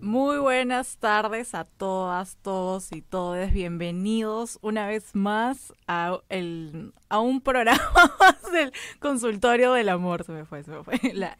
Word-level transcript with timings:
Muy 0.00 0.38
buenas 0.38 0.96
tardes 0.96 1.54
a 1.54 1.64
todas, 1.64 2.36
todos 2.42 2.90
y 2.90 3.00
todes. 3.00 3.52
Bienvenidos 3.52 4.58
una 4.60 4.88
vez 4.88 5.14
más 5.14 5.72
a, 5.86 6.18
el, 6.28 6.92
a 7.08 7.20
un 7.20 7.40
programa 7.40 7.80
del 8.52 8.72
consultorio 8.98 9.72
del 9.72 9.88
amor. 9.88 10.24
Se 10.24 10.32
me 10.32 10.44
fue, 10.44 10.64
se 10.64 10.72
me 10.72 10.82
fue. 10.82 10.98
La, 11.14 11.38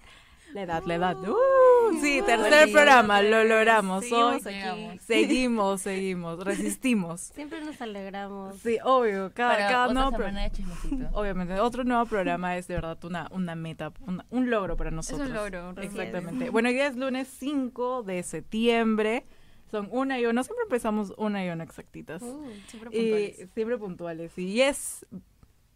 la 0.54 0.62
edad, 0.62 0.82
la 0.84 0.94
edad. 0.94 1.16
Uh, 1.18 2.00
sí, 2.00 2.20
tercer 2.26 2.70
programa, 2.72 3.22
lo 3.22 3.44
logramos. 3.44 4.04
Seguimos 4.04 4.46
Hoy 4.46 4.54
aquí. 4.54 4.98
seguimos, 4.98 5.80
seguimos, 5.82 6.44
resistimos. 6.44 7.20
Siempre 7.20 7.60
nos 7.64 7.80
alegramos. 7.80 8.56
Sí, 8.58 8.78
obvio, 8.84 9.30
cada, 9.34 9.56
cada 9.56 9.92
nuevo 9.92 10.10
pro- 10.10 10.18
semana 10.26 10.42
de 10.42 10.50
chismecito. 10.50 11.08
Obviamente, 11.12 11.58
otro 11.60 11.84
nuevo 11.84 12.04
programa 12.06 12.56
es 12.56 12.66
de 12.68 12.74
verdad 12.74 12.98
una, 13.04 13.28
una 13.32 13.54
meta, 13.54 13.92
una- 14.06 14.24
un 14.30 14.50
logro 14.50 14.76
para 14.76 14.90
nosotros. 14.90 15.28
logro, 15.28 15.72
realmente. 15.72 15.86
Exactamente. 15.86 16.50
Bueno, 16.50 16.68
hoy 16.68 16.74
día 16.74 16.86
es 16.88 16.96
lunes 16.96 17.28
5 17.38 18.02
de 18.02 18.22
septiembre. 18.22 19.24
Son 19.70 19.88
una 19.92 20.18
y 20.18 20.26
una. 20.26 20.42
Siempre 20.42 20.64
empezamos 20.64 21.14
una 21.16 21.44
y 21.44 21.48
una 21.50 21.62
exactitas. 21.62 22.22
Uh, 22.22 22.44
siempre 22.66 22.90
y 22.90 23.02
puntuales. 23.02 23.50
siempre 23.54 23.78
puntuales. 23.78 24.38
Y 24.38 24.60
es 24.62 25.06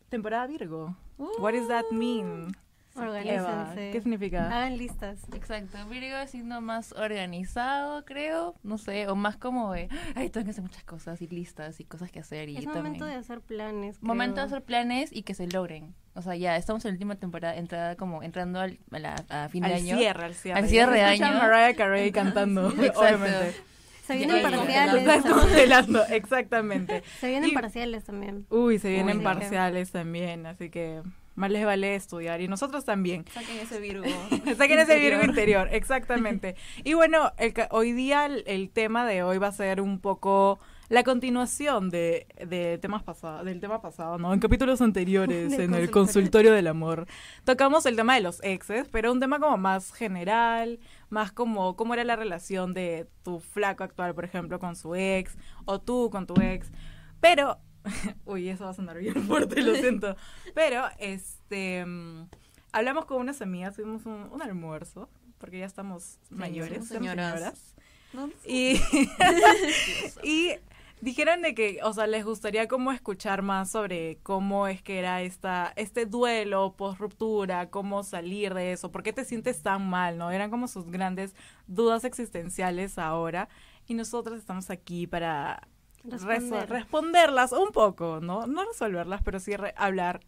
temporada 0.08 0.46
Virgo. 0.48 0.96
What 1.16 1.52
does 1.52 1.68
that 1.68 1.84
mean? 1.92 2.56
Organícense. 2.96 3.90
¿qué 3.92 4.00
significa? 4.00 4.46
Hagan 4.46 4.76
listas. 4.78 5.18
Exacto, 5.34 5.78
Virgo 5.88 6.16
es 6.18 6.30
signo 6.30 6.60
más 6.60 6.92
organizado, 6.92 8.04
creo, 8.04 8.54
no 8.62 8.78
sé, 8.78 9.08
o 9.08 9.14
más 9.16 9.36
como 9.36 9.72
de, 9.72 9.88
ay, 10.14 10.30
tengo 10.30 10.44
que 10.44 10.50
hacer 10.50 10.62
muchas 10.62 10.84
cosas 10.84 11.20
y 11.22 11.28
listas 11.28 11.80
y 11.80 11.84
cosas 11.84 12.10
que 12.10 12.20
hacer 12.20 12.48
y 12.48 12.56
Es 12.56 12.64
también. 12.64 12.84
momento 12.84 13.04
de 13.06 13.14
hacer 13.14 13.40
planes. 13.40 14.02
Momento 14.02 14.40
de 14.40 14.46
creo. 14.46 14.56
hacer 14.56 14.62
planes 14.64 15.10
y 15.12 15.22
que 15.22 15.34
se 15.34 15.46
logren. 15.48 15.94
O 16.14 16.22
sea, 16.22 16.36
ya 16.36 16.56
estamos 16.56 16.84
en 16.84 16.90
la 16.90 16.94
última 16.94 17.16
temporada, 17.16 17.56
entrada 17.56 17.96
como 17.96 18.22
entrando 18.22 18.60
al, 18.60 18.78
a, 18.92 18.98
la- 19.00 19.24
a 19.28 19.48
fin 19.48 19.62
de 19.62 19.68
Al 19.70 19.74
año. 19.74 19.96
cierre, 19.96 20.24
al 20.24 20.34
cierre. 20.34 20.58
Al 20.60 20.68
cierre 20.68 20.92
de 20.98 21.02
año. 21.02 21.26
Mariah 21.38 21.74
Carey 21.74 22.12
cantando, 22.12 22.68
Exacto. 22.70 23.00
obviamente. 23.00 23.54
Se 24.06 24.16
vienen 24.16 24.42
parciales. 24.42 24.94
Está 24.96 25.14
también. 25.22 25.38
congelando, 25.38 26.04
exactamente. 26.10 27.02
Se 27.20 27.28
vienen 27.28 27.50
Y- 27.50 27.54
parciales 27.54 28.04
también. 28.04 28.46
Uy, 28.50 28.78
se 28.78 28.90
vienen 28.90 29.16
Uy, 29.16 29.22
sí. 29.22 29.24
parciales 29.24 29.90
también, 29.90 30.46
así 30.46 30.68
que 30.70 31.02
más 31.34 31.50
les 31.50 31.64
vale 31.64 31.94
estudiar 31.94 32.40
y 32.40 32.48
nosotros 32.48 32.84
también. 32.84 33.24
Saquen 33.32 33.58
ese 33.58 33.80
Virgo. 33.80 34.04
Saquen 34.56 34.78
ese 34.78 34.98
Virgo 34.98 35.24
interior, 35.24 35.68
exactamente. 35.72 36.56
Y 36.82 36.94
bueno, 36.94 37.32
el 37.38 37.54
hoy 37.70 37.92
día 37.92 38.26
el, 38.26 38.44
el 38.46 38.70
tema 38.70 39.06
de 39.06 39.22
hoy 39.22 39.38
va 39.38 39.48
a 39.48 39.52
ser 39.52 39.80
un 39.80 40.00
poco 40.00 40.58
la 40.88 41.02
continuación 41.02 41.90
de, 41.90 42.26
de 42.46 42.78
temas 42.78 43.02
pasados, 43.02 43.44
del 43.44 43.60
tema 43.60 43.80
pasado, 43.80 44.18
¿no? 44.18 44.32
En 44.32 44.40
capítulos 44.40 44.80
anteriores, 44.80 45.52
en 45.58 45.74
el 45.74 45.90
consultorio 45.90 46.52
del 46.52 46.66
amor, 46.66 47.06
tocamos 47.44 47.86
el 47.86 47.96
tema 47.96 48.14
de 48.14 48.20
los 48.20 48.42
exes, 48.42 48.88
pero 48.90 49.12
un 49.12 49.20
tema 49.20 49.40
como 49.40 49.56
más 49.56 49.92
general, 49.92 50.78
más 51.08 51.32
como 51.32 51.76
cómo 51.76 51.94
era 51.94 52.04
la 52.04 52.16
relación 52.16 52.74
de 52.74 53.08
tu 53.22 53.40
flaco 53.40 53.84
actual, 53.84 54.14
por 54.14 54.24
ejemplo, 54.24 54.58
con 54.58 54.76
su 54.76 54.94
ex, 54.94 55.36
o 55.64 55.80
tú 55.80 56.10
con 56.10 56.26
tu 56.26 56.34
ex. 56.40 56.70
Pero, 57.20 57.58
uy, 58.24 58.48
eso 58.48 58.64
va 58.64 58.70
a 58.70 58.74
sonar 58.74 58.98
bien 58.98 59.22
fuerte, 59.26 59.62
lo 59.62 59.74
siento. 59.74 60.16
Pero, 60.54 60.84
este, 60.98 61.84
mm, 61.84 62.28
hablamos 62.72 63.04
con 63.06 63.20
unas 63.20 63.40
amigas, 63.42 63.76
tuvimos 63.76 64.06
un, 64.06 64.28
un 64.32 64.42
almuerzo, 64.42 65.08
porque 65.38 65.58
ya 65.58 65.66
estamos 65.66 66.18
mayores, 66.30 66.88
señoras. 66.88 67.34
señoras. 67.34 67.74
No, 68.12 68.30
Y, 68.46 68.80
y 70.22 70.52
dijeron 71.00 71.42
de 71.42 71.54
que, 71.54 71.80
o 71.82 71.92
sea, 71.92 72.06
les 72.06 72.24
gustaría 72.24 72.68
como 72.68 72.92
escuchar 72.92 73.42
más 73.42 73.70
sobre 73.70 74.18
cómo 74.22 74.68
es 74.68 74.82
que 74.82 74.98
era 74.98 75.20
esta, 75.22 75.72
este 75.76 76.06
duelo 76.06 76.74
post 76.76 76.98
ruptura, 76.98 77.70
cómo 77.70 78.02
salir 78.04 78.54
de 78.54 78.72
eso, 78.72 78.90
por 78.92 79.02
qué 79.02 79.12
te 79.12 79.24
sientes 79.24 79.62
tan 79.62 79.88
mal, 79.88 80.16
¿no? 80.16 80.30
Eran 80.30 80.50
como 80.50 80.68
sus 80.68 80.90
grandes 80.90 81.34
dudas 81.66 82.04
existenciales 82.04 82.98
ahora. 82.98 83.48
Y 83.86 83.94
nosotros 83.94 84.38
estamos 84.38 84.70
aquí 84.70 85.06
para 85.06 85.68
Responder. 86.04 86.68
responderlas 86.68 87.52
un 87.52 87.70
poco, 87.72 88.20
¿no? 88.22 88.46
No 88.46 88.64
resolverlas, 88.64 89.22
pero 89.22 89.40
sí 89.40 89.56
re- 89.56 89.74
hablar, 89.76 90.20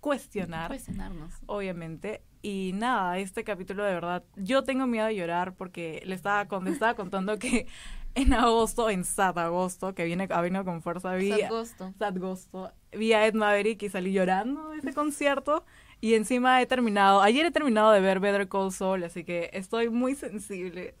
cuestionar 0.00 0.68
cuestionarnos. 0.68 1.32
obviamente. 1.46 2.22
Y 2.42 2.72
nada, 2.74 3.18
este 3.18 3.42
capítulo 3.42 3.84
de 3.84 3.94
verdad, 3.94 4.22
yo 4.36 4.64
tengo 4.64 4.86
miedo 4.86 5.06
de 5.06 5.16
llorar 5.16 5.54
porque 5.54 6.02
le 6.04 6.14
estaba, 6.14 6.46
con, 6.46 6.64
le 6.64 6.70
estaba 6.72 6.94
contando 6.94 7.38
que 7.38 7.66
en 8.14 8.32
agosto, 8.34 8.90
en 8.90 9.04
Sad 9.04 9.38
Agosto, 9.38 9.94
que 9.94 10.04
viene, 10.04 10.28
ha 10.30 10.40
venido 10.40 10.64
con 10.64 10.82
fuerza, 10.82 11.14
vi, 11.14 11.32
Agosto. 11.32 11.92
Sad 11.98 12.16
Agosto, 12.16 12.70
vi 12.92 13.12
a 13.14 13.26
Ed 13.26 13.34
Maverick 13.34 13.82
y 13.82 13.88
salí 13.88 14.12
llorando 14.12 14.70
de 14.70 14.78
ese 14.78 14.92
concierto. 14.92 15.64
Y 16.00 16.14
encima 16.14 16.60
he 16.60 16.66
terminado, 16.66 17.22
ayer 17.22 17.46
he 17.46 17.50
terminado 17.50 17.90
de 17.92 18.00
ver 18.00 18.20
Better 18.20 18.46
Call 18.46 18.72
Saul, 18.72 19.04
así 19.04 19.24
que 19.24 19.48
estoy 19.54 19.88
muy 19.88 20.14
sensible. 20.14 20.94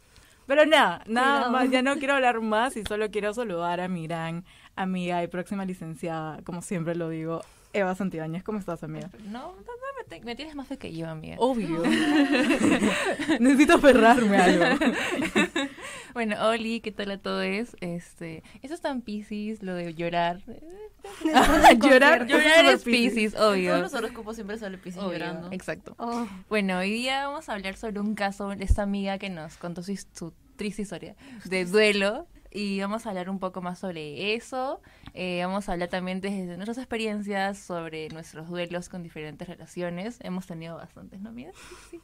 Pero 0.46 0.66
nada, 0.66 1.02
nada 1.06 1.46
Cuidado. 1.46 1.52
más, 1.52 1.70
ya 1.70 1.82
no 1.82 1.96
quiero 1.96 2.14
hablar 2.14 2.40
más 2.40 2.76
y 2.76 2.84
solo 2.84 3.10
quiero 3.10 3.32
saludar 3.32 3.80
a 3.80 3.88
mi 3.88 4.06
gran 4.06 4.44
amiga 4.76 5.22
y 5.22 5.28
próxima 5.28 5.64
licenciada, 5.64 6.42
como 6.44 6.60
siempre 6.62 6.94
lo 6.94 7.08
digo, 7.08 7.42
Eva 7.74 7.94
Santibáñez. 7.94 8.42
¿Cómo 8.42 8.58
estás, 8.58 8.82
amiga? 8.82 9.10
No, 9.26 9.52
no, 9.52 9.54
no, 9.56 9.98
me, 9.98 10.04
te- 10.08 10.24
me 10.24 10.34
tienes 10.36 10.54
más 10.54 10.66
fe 10.68 10.78
que 10.78 10.94
yo, 10.94 11.08
amiga. 11.08 11.36
Obvio. 11.38 11.82
Necesito 13.40 13.74
aferrarme 13.74 14.36
a 14.38 14.44
algo. 14.44 14.64
Bueno, 16.14 16.36
Oli, 16.48 16.78
¿qué 16.78 16.92
tal 16.92 17.10
a 17.10 17.18
todos? 17.18 17.76
Este, 17.80 18.44
eso 18.62 18.72
es 18.74 18.80
tan 18.80 19.00
Pisces, 19.02 19.64
lo 19.64 19.74
de 19.74 19.94
llorar. 19.94 20.40
Llorar, 21.80 22.26
Llorar 22.28 22.66
es 22.66 22.84
Piscis. 22.84 23.12
Pisces, 23.14 23.32
Todos 23.34 23.54
obvio. 23.54 23.78
los 23.78 23.92
horóscopos 23.94 24.36
siempre 24.36 24.56
sale 24.56 24.78
Piscis 24.78 25.02
Obvio, 25.02 25.14
llorando. 25.18 25.48
Exacto. 25.50 25.96
Oh, 25.98 26.26
Bueno, 26.48 26.78
hoy 26.78 26.92
día 26.92 27.26
vamos 27.26 27.48
a 27.48 27.54
hablar 27.54 27.76
sobre 27.76 27.98
un 27.98 28.14
caso 28.14 28.50
de 28.50 28.62
esta 28.64 28.82
amiga 28.82 29.18
que 29.18 29.28
nos 29.28 29.56
contó 29.56 29.82
su, 29.82 29.96
su 30.12 30.32
triste 30.56 30.82
historia 30.82 31.16
de 31.46 31.64
duelo 31.64 32.28
y 32.54 32.80
vamos 32.80 33.04
a 33.04 33.10
hablar 33.10 33.28
un 33.28 33.40
poco 33.40 33.60
más 33.60 33.80
sobre 33.80 34.34
eso. 34.34 34.80
Eh, 35.12 35.42
vamos 35.44 35.68
a 35.68 35.72
hablar 35.72 35.88
también 35.88 36.20
desde 36.20 36.56
nuestras 36.56 36.78
experiencias 36.78 37.58
sobre 37.58 38.08
nuestros 38.10 38.48
duelos 38.48 38.88
con 38.88 39.02
diferentes 39.02 39.48
relaciones. 39.48 40.18
Hemos 40.20 40.46
tenido 40.46 40.76
bastantes, 40.76 41.20
¿no? 41.20 41.34
Sí. 41.34 41.46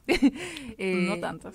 Eh, 0.77 1.07
No 1.09 1.19
tantas. 1.21 1.55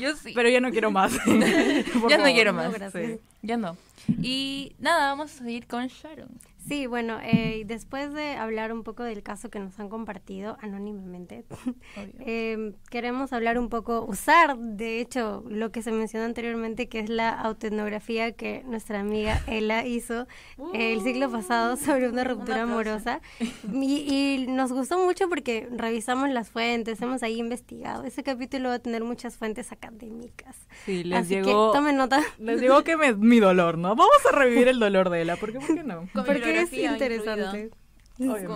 Yo 0.00 0.16
sí. 0.16 0.32
Pero 0.34 0.48
ya 0.48 0.60
no 0.60 0.70
quiero 0.70 0.90
más. 0.90 1.12
Ya 2.08 2.18
no 2.18 2.24
quiero 2.24 2.52
más. 2.52 2.74
Sí. 2.92 3.20
Ya 3.42 3.56
no. 3.56 3.76
Y 4.20 4.74
nada, 4.80 5.10
vamos 5.10 5.32
a 5.32 5.38
seguir 5.44 5.66
con 5.66 5.86
Sharon. 5.86 6.28
Sí, 6.66 6.86
bueno, 6.86 7.18
eh, 7.22 7.62
después 7.64 8.12
de 8.12 8.32
hablar 8.32 8.72
un 8.72 8.82
poco 8.82 9.04
del 9.04 9.22
caso 9.22 9.50
que 9.50 9.60
nos 9.60 9.78
han 9.78 9.88
compartido 9.88 10.56
anónimamente, 10.60 11.44
eh, 12.20 12.72
queremos 12.90 13.32
hablar 13.32 13.56
un 13.58 13.68
poco, 13.68 14.04
usar 14.04 14.58
de 14.58 15.00
hecho 15.00 15.44
lo 15.48 15.70
que 15.70 15.82
se 15.82 15.92
mencionó 15.92 16.24
anteriormente, 16.26 16.88
que 16.88 16.98
es 16.98 17.08
la 17.08 17.30
autoetnografía 17.30 18.32
que 18.32 18.64
nuestra 18.66 19.00
amiga 19.00 19.40
Ela 19.46 19.86
hizo 19.86 20.26
eh, 20.74 20.92
el 20.92 21.02
ciclo 21.02 21.30
pasado 21.30 21.76
sobre 21.76 22.08
una 22.08 22.24
ruptura 22.24 22.62
amorosa. 22.62 23.20
Y, 23.72 24.06
y 24.12 24.46
nos 24.48 24.72
gustó 24.72 24.98
mucho 24.98 25.28
porque 25.28 25.68
revisamos 25.70 26.30
las 26.30 26.50
fuentes, 26.50 27.00
hemos 27.00 27.22
ahí 27.22 27.38
investigado. 27.38 28.04
Ese 28.04 28.24
capítulo 28.24 28.70
va 28.70 28.76
a 28.76 28.78
tener 28.80 29.04
muchas 29.04 29.36
fuentes 29.36 29.70
académicas. 29.70 30.56
Sí, 30.84 31.04
les 31.04 31.20
Así 31.20 31.34
llegó. 31.36 31.70
que 31.72 31.78
tomen 31.78 31.96
nota. 31.96 32.20
Les 32.38 32.60
llegó 32.60 32.82
que 32.82 32.96
me, 32.96 33.14
mi 33.14 33.38
dolor, 33.38 33.78
¿no? 33.78 33.94
Vamos 33.94 34.16
a 34.30 34.36
revivir 34.36 34.68
el 34.68 34.78
dolor 34.78 35.10
de 35.10 35.22
Ela. 35.22 35.36
¿Por 35.36 35.52
qué, 35.52 35.60
por 35.60 35.74
qué 35.74 35.82
no? 35.84 36.08
Porque 36.12 36.55
es 36.62 36.70
bibliografía 36.70 36.92
interesante. 36.92 37.70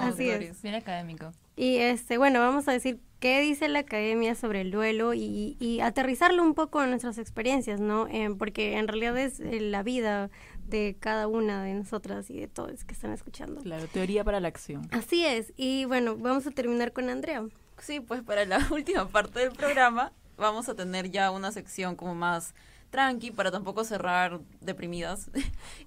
Así 0.00 0.30
es. 0.30 0.62
Bien 0.62 0.74
académico. 0.74 1.32
Y 1.56 1.76
este, 1.76 2.16
bueno, 2.16 2.40
vamos 2.40 2.68
a 2.68 2.72
decir 2.72 3.00
qué 3.18 3.40
dice 3.40 3.68
la 3.68 3.80
academia 3.80 4.34
sobre 4.34 4.62
el 4.62 4.70
duelo 4.70 5.12
y, 5.12 5.56
y 5.60 5.80
aterrizarlo 5.80 6.42
un 6.42 6.54
poco 6.54 6.82
en 6.82 6.90
nuestras 6.90 7.18
experiencias, 7.18 7.80
¿no? 7.80 8.06
Eh, 8.08 8.34
porque 8.38 8.78
en 8.78 8.88
realidad 8.88 9.18
es 9.18 9.40
eh, 9.40 9.60
la 9.60 9.82
vida 9.82 10.30
de 10.66 10.96
cada 10.98 11.26
una 11.28 11.62
de 11.62 11.74
nosotras 11.74 12.30
y 12.30 12.40
de 12.40 12.48
todos 12.48 12.84
que 12.84 12.94
están 12.94 13.12
escuchando. 13.12 13.60
Claro, 13.60 13.86
teoría 13.88 14.24
para 14.24 14.40
la 14.40 14.48
acción. 14.48 14.88
Así 14.90 15.26
es. 15.26 15.52
Y 15.56 15.84
bueno, 15.84 16.16
vamos 16.16 16.46
a 16.46 16.50
terminar 16.50 16.92
con 16.92 17.10
Andrea. 17.10 17.44
Sí, 17.78 18.00
pues 18.00 18.22
para 18.22 18.46
la 18.46 18.66
última 18.70 19.06
parte 19.08 19.40
del 19.40 19.52
programa 19.52 20.12
vamos 20.38 20.68
a 20.70 20.74
tener 20.74 21.10
ya 21.10 21.30
una 21.30 21.52
sección 21.52 21.96
como 21.96 22.14
más 22.14 22.54
tranqui 22.90 23.30
para 23.30 23.50
tampoco 23.50 23.84
cerrar 23.84 24.40
deprimidas. 24.60 25.30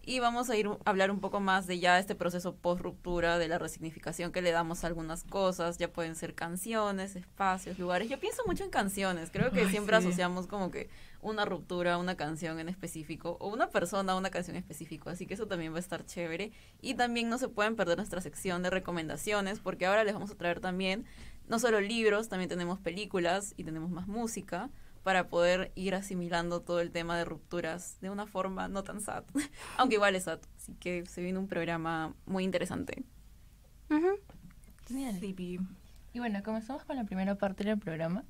Y 0.06 0.20
vamos 0.20 0.50
a 0.50 0.58
ir 0.58 0.68
a 0.68 0.90
hablar 0.90 1.12
un 1.12 1.22
poco 1.22 1.40
más 1.40 1.66
de 1.66 1.80
ya 1.80 1.98
este 1.98 2.14
proceso 2.14 2.56
post 2.56 2.82
ruptura 2.82 3.38
de 3.38 3.48
la 3.48 3.58
resignificación 3.58 4.34
que 4.34 4.42
le 4.42 4.52
damos 4.52 4.84
a 4.84 4.88
algunas 4.88 5.24
cosas. 5.24 5.78
Ya 5.78 5.92
pueden 5.94 6.16
ser 6.16 6.36
canciones 6.36 7.16
espacios 7.16 7.80
lugares. 7.80 8.10
Yo 8.10 8.20
pienso 8.20 8.44
mucho 8.46 8.66
en 8.66 8.70
canciones. 8.70 9.30
Creo 9.32 9.52
que 9.52 9.62
Ay, 9.62 9.70
siempre 9.70 9.98
sí. 9.98 10.06
asociamos 10.06 10.48
como 10.48 10.72
que 10.72 10.90
una 11.22 11.46
ruptura 11.46 11.94
a 11.94 11.98
una 11.98 12.18
canción 12.18 12.60
en 12.60 12.68
específico 12.68 13.38
o 13.40 13.48
una 13.48 13.70
persona 13.70 14.12
a 14.12 14.18
una 14.18 14.30
canción 14.30 14.58
en 14.58 14.62
específico. 14.64 15.10
Así 15.10 15.26
que 15.26 15.36
eso 15.36 15.48
también 15.48 15.72
va 15.72 15.78
a 15.78 15.80
estar 15.80 16.06
chévere. 16.06 16.52
Y 16.82 16.96
también 16.96 17.30
no 17.30 17.38
se 17.38 17.48
pueden 17.48 17.78
perder 17.78 17.96
nuestra 17.98 18.20
sección 18.20 18.62
de 18.62 18.70
recomendaciones 18.72 19.60
porque 19.60 19.86
ahora 19.86 20.04
les 20.04 20.14
vamos 20.14 20.32
a 20.32 20.36
traer 20.36 20.60
también 20.60 21.06
no 21.48 21.60
solo 21.60 21.80
libros, 21.80 22.28
también 22.30 22.50
tenemos 22.50 22.80
películas 22.80 23.54
y 23.58 23.64
tenemos 23.64 23.90
más 23.90 24.08
música 24.08 24.70
para 25.04 25.28
poder 25.28 25.72
ir 25.76 25.96
asimilando 25.96 26.62
todo 26.62 26.80
el 26.80 26.92
tema 26.92 27.18
de 27.18 27.26
rupturas 27.26 28.00
de 28.02 28.10
una 28.10 28.26
forma 28.26 28.68
no 28.68 28.84
tan 28.84 29.02
sad, 29.02 29.24
aunque 29.78 29.96
igual 29.96 30.16
es 30.16 30.24
sad. 30.24 30.40
Así 30.58 30.74
que 30.76 31.06
se 31.06 31.22
viene 31.22 31.40
un 31.40 31.48
programa 31.48 32.16
muy 32.26 32.44
interesante. 32.44 33.04
Pi. 35.36 35.60
Y 36.14 36.20
bueno, 36.20 36.42
comenzamos 36.44 36.84
con 36.86 36.96
la 36.96 37.04
primera 37.04 37.36
parte 37.36 37.64
del 37.64 37.80
programa. 37.80 38.24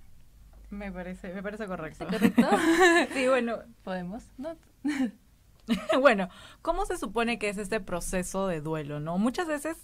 me 0.70 0.92
parece, 0.92 1.34
me 1.34 1.44
parece 1.44 1.68
correcto. 1.68 2.06
¿Correcto? 2.06 2.48
sí, 3.14 3.28
bueno, 3.28 3.60
¿Podemos? 3.84 4.25
¿No? 4.38 4.56
bueno, 6.00 6.30
¿cómo 6.62 6.86
se 6.86 6.98
supone 6.98 7.40
que 7.40 7.50
es 7.50 7.58
este 7.58 7.80
proceso 7.80 8.48
de 8.48 8.62
duelo, 8.62 9.00
no? 9.00 9.18
Muchas 9.18 9.48
veces 9.48 9.78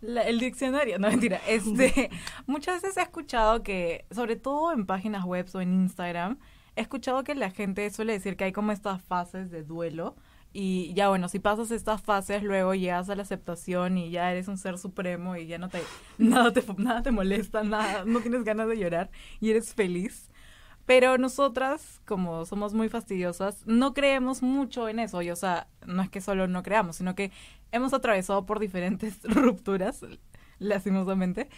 la- 0.00 0.22
el 0.22 0.38
diccionario, 0.40 0.98
no 0.98 1.08
mentira, 1.08 1.40
este, 1.48 2.10
muchas 2.46 2.82
veces 2.82 2.96
he 2.96 3.02
escuchado 3.02 3.62
que, 3.62 4.06
sobre 4.10 4.36
todo 4.36 4.72
en 4.72 4.86
páginas 4.86 5.24
web 5.24 5.46
o 5.54 5.60
en 5.60 5.72
Instagram, 5.74 6.38
he 6.76 6.80
escuchado 6.82 7.24
que 7.24 7.34
la 7.34 7.50
gente 7.50 7.88
suele 7.90 8.12
decir 8.14 8.36
que 8.36 8.44
hay 8.44 8.52
como 8.52 8.72
estas 8.72 9.02
fases 9.02 9.50
de 9.50 9.62
duelo 9.64 10.16
y 10.52 10.92
ya 10.94 11.08
bueno, 11.08 11.28
si 11.28 11.38
pasas 11.38 11.70
estas 11.70 12.02
fases 12.02 12.42
luego 12.42 12.74
llegas 12.74 13.08
a 13.10 13.14
la 13.14 13.22
aceptación 13.22 13.98
y 13.98 14.10
ya 14.10 14.30
eres 14.32 14.48
un 14.48 14.58
ser 14.58 14.78
supremo 14.78 15.36
y 15.36 15.46
ya 15.46 15.58
no 15.58 15.68
te 15.68 15.80
nada 16.18 16.52
te 16.52 16.62
nada 16.78 17.02
te 17.02 17.10
molesta, 17.12 17.62
nada, 17.62 18.04
no 18.04 18.20
tienes 18.20 18.42
ganas 18.44 18.68
de 18.68 18.78
llorar 18.78 19.10
y 19.40 19.50
eres 19.50 19.74
feliz. 19.74 20.30
Pero 20.90 21.18
nosotras, 21.18 22.00
como 22.04 22.44
somos 22.46 22.74
muy 22.74 22.88
fastidiosas, 22.88 23.64
no 23.64 23.94
creemos 23.94 24.42
mucho 24.42 24.88
en 24.88 24.98
eso. 24.98 25.22
Y, 25.22 25.30
o 25.30 25.36
sea, 25.36 25.68
no 25.86 26.02
es 26.02 26.10
que 26.10 26.20
solo 26.20 26.48
no 26.48 26.64
creamos, 26.64 26.96
sino 26.96 27.14
que 27.14 27.30
hemos 27.70 27.94
atravesado 27.94 28.44
por 28.44 28.58
diferentes 28.58 29.20
rupturas, 29.22 30.04
lastimosamente, 30.58 31.48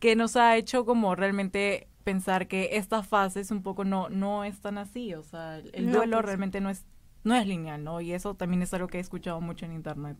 que 0.00 0.16
nos 0.16 0.36
ha 0.36 0.56
hecho 0.56 0.86
como 0.86 1.14
realmente 1.14 1.86
pensar 2.02 2.48
que 2.48 2.70
esta 2.78 3.02
fase 3.02 3.40
es 3.40 3.50
un 3.50 3.62
poco 3.62 3.84
no, 3.84 4.08
no 4.08 4.44
es 4.44 4.58
tan 4.62 4.78
así. 4.78 5.12
O 5.12 5.22
sea, 5.22 5.58
el 5.74 5.90
No, 5.90 5.98
duelo 5.98 6.16
pues. 6.16 6.24
realmente 6.24 6.62
no 6.62 6.70
es, 6.70 6.86
no 7.24 7.34
es 7.34 7.46
lineal, 7.46 7.84
¿no? 7.84 8.00
Y 8.00 8.12
eso 8.14 8.36
también 8.36 8.62
es 8.62 8.72
algo 8.72 8.88
que 8.88 8.96
he 8.96 9.00
escuchado 9.02 9.42
mucho 9.42 9.66
en 9.66 9.72
internet. 9.72 10.16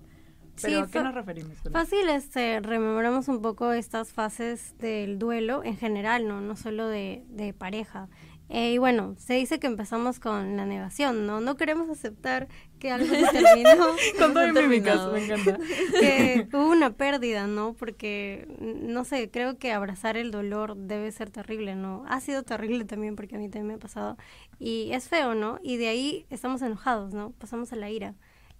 Pero 0.61 0.85
Sí, 0.85 0.88
¿a 0.88 0.91
qué 0.91 1.03
nos 1.03 1.14
referimos? 1.14 1.62
con? 1.62 1.73
Fácil, 1.73 2.09
este, 2.11 2.61
rememoramos 2.61 3.29
un 3.29 3.41
poco 3.41 3.73
estas 3.73 4.12
fases 4.12 4.76
del 4.79 5.19
duelo 5.19 5.64
en 5.64 5.76
general, 5.79 6.29
no, 6.29 6.41
no 6.43 6.55
solo 6.56 6.87
de, 6.88 7.25
de 7.29 7.55
pareja. 7.55 8.09
Eh, 8.50 8.73
y 8.73 8.79
bueno, 8.79 9.15
se 9.19 9.35
dice 9.35 9.59
que 9.59 9.67
empezamos 9.67 10.21
con 10.21 10.56
la 10.56 10.65
negación, 10.65 11.27
¿no? 11.27 11.41
No 11.41 11.56
queremos 11.56 11.91
aceptar 11.91 12.49
que 12.79 12.91
algo 12.91 13.15
se 13.15 13.27
terminó, 13.27 13.95
Con 14.19 14.33
todo 14.33 14.53
mímicas, 14.53 15.12
me 15.12 15.25
encanta. 15.25 15.59
que 16.00 16.49
hubo 16.53 16.71
una 16.71 16.91
pérdida, 16.95 17.47
¿no? 17.47 17.75
Porque, 17.75 18.49
mm, 18.59 18.91
no 18.91 19.05
sé, 19.05 19.31
creo 19.31 19.59
que 19.59 19.73
abrazar 19.73 20.17
el 20.17 20.31
dolor 20.31 20.77
debe 20.77 21.12
ser 21.12 21.31
terrible, 21.31 21.75
¿no? 21.75 22.05
Ha 22.09 22.21
sido 22.21 22.43
terrible 22.43 22.85
también 22.85 23.17
porque 23.17 23.37
a 23.37 23.39
mí 23.39 23.49
también 23.49 23.67
me 23.67 23.75
ha 23.75 23.79
pasado. 23.79 24.17
Y 24.59 24.93
es 24.93 25.09
feo, 25.09 25.35
¿no? 25.35 25.59
Y 25.62 25.77
de 25.77 25.89
ahí 25.89 26.27
estamos 26.31 26.62
enojados, 26.62 27.12
¿no? 27.12 27.33
Pasamos 27.33 27.73
a 27.73 27.77
la 27.77 27.91
ira. 27.91 28.15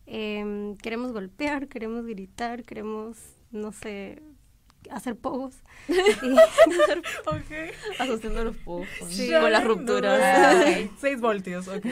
Em, 0.07 0.77
queremos 0.77 1.13
golpear, 1.13 1.69
queremos 1.69 2.05
gritar, 2.07 2.65
queremos, 2.65 3.19
no 3.51 3.73
sé, 3.73 4.23
hacer 4.91 5.17
pogos. 5.17 5.57
Y- 5.89 5.93
Ok. 7.27 7.75
Asociando 7.99 8.45
los 8.45 8.57
pocos 8.57 8.87
Sí. 9.11 9.31
con 9.31 9.51
las 9.53 9.65
rupturas. 9.65 10.21
Ah, 10.23 10.63
Seis 11.01 11.21
voltios, 11.21 11.69
ok. 11.69 11.85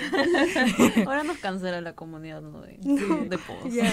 Ahora 1.06 1.22
nos 1.24 1.38
cancela 1.38 1.80
la 1.80 1.94
comunidad 1.94 2.40
¿no? 2.42 2.60
de, 2.62 2.78
No. 2.84 3.24
de 3.24 3.38
pocos. 3.38 3.72
Ya. 3.72 3.92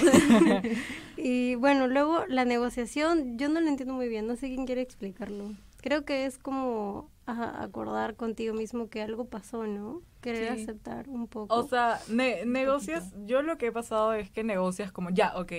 y 1.17 1.55
bueno, 1.55 1.87
luego 1.87 2.25
la 2.27 2.45
negociación, 2.45 3.37
yo 3.37 3.49
no 3.49 3.59
lo 3.61 3.67
entiendo 3.67 3.93
muy 3.93 4.07
bien, 4.07 4.27
no 4.27 4.35
sé 4.35 4.47
quién 4.47 4.65
quiere 4.65 4.81
explicarlo. 4.81 5.53
Creo 5.81 6.05
que 6.05 6.25
es 6.25 6.37
como 6.37 7.11
ajá, 7.25 7.61
acordar 7.61 8.15
contigo 8.15 8.53
mismo 8.53 8.89
que 8.89 9.01
algo 9.01 9.25
pasó, 9.25 9.65
¿no? 9.65 10.01
Querer 10.21 10.55
Sí. 10.55 10.63
aceptar 10.63 11.07
un 11.09 11.27
poco. 11.27 11.53
O 11.55 11.67
sea, 11.67 11.99
ne- 12.09 12.45
negocias, 12.45 13.13
yo 13.25 13.41
lo 13.41 13.57
que 13.57 13.67
he 13.67 13.71
pasado 13.71 14.13
es 14.13 14.29
que 14.31 14.43
negocias 14.43 14.91
como, 14.91 15.09
ya, 15.09 15.33
ok, 15.35 15.51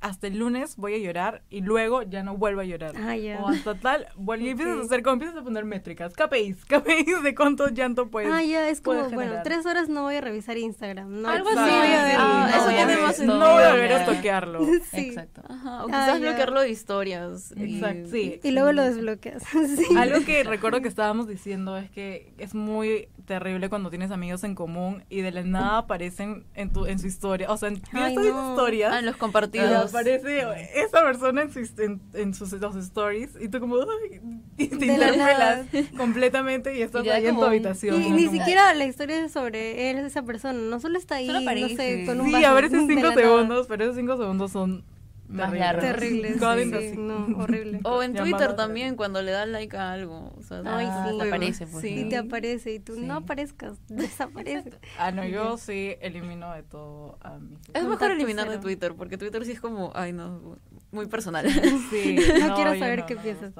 hasta 0.00 0.26
el 0.28 0.38
lunes 0.38 0.76
voy 0.76 0.94
a 0.94 0.98
llorar 0.98 1.42
y 1.50 1.60
luego 1.60 2.02
ya 2.02 2.22
no 2.22 2.36
vuelvo 2.36 2.60
a 2.62 2.64
llorar. 2.64 2.94
Ah, 2.96 3.16
ya. 3.16 3.40
O 3.40 3.48
hasta 3.48 3.74
tal, 3.74 4.06
vuelvo 4.16 4.46
y 4.46 4.50
empiezas 4.50 4.78
a 4.78 4.82
hacer 4.82 5.02
como 5.02 5.14
empiezas 5.14 5.36
a 5.36 5.42
poner 5.42 5.64
métricas, 5.64 6.14
KPIs, 6.14 6.64
KPIs 6.68 7.22
de 7.22 7.34
cuánto 7.34 7.68
llanto 7.68 8.08
puedes. 8.08 8.32
ah, 8.32 8.42
ya, 8.42 8.68
es 8.68 8.80
como, 8.80 9.08
bueno, 9.10 9.34
tres 9.44 9.66
horas 9.66 9.88
no 9.88 10.02
voy 10.02 10.16
a 10.16 10.20
revisar 10.20 10.56
Instagram, 10.58 11.20
¿no? 11.22 11.28
Algo 11.28 11.48
así. 11.50 11.58
voy 11.58 11.70
a 11.70 12.04
ver. 12.04 12.16
Ah, 12.18 12.50
no 12.50 12.90
eso 12.90 13.02
más 13.02 13.18
No 13.20 13.38
voy 13.52 13.62
a 13.62 13.70
volver 13.72 13.92
a 13.92 14.04
toquearlo. 14.06 14.60
Sí. 14.90 15.08
Exacto. 15.08 15.42
Ajá, 15.48 15.84
o 15.84 15.88
Ah, 15.92 16.04
quizás 16.06 16.20
bloquearlo 16.20 16.60
de 16.60 16.70
historias. 16.70 17.52
y- 17.56 17.74
Exacto, 17.76 18.08
sí. 18.10 18.40
Y 18.42 18.50
luego 18.52 18.72
lo 18.72 18.82
desbloqueas. 18.82 19.42
sí. 19.76 19.86
Algo 19.96 20.24
que 20.24 20.42
recuerdo 20.44 20.80
que 20.82 20.88
estábamos 20.88 21.26
diciendo 21.28 21.76
es 21.76 21.90
que 21.90 22.32
es 22.38 22.54
muy 22.54 23.08
terrible 23.26 23.68
cuando 23.68 23.90
tienes 23.90 24.10
amigos 24.10 24.42
en 24.44 24.54
común 24.54 25.04
y 25.08 25.20
de 25.20 25.30
la 25.30 25.42
nada 25.42 25.78
aparecen 25.78 26.44
en 26.54 26.72
tu 26.72 26.86
en 26.86 26.98
su 26.98 27.06
historia, 27.06 27.50
o 27.50 27.56
sea, 27.56 27.68
en 27.68 27.80
Ay, 27.92 28.16
no. 28.16 28.50
historias 28.50 28.92
Ah, 28.92 28.98
en 28.98 29.06
los 29.06 29.16
y 29.16 29.18
compartidos. 29.18 29.89
Aparece 29.90 30.44
esa 30.74 31.02
persona 31.02 31.42
en, 31.42 31.52
sus, 31.52 31.78
en, 31.78 32.00
en 32.14 32.34
sus 32.34 32.52
los 32.52 32.76
stories 32.76 33.30
y 33.40 33.48
tú 33.48 33.60
como 33.60 33.76
ay, 33.76 34.20
y 34.56 34.68
te 34.68 34.86
interpelas 34.86 35.66
completamente 35.96 36.76
y 36.78 36.82
estás 36.82 37.04
Y 37.04 37.10
ahí 37.10 37.26
en 37.26 37.36
tu 37.36 37.44
habitación. 37.44 38.02
Y 38.02 38.10
ni 38.10 38.26
Como- 38.26 38.38
siquiera 38.38 38.72
la 38.74 38.84
historia 38.86 39.24
es 39.24 39.32
sobre 39.32 39.90
él, 39.90 39.98
esa 39.98 40.22
persona, 40.22 40.58
no 40.58 40.80
solo 40.80 40.98
está 40.98 41.16
ahí, 41.16 41.26
Solo 41.26 41.40
no 41.40 41.68
sé, 41.68 42.04
con 42.06 42.20
un 42.20 42.26
Sí, 42.26 42.32
vaso 42.32 42.46
a 42.46 42.52
veces 42.54 42.82
cinco 42.86 43.12
segundos, 43.12 43.66
pero 43.68 43.84
esos 43.84 43.96
cinco 43.96 44.16
segundos 44.16 44.50
son 44.52 44.84
Más 45.30 45.52
largos. 45.52 45.84
Terribles, 45.84 46.40
Gotten 46.40 46.70
sí, 46.70 46.76
así. 46.76 46.96
no, 46.96 47.38
horrible. 47.38 47.80
O 47.84 48.02
en 48.02 48.14
Twitter 48.14 48.48
de- 48.50 48.54
también, 48.54 48.96
cuando 48.96 49.22
le 49.22 49.30
das 49.30 49.48
like 49.48 49.76
a 49.76 49.92
algo. 49.92 50.32
O 50.36 50.42
sea, 50.42 50.62
Ay, 50.66 50.86
Ah, 50.90 51.08
sí. 51.10 51.18
te 51.18 51.28
aparece, 51.28 51.66
pues. 51.66 51.82
Sí. 51.82 51.88
Y 52.00 52.02
¿no? 52.04 52.08
te 52.10 52.16
aparece 52.18 52.74
y 52.74 52.78
tú 52.80 52.94
Sí. 52.94 53.00
no 53.02 53.14
aparezcas, 53.14 53.78
desaparece. 53.88 54.72
Ah, 54.98 55.12
no, 55.12 55.24
yo 55.24 55.56
sí 55.56 55.94
elimino 56.00 56.52
de 56.52 56.62
todo 56.64 57.18
a 57.20 57.38
mis 57.38 57.58
Es 57.72 57.84
mejor 57.84 58.10
eliminar 58.10 58.46
de 58.46 58.52
cero. 58.52 58.62
Twitter, 58.62 58.94
porque 58.96 59.16
Twitter 59.18 59.44
sí 59.44 59.52
es 59.52 59.60
como, 59.60 59.92
ay 59.94 60.12
no, 60.12 60.56
muy 60.90 61.06
personal. 61.06 61.48
Sí, 61.90 62.16
No 62.40 62.54
quiero 62.56 62.74
yo 62.74 62.80
saber 62.80 63.00
no, 63.00 63.06
qué 63.06 63.14
no 63.14 63.22
piensas. 63.22 63.52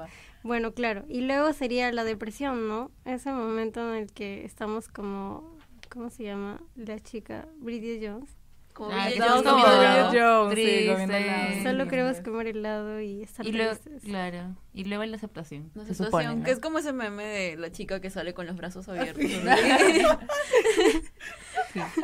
Bueno, 0.43 0.73
claro. 0.73 1.05
Y 1.07 1.21
luego 1.21 1.53
sería 1.53 1.91
la 1.91 2.03
depresión, 2.03 2.67
¿no? 2.67 2.91
Ese 3.05 3.31
momento 3.31 3.79
en 3.89 3.95
el 4.03 4.11
que 4.11 4.43
estamos 4.43 4.87
como, 4.89 5.57
¿cómo 5.89 6.09
se 6.09 6.23
llama? 6.23 6.61
La 6.75 6.99
chica, 6.99 7.47
Bridget 7.59 8.01
Jones. 8.05 8.35
Como 8.73 8.91
Ah, 8.91 9.05
Bridget 9.05 9.23
Jones 9.23 9.43
como 9.43 9.65
helado. 9.67 10.11
Jones, 10.11 10.55
sí, 10.59 10.87
comiendo 10.89 11.15
helado. 11.15 11.63
Solo 11.63 11.87
queremos 11.87 12.19
comer 12.21 12.47
helado 12.47 12.99
y 13.01 13.23
estar 13.23 13.45
Y 13.45 13.51
luego, 13.51 13.73
claro. 14.03 14.55
Y 14.73 14.85
luego 14.85 15.03
la 15.05 15.17
aceptación. 15.17 15.69
La 15.75 15.85
supone. 15.93 16.35
¿no? 16.35 16.43
que 16.43 16.51
es 16.51 16.59
como 16.59 16.79
ese 16.79 16.93
meme 16.93 17.23
de 17.25 17.57
la 17.57 17.71
chica 17.71 17.99
que 17.99 18.09
sale 18.09 18.33
con 18.33 18.47
los 18.47 18.55
brazos 18.55 18.87
abiertos. 18.89 19.23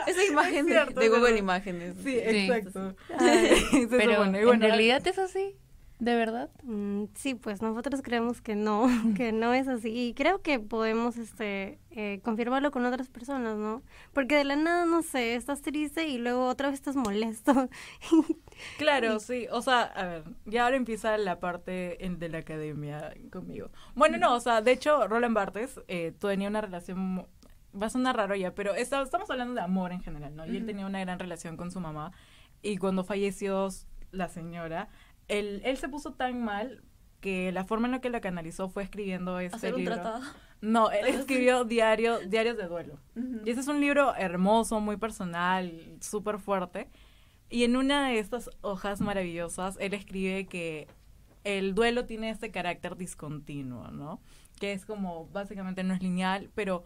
Esa 0.08 0.24
imagen 0.30 0.66
de, 0.66 0.72
cierto, 0.72 1.00
de 1.00 1.06
es 1.06 1.12
Google. 1.12 1.38
Imágenes. 1.38 1.96
Sí, 1.98 2.04
Sí. 2.04 2.20
exacto. 2.50 2.96
Ay, 3.18 3.88
Pero 3.90 4.14
supone, 4.16 4.40
en 4.40 4.46
bueno, 4.46 4.66
realidad 4.68 5.06
es 5.08 5.18
así. 5.20 5.56
¿De 6.00 6.16
verdad? 6.16 6.52
mm, 6.64 7.06
sí, 7.16 7.34
pues 7.34 7.64
nosotros 7.64 8.04
creemos 8.04 8.40
que 8.40 8.56
no, 8.56 8.88
que 9.16 9.32
no 9.32 9.54
es 9.54 9.68
así. 9.68 9.90
Y 9.90 10.14
creo 10.14 10.42
que 10.44 10.60
podemos 10.60 11.18
este, 11.18 11.80
eh, 11.90 12.20
confirmarlo 12.24 12.70
con 12.70 12.86
otras 12.86 13.10
personas, 13.10 13.58
¿no? 13.58 13.82
Porque 14.14 14.36
de 14.36 14.44
la 14.44 14.56
nada, 14.56 14.86
no 14.86 15.02
sé, 15.02 15.34
estás 15.36 15.64
triste 15.64 16.08
y 16.08 16.20
luego 16.20 16.46
otra 16.48 16.68
vez 16.70 16.76
estás 16.80 16.96
molesto. 16.96 17.68
Claro, 18.78 19.20
sí. 19.20 19.48
O 19.52 19.62
sea, 19.62 19.84
a 19.84 20.06
ver, 20.06 20.24
ya 20.46 20.64
ahora 20.66 20.78
empieza 20.78 21.16
la 21.18 21.40
parte 21.40 22.04
en- 22.06 22.18
de 22.20 22.30
la 22.30 22.40
academia 22.40 23.14
conmigo. 23.32 23.70
Bueno, 23.96 24.18
no, 24.18 24.34
o 24.36 24.40
sea, 24.40 24.62
de 24.62 24.72
hecho, 24.72 25.08
Roland 25.08 25.36
Barthes 25.36 25.80
eh, 25.88 26.12
tenía 26.20 26.48
una 26.50 26.62
relación, 26.62 27.28
va 27.80 27.86
a 27.86 27.90
sonar 27.90 28.18
raro 28.18 28.36
ya, 28.36 28.56
pero 28.56 28.74
esta- 28.74 29.02
estamos 29.04 29.30
hablando 29.30 29.54
de 29.54 29.62
amor 29.62 29.92
en 29.92 30.02
general, 30.02 30.36
¿no? 30.36 30.46
Y 30.48 30.58
él 30.58 30.66
tenía 30.66 30.86
una 30.88 31.00
gran 31.00 31.20
relación 31.20 31.56
con 31.56 31.70
su 31.72 31.80
mamá. 31.80 32.12
Y 32.64 32.78
cuando 32.78 33.04
falleció 33.04 33.68
la 34.12 34.28
señora, 34.28 34.90
él, 35.28 35.62
él 35.66 35.78
se 35.78 35.90
puso 35.90 36.14
tan 36.14 36.44
mal 36.44 36.84
que 37.20 37.52
la 37.52 37.64
forma 37.64 37.88
en 37.88 37.94
la 37.94 38.02
que 38.02 38.10
la 38.10 38.22
canalizó 38.22 38.70
fue 38.70 38.84
escribiendo 38.84 39.40
este 39.40 39.56
Hacer 39.58 39.74
un 39.74 39.80
libro. 39.82 39.96
tratado. 39.96 40.22
No, 40.62 40.90
él 40.92 41.06
escribió 41.08 41.66
diario, 41.66 42.20
diarios 42.20 42.58
de 42.58 42.68
duelo. 42.68 43.00
Y 43.46 43.50
ese 43.50 43.60
es 43.62 43.68
un 43.68 43.80
libro 43.80 44.16
hermoso, 44.16 44.80
muy 44.80 44.98
personal, 44.98 45.98
súper 46.02 46.40
fuerte. 46.40 46.90
Y 47.50 47.64
en 47.64 47.76
una 47.76 48.10
de 48.10 48.20
estas 48.20 48.50
hojas 48.62 49.00
maravillosas, 49.02 49.78
él 49.80 49.94
escribe 49.94 50.46
que 50.48 50.88
el 51.44 51.76
duelo 51.76 52.06
tiene 52.06 52.30
este 52.30 52.52
carácter 52.52 52.98
discontinuo, 52.98 53.90
¿no? 53.92 54.20
Que 54.60 54.74
es 54.74 54.86
como, 54.86 55.28
básicamente 55.28 55.84
no 55.84 55.94
es 55.94 56.02
lineal, 56.02 56.50
pero 56.56 56.84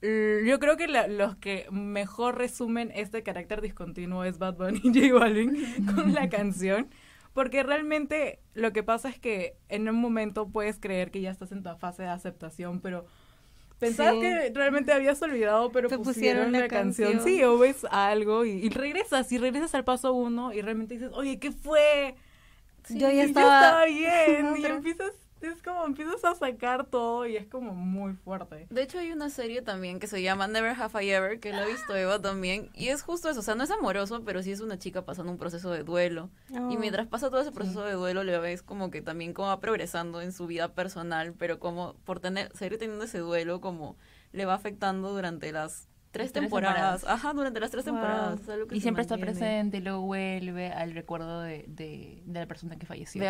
yo 0.00 0.58
creo 0.58 0.76
que 0.76 0.88
la- 0.88 1.06
los 1.06 1.36
que 1.36 1.66
mejor 1.70 2.36
resumen 2.36 2.90
este 2.94 3.22
carácter 3.22 3.60
discontinuo 3.60 4.24
es 4.24 4.38
Bad 4.38 4.56
Bunny 4.56 4.80
y 4.82 4.88
J 5.08 5.14
Balvin 5.18 5.54
con 5.94 6.12
la 6.14 6.28
canción. 6.28 6.88
Porque 7.32 7.62
realmente 7.62 8.40
lo 8.54 8.72
que 8.72 8.82
pasa 8.82 9.08
es 9.08 9.18
que 9.18 9.56
en 9.68 9.88
un 9.88 9.96
momento 9.96 10.48
puedes 10.48 10.78
creer 10.78 11.10
que 11.10 11.20
ya 11.22 11.30
estás 11.30 11.50
en 11.52 11.62
tu 11.62 11.74
fase 11.76 12.02
de 12.02 12.08
aceptación, 12.08 12.80
pero 12.80 13.06
pensar 13.78 14.12
Sí. 14.14 14.20
que 14.20 14.50
realmente 14.54 14.92
habías 14.92 15.20
olvidado, 15.22 15.72
pero 15.72 15.88
Te 15.88 15.96
pusieron, 15.98 16.44
pusieron 16.46 16.52
la, 16.52 16.68
canción. 16.68 17.12
canción. 17.14 17.26
Sí, 17.36 17.42
o 17.42 17.58
ves 17.58 17.86
algo 17.90 18.44
y, 18.44 18.50
y 18.50 18.68
regresas, 18.68 19.32
y 19.32 19.38
regresas 19.38 19.74
al 19.74 19.84
paso 19.84 20.12
uno 20.12 20.52
y 20.52 20.60
realmente 20.60 20.94
dices, 20.94 21.10
oye, 21.14 21.38
¿qué 21.38 21.50
fue? 21.52 22.14
Yo 22.90 23.08
ya 23.10 23.10
Sí, 23.10 23.30
estaba- 23.30 23.84
bien. 23.86 24.54
y 24.58 24.64
empiezas, 24.66 25.12
es 25.46 25.62
como 25.62 25.84
empiezas 25.84 26.24
a 26.24 26.34
sacar 26.34 26.86
todo 26.86 27.26
y 27.26 27.36
es 27.36 27.46
como 27.46 27.74
muy 27.74 28.14
fuerte. 28.14 28.66
De 28.70 28.82
hecho, 28.82 28.98
hay 28.98 29.12
una 29.12 29.30
serie 29.30 29.62
también 29.62 29.98
que 30.00 30.06
se 30.06 30.22
llama 30.22 30.46
Never 30.48 30.74
Have 30.80 31.04
I 31.04 31.10
Ever, 31.10 31.40
que 31.40 31.52
la 31.52 31.62
ha 31.62 31.66
visto 31.66 31.94
Eva 31.96 32.20
también, 32.20 32.70
y 32.74 32.88
es 32.88 33.02
justo 33.02 33.28
eso, 33.28 33.40
o 33.40 33.42
sea, 33.42 33.54
no 33.54 33.64
es 33.64 33.70
amoroso, 33.70 34.22
pero 34.24 34.42
sí 34.42 34.52
es 34.52 34.60
una 34.60 34.78
chica 34.78 35.04
pasando 35.04 35.32
un 35.32 35.38
proceso 35.38 35.70
de 35.70 35.82
duelo. 35.84 36.30
Y 36.50 36.56
Oh. 36.58 36.78
mientras 36.78 37.06
pasa 37.08 37.30
todo 37.30 37.40
ese 37.40 37.52
proceso 37.52 37.84
de 37.84 37.92
duelo, 37.92 38.24
le 38.24 38.38
ves 38.38 38.62
como 38.62 38.90
que 38.90 39.02
también 39.02 39.32
cómo 39.34 39.48
va 39.48 39.60
progresando 39.60 40.20
en 40.20 40.32
su 40.32 40.46
vida 40.46 40.74
personal, 40.74 41.34
pero 41.38 41.58
como 41.58 41.94
por 42.04 42.20
tener, 42.20 42.50
seguir 42.56 42.78
teniendo 42.78 43.04
ese 43.04 43.18
duelo, 43.18 43.60
como 43.60 43.96
le 44.32 44.46
va 44.46 44.54
afectando 44.54 45.12
durante 45.12 45.52
las 45.52 45.88
tres, 46.12 46.30
Tres 46.30 46.42
temporadas. 46.44 47.00
temporadas. 47.00 47.04
Ajá, 47.06 47.32
durante 47.32 47.58
las 47.58 47.70
tres 47.72 47.84
Wow. 47.84 47.94
temporadas. 47.94 48.40
es 48.42 48.48
algo 48.48 48.66
que 48.68 48.76
Y 48.76 48.80
siempre 48.80 49.02
está 49.02 49.14
mantiene. 49.16 49.32
presente 49.38 49.76
y 49.78 49.80
luego 49.80 50.02
vuelve 50.02 50.70
al 50.70 50.92
recuerdo 50.92 51.40
de, 51.40 51.64
de, 51.68 52.22
de 52.24 52.40
la 52.40 52.46
persona 52.46 52.76
que 52.76 52.86
falleció. 52.86 53.22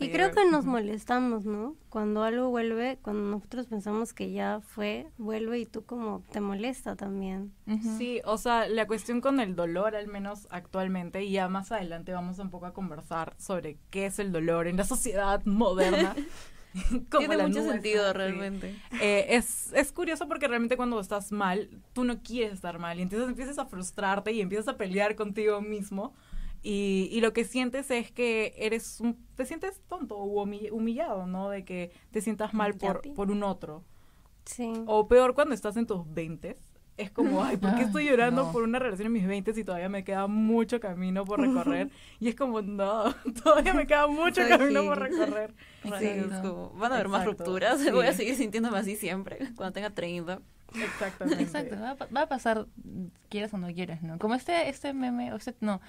Y 0.00 0.08
creo 0.10 0.32
que 0.32 0.44
nos 0.50 0.64
molestamos, 0.64 1.44
¿no? 1.44 1.76
Cuando 1.90 2.24
algo 2.24 2.48
vuelve, 2.48 2.98
cuando 3.02 3.22
nosotros 3.30 3.66
pensamos 3.66 4.12
que 4.14 4.32
ya 4.32 4.60
fue, 4.62 5.08
vuelve 5.18 5.58
y 5.60 5.66
tú 5.66 5.84
como 5.84 6.24
te 6.32 6.40
molesta 6.40 6.96
también. 6.96 7.52
Sí, 7.98 8.20
o 8.24 8.38
sea, 8.38 8.66
la 8.68 8.86
cuestión 8.86 9.20
con 9.20 9.38
el 9.38 9.54
dolor, 9.54 9.94
al 9.94 10.08
menos 10.08 10.48
actualmente, 10.50 11.22
y 11.22 11.32
ya 11.32 11.48
más 11.48 11.70
adelante 11.70 12.12
vamos 12.12 12.38
un 12.38 12.50
poco 12.50 12.66
a 12.66 12.72
conversar 12.72 13.34
sobre 13.38 13.76
qué 13.90 14.06
es 14.06 14.18
el 14.18 14.32
dolor 14.32 14.66
en 14.66 14.78
la 14.78 14.84
sociedad 14.84 15.44
moderna. 15.44 16.14
Tiene 17.18 17.36
mucho 17.38 17.60
nube 17.60 17.72
sentido 17.72 18.06
está, 18.06 18.12
sí. 18.12 18.18
realmente. 18.18 18.76
Eh, 19.00 19.26
es, 19.30 19.72
es 19.74 19.92
curioso 19.92 20.28
porque 20.28 20.48
realmente 20.48 20.76
cuando 20.76 20.98
estás 21.00 21.32
mal, 21.32 21.68
tú 21.92 22.04
no 22.04 22.22
quieres 22.22 22.54
estar 22.54 22.78
mal 22.78 22.98
y 22.98 23.02
entonces 23.02 23.28
empiezas 23.28 23.58
a 23.58 23.66
frustrarte 23.66 24.32
y 24.32 24.40
empiezas 24.40 24.68
a 24.68 24.76
pelear 24.76 25.14
contigo 25.16 25.60
mismo 25.60 26.14
y, 26.62 27.08
y 27.10 27.20
lo 27.20 27.32
que 27.32 27.44
sientes 27.44 27.90
es 27.90 28.10
que 28.10 28.54
eres 28.56 29.00
un, 29.00 29.16
te 29.36 29.44
sientes 29.46 29.80
tonto 29.88 30.16
o 30.16 30.44
humi- 30.46 30.70
humillado, 30.70 31.26
¿no? 31.26 31.50
De 31.50 31.64
que 31.64 31.90
te 32.10 32.20
sientas 32.20 32.54
mal 32.54 32.74
por, 32.74 33.02
por 33.14 33.30
un 33.30 33.42
otro. 33.42 33.82
Sí. 34.44 34.72
O 34.86 35.08
peor 35.08 35.34
cuando 35.34 35.54
estás 35.54 35.76
en 35.76 35.86
tus 35.86 36.02
20 36.12 36.56
es 36.96 37.10
como, 37.10 37.42
ay, 37.42 37.56
¿por 37.56 37.70
qué 37.70 37.80
Ay, 37.80 37.84
estoy 37.86 38.04
llorando 38.06 38.44
no. 38.44 38.52
por 38.52 38.62
una 38.62 38.78
relación 38.78 39.06
en 39.06 39.12
mis 39.12 39.26
20 39.26 39.52
y 39.56 39.64
todavía 39.64 39.88
me 39.88 40.04
queda 40.04 40.26
mucho 40.26 40.78
camino 40.80 41.24
por 41.24 41.40
recorrer? 41.40 41.90
y 42.20 42.28
es 42.28 42.34
como, 42.34 42.60
no, 42.62 43.12
todavía 43.42 43.74
me 43.74 43.86
queda 43.86 44.06
mucho 44.06 44.42
Soy 44.42 44.50
camino 44.50 44.84
por 44.84 44.98
recorrer. 44.98 45.54
Sí, 45.98 46.06
es 46.06 46.38
como, 46.42 46.70
van 46.70 46.92
a 46.92 46.96
haber 46.96 47.08
más 47.08 47.22
Exacto, 47.22 47.44
rupturas, 47.44 47.80
sí. 47.80 47.90
voy 47.92 48.06
a 48.06 48.12
seguir 48.12 48.36
sintiéndome 48.36 48.78
así 48.78 48.96
siempre, 48.96 49.38
cuando 49.56 49.72
tenga 49.72 49.90
30. 49.90 50.40
Exactamente. 50.74 51.42
Exacto, 51.42 51.76
va 51.80 51.90
a, 51.90 52.06
va 52.14 52.22
a 52.22 52.28
pasar, 52.28 52.66
quieras 53.28 53.52
o 53.54 53.58
no 53.58 53.68
quieras, 53.68 54.02
¿no? 54.02 54.18
Como 54.18 54.34
este, 54.34 54.68
este 54.68 54.92
meme, 54.94 55.32
o 55.32 55.36
este, 55.36 55.54
no, 55.60 55.80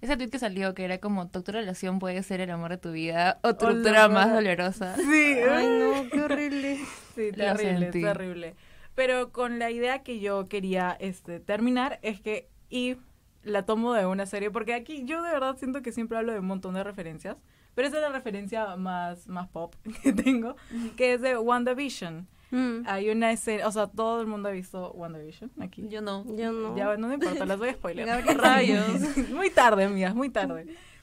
ese 0.00 0.16
tweet 0.16 0.28
que 0.28 0.38
salió 0.38 0.74
que 0.74 0.84
era 0.84 0.98
como, 0.98 1.28
tu 1.28 1.40
relación 1.50 1.98
puede 1.98 2.22
ser 2.22 2.40
el 2.40 2.50
amor 2.50 2.70
de 2.72 2.78
tu 2.78 2.92
vida 2.92 3.38
o 3.42 3.54
tu 3.54 3.66
Hola, 3.66 3.74
ruptura 3.76 4.08
más 4.08 4.32
dolorosa. 4.32 4.94
Sí, 4.96 5.36
Ay, 5.50 5.66
no, 5.66 6.08
qué 6.10 6.22
horrible. 6.24 6.78
Sí, 7.14 7.32
terrible, 7.32 7.90
terrible. 7.90 8.54
Pero 8.96 9.30
con 9.30 9.60
la 9.60 9.70
idea 9.70 10.02
que 10.02 10.18
yo 10.18 10.48
quería 10.48 10.96
este, 10.98 11.38
terminar 11.38 12.00
es 12.02 12.20
que, 12.20 12.48
y 12.68 12.96
la 13.44 13.64
tomo 13.64 13.92
de 13.92 14.06
una 14.06 14.26
serie, 14.26 14.50
porque 14.50 14.74
aquí 14.74 15.04
yo 15.04 15.22
de 15.22 15.30
verdad 15.30 15.56
siento 15.56 15.82
que 15.82 15.92
siempre 15.92 16.18
hablo 16.18 16.32
de 16.32 16.40
un 16.40 16.46
montón 16.46 16.74
de 16.74 16.82
referencias, 16.82 17.36
pero 17.76 17.86
esa 17.86 17.98
es 17.98 18.02
la 18.02 18.08
referencia 18.08 18.74
más, 18.76 19.28
más 19.28 19.48
pop 19.48 19.74
que 20.02 20.12
tengo, 20.12 20.56
que 20.96 21.12
es 21.14 21.20
de 21.20 21.38
WandaVision. 21.38 22.26
Mm, 22.50 22.82
Hay 22.86 23.10
una 23.10 23.32
escena, 23.32 23.66
o 23.66 23.72
sea, 23.72 23.86
todo 23.88 24.20
el 24.20 24.26
mundo 24.26 24.48
ha 24.48 24.52
visto 24.52 24.92
WandaVision 24.92 25.50
aquí. 25.60 25.86
Yo 25.88 26.00
no. 26.00 26.24
yo 26.36 26.52
no. 26.52 26.76
Ya, 26.76 26.96
no 26.96 27.08
me 27.08 27.14
importa, 27.14 27.44
las 27.44 27.58
voy 27.58 27.68
a 27.68 27.74
spoiler. 27.74 28.08
Rayos. 28.38 28.88
muy 29.30 29.50
tarde, 29.50 29.84
amigas, 29.84 30.14
muy 30.14 30.30
tarde. 30.30 30.66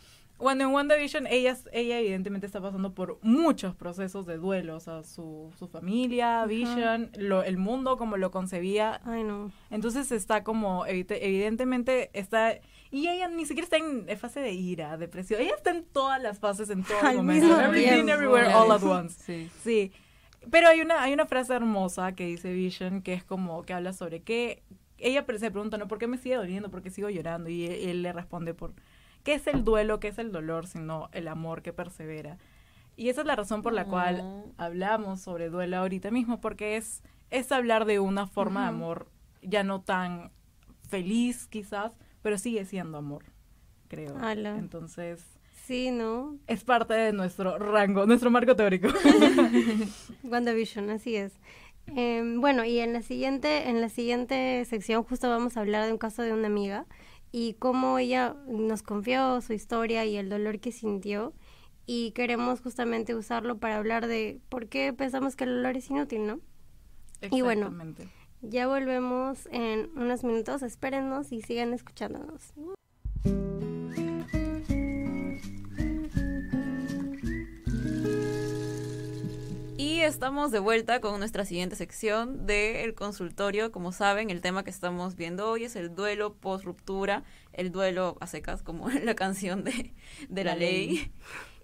Cuando 0.43 0.65
en 0.65 0.71
WandaVision 0.71 1.25
ella, 1.27 1.55
ella 1.71 1.99
evidentemente 1.99 2.45
está 2.45 2.59
pasando 2.59 2.93
por 2.93 3.17
muchos 3.21 3.75
procesos 3.75 4.25
de 4.25 4.35
duelo, 4.35 4.75
o 4.75 4.79
sea, 4.81 5.01
su, 5.03 5.53
su 5.57 5.69
familia, 5.69 6.45
Vision, 6.45 7.11
lo, 7.17 7.43
el 7.43 7.57
mundo 7.57 7.95
como 7.95 8.17
lo 8.17 8.29
concebía. 8.29 8.99
Ay, 9.05 9.23
no. 9.23 9.53
Entonces 9.69 10.11
está 10.11 10.43
como, 10.43 10.85
evidentemente 10.85 12.09
está... 12.11 12.59
Y 12.91 13.07
ella 13.07 13.29
ni 13.29 13.45
siquiera 13.45 13.63
está 13.63 13.77
en 13.77 14.05
fase 14.17 14.41
de 14.41 14.51
ira, 14.51 14.97
depresión. 14.97 15.39
Ella 15.39 15.55
está 15.55 15.71
en 15.71 15.85
todas 15.85 16.21
las 16.21 16.39
fases, 16.39 16.69
en 16.69 16.83
todo 16.83 16.97
Al 17.01 17.15
momento. 17.15 17.61
Everything, 17.61 18.09
everywhere, 18.09 18.53
all 18.53 18.69
at 18.73 18.83
once. 18.83 19.23
Sí. 19.23 19.49
Sí. 19.63 19.93
Pero 20.51 20.67
hay 20.67 20.81
una, 20.81 21.03
hay 21.03 21.13
una 21.13 21.25
frase 21.25 21.53
hermosa 21.53 22.15
que 22.15 22.25
dice 22.25 22.51
Vision, 22.51 23.01
que 23.01 23.13
es 23.13 23.23
como 23.23 23.63
que 23.63 23.71
habla 23.71 23.93
sobre 23.93 24.23
que 24.23 24.61
ella 24.97 25.25
se 25.25 25.51
pregunta, 25.51 25.77
¿no? 25.77 25.87
¿Por 25.87 25.99
qué 25.99 26.07
me 26.07 26.17
sigue 26.17 26.35
doliendo? 26.35 26.69
¿Por 26.69 26.81
qué 26.81 26.89
sigo 26.89 27.09
llorando? 27.09 27.49
Y 27.49 27.65
él, 27.65 27.89
él 27.89 28.01
le 28.01 28.11
responde 28.11 28.53
por 28.53 28.73
¿qué 29.23 29.33
es 29.35 29.47
el 29.47 29.63
duelo? 29.63 29.99
¿Qué 29.99 30.09
es 30.09 30.17
el 30.19 30.31
dolor? 30.31 30.67
Sino 30.67 31.09
el 31.13 31.27
amor 31.27 31.61
que 31.61 31.73
persevera. 31.73 32.37
Y 32.95 33.09
esa 33.09 33.21
es 33.21 33.27
la 33.27 33.35
razón 33.35 33.61
por 33.63 33.73
la 33.73 33.85
cual 33.85 34.19
Oh. 34.21 34.45
hablamos 34.57 35.21
sobre 35.21 35.49
duelo 35.49 35.77
ahorita 35.77 36.11
mismo, 36.11 36.39
porque 36.41 36.77
es, 36.77 37.01
es 37.31 37.51
hablar 37.51 37.85
de 37.85 37.99
una 37.99 38.27
forma 38.27 38.63
de 38.65 38.67
Ujú. 38.75 38.75
amor 38.83 39.07
ya 39.41 39.63
no 39.63 39.81
tan 39.81 40.31
feliz 40.87 41.47
quizás, 41.47 41.93
pero 42.21 42.37
sigue 42.37 42.65
siendo 42.65 42.97
amor, 42.99 43.25
creo. 43.87 44.15
Ala. 44.19 44.57
Entonces, 44.57 45.25
Sí, 45.65 45.91
¿no? 45.91 46.37
es 46.47 46.63
parte 46.63 46.93
de 46.93 47.13
nuestro 47.13 47.57
rango, 47.57 48.05
nuestro 48.05 48.29
marco 48.29 48.55
teórico. 48.55 48.89
WandaVision, 50.23 50.89
así 50.89 51.15
es. 51.15 51.33
Em, 51.87 52.39
bueno, 52.39 52.63
y 52.63 52.79
en 52.79 52.93
la 52.93 53.01
siguiente, 53.01 53.69
en 53.69 53.81
la 53.81 53.89
siguiente 53.89 54.63
sección 54.65 55.03
justo 55.03 55.29
vamos 55.29 55.57
a 55.57 55.61
hablar 55.61 55.85
de 55.85 55.91
un 55.91 55.97
caso 55.97 56.21
de 56.21 56.31
una 56.33 56.47
amiga 56.47 56.85
y 57.33 57.55
cómo 57.55 57.97
ella 57.97 58.35
nos 58.47 58.83
confió 58.83 59.41
su 59.41 59.53
historia 59.53 60.05
y 60.05 60.15
el 60.17 60.29
dolor 60.29 60.59
que 60.59 60.71
sintió 60.71 61.33
y 61.87 62.11
queremos 62.11 62.61
justamente 62.61 63.15
usarlo 63.15 63.57
para 63.57 63.77
hablar 63.77 64.05
de 64.05 64.39
por 64.49 64.67
qué 64.69 64.93
pensamos 64.93 65.35
que 65.35 65.45
el 65.45 65.55
dolor 65.55 65.75
es 65.75 65.89
inútil, 65.89 66.27
¿no? 66.27 66.39
Y 67.31 67.41
bueno. 67.41 67.63
Exactamente. 67.67 68.07
Ya 68.41 68.67
volvemos 68.67 69.47
en 69.51 69.89
unos 69.95 70.23
minutos, 70.23 70.61
espérennos 70.61 71.31
y 71.31 71.41
sigan 71.41 71.73
escuchándonos. 71.73 72.53
Estamos 80.05 80.51
de 80.51 80.59
vuelta 80.59 80.99
con 80.99 81.17
nuestra 81.17 81.45
siguiente 81.45 81.77
sección 81.77 82.45
del 82.45 82.93
consultorio. 82.93 83.71
Como 83.71 83.93
saben, 83.93 84.29
el 84.31 84.41
tema 84.41 84.63
que 84.65 84.69
estamos 84.69 85.15
viendo 85.15 85.49
hoy 85.49 85.63
es 85.63 85.77
el 85.77 85.95
duelo 85.95 86.33
post 86.35 86.65
ruptura, 86.65 87.23
el 87.53 87.71
duelo 87.71 88.17
a 88.19 88.27
secas, 88.27 88.63
como 88.63 88.89
la 89.03 89.15
canción 89.15 89.63
de, 89.63 89.93
de 90.27 90.43
la, 90.43 90.51
La 90.53 90.57
ley. 90.59 90.87
ley. 90.89 91.11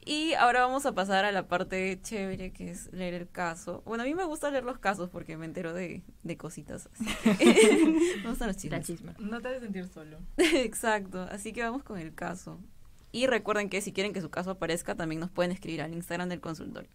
Y 0.06 0.34
ahora 0.36 0.62
vamos 0.62 0.86
a 0.86 0.94
pasar 0.96 1.26
a 1.26 1.34
la 1.34 1.48
parte 1.48 2.00
chévere 2.02 2.52
que 2.54 2.72
es 2.72 2.92
leer 2.94 3.14
el 3.14 3.30
caso. 3.30 3.84
Bueno, 3.86 4.04
a 4.04 4.08
mí 4.08 4.16
me 4.16 4.24
gusta 4.24 4.50
leer 4.50 4.64
los 4.64 4.80
casos 4.80 5.10
porque 5.10 5.36
me 5.36 5.46
entero 5.46 5.74
de, 5.74 6.04
de 6.24 6.38
cositas. 6.38 6.90
Me 7.26 8.30
gustan 8.30 8.48
los 8.48 8.56
La 8.66 8.80
chismes. 8.82 8.86
chisma. 8.86 9.16
No 9.20 9.42
te 9.42 9.50
hagas 9.50 9.62
sentir 9.62 9.86
solo. 9.88 10.18
Exacto, 10.38 11.22
así 11.30 11.52
que 11.52 11.62
vamos 11.62 11.84
con 11.84 12.00
el 12.00 12.16
caso. 12.16 12.58
Y 13.12 13.28
recuerden 13.28 13.70
que 13.70 13.82
si 13.82 13.92
quieren 13.92 14.14
que 14.14 14.22
su 14.22 14.30
caso 14.30 14.52
aparezca, 14.52 14.96
también 14.96 15.20
nos 15.20 15.30
pueden 15.30 15.52
escribir 15.52 15.82
al 15.82 15.94
Instagram 15.94 16.30
del 16.30 16.40
consultorio. 16.40 16.90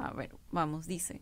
A 0.00 0.12
ver, 0.12 0.34
vamos, 0.50 0.86
dice. 0.86 1.20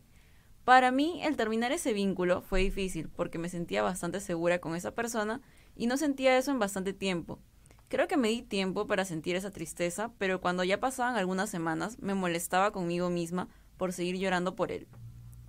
Para 0.65 0.93
mí, 0.93 1.21
el 1.25 1.37
terminar 1.37 1.73
ese 1.73 1.93
vínculo 1.93 2.43
fue 2.43 2.61
difícil 2.61 3.09
porque 3.09 3.39
me 3.39 3.49
sentía 3.49 3.83
bastante 3.83 4.21
segura 4.21 4.61
con 4.61 4.77
esa 4.77 4.95
persona 4.95 5.41
y 5.75 5.89
no 5.89 5.97
sentía 5.97 6.39
eso 6.39 6.53
en 6.53 6.61
bastante 6.61 6.93
tiempo. 6.93 7.41
Creo 7.89 8.07
que 8.07 8.17
me 8.17 8.29
di 8.29 8.43
tiempo 8.43 8.87
para 8.87 9.05
sentir 9.05 9.35
esa 9.35 9.51
tristeza, 9.51 10.13
pero 10.19 10.41
cuando 10.41 10.63
ya 10.63 10.79
pasaban 10.79 11.17
algunas 11.17 11.51
semanas 11.51 11.99
me 11.99 12.15
molestaba 12.15 12.71
conmigo 12.71 13.11
misma 13.11 13.49
por 13.79 13.93
seguir 13.93 14.17
llorando 14.17 14.55
por 14.55 14.71
él. 14.71 14.87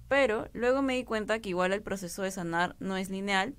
Pero 0.08 0.50
luego 0.54 0.82
me 0.82 0.96
di 0.96 1.04
cuenta 1.04 1.40
que 1.40 1.50
igual 1.50 1.72
el 1.72 1.84
proceso 1.84 2.24
de 2.24 2.32
sanar 2.32 2.76
no 2.80 2.98
es 2.98 3.12
lineal 3.12 3.56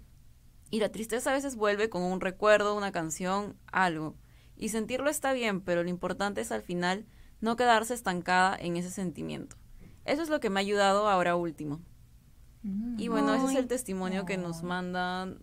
y 0.71 0.81
la 0.81 0.91
tristeza 0.91 1.31
a 1.31 1.35
veces 1.35 1.55
vuelve 1.55 1.91
con 1.91 2.03
un 2.03 2.21
recuerdo, 2.21 2.77
una 2.77 2.91
canción, 2.91 3.57
algo. 3.71 4.17
Y 4.57 4.71
sentirlo 4.71 5.11
está 5.11 5.33
bien, 5.33 5.61
pero 5.61 5.85
lo 5.85 5.91
importante 5.91 6.41
es 6.41 6.51
al 6.51 6.63
final 6.63 7.07
no 7.41 7.57
quedarse 7.57 7.95
estancada 7.95 8.57
en 8.59 8.77
ese 8.77 8.91
sentimiento. 8.91 9.60
Eso 10.11 10.23
es 10.23 10.29
lo 10.29 10.41
que 10.41 10.51
me 10.51 10.59
ha 10.59 10.63
ayudado 10.63 11.09
ahora 11.09 11.37
último. 11.37 11.81
Y 12.99 13.07
bueno, 13.07 13.33
ese 13.33 13.47
es 13.47 13.55
el 13.55 13.69
testimonio 13.69 14.27
que 14.27 14.37
nos 14.37 14.65
mandan 14.65 15.39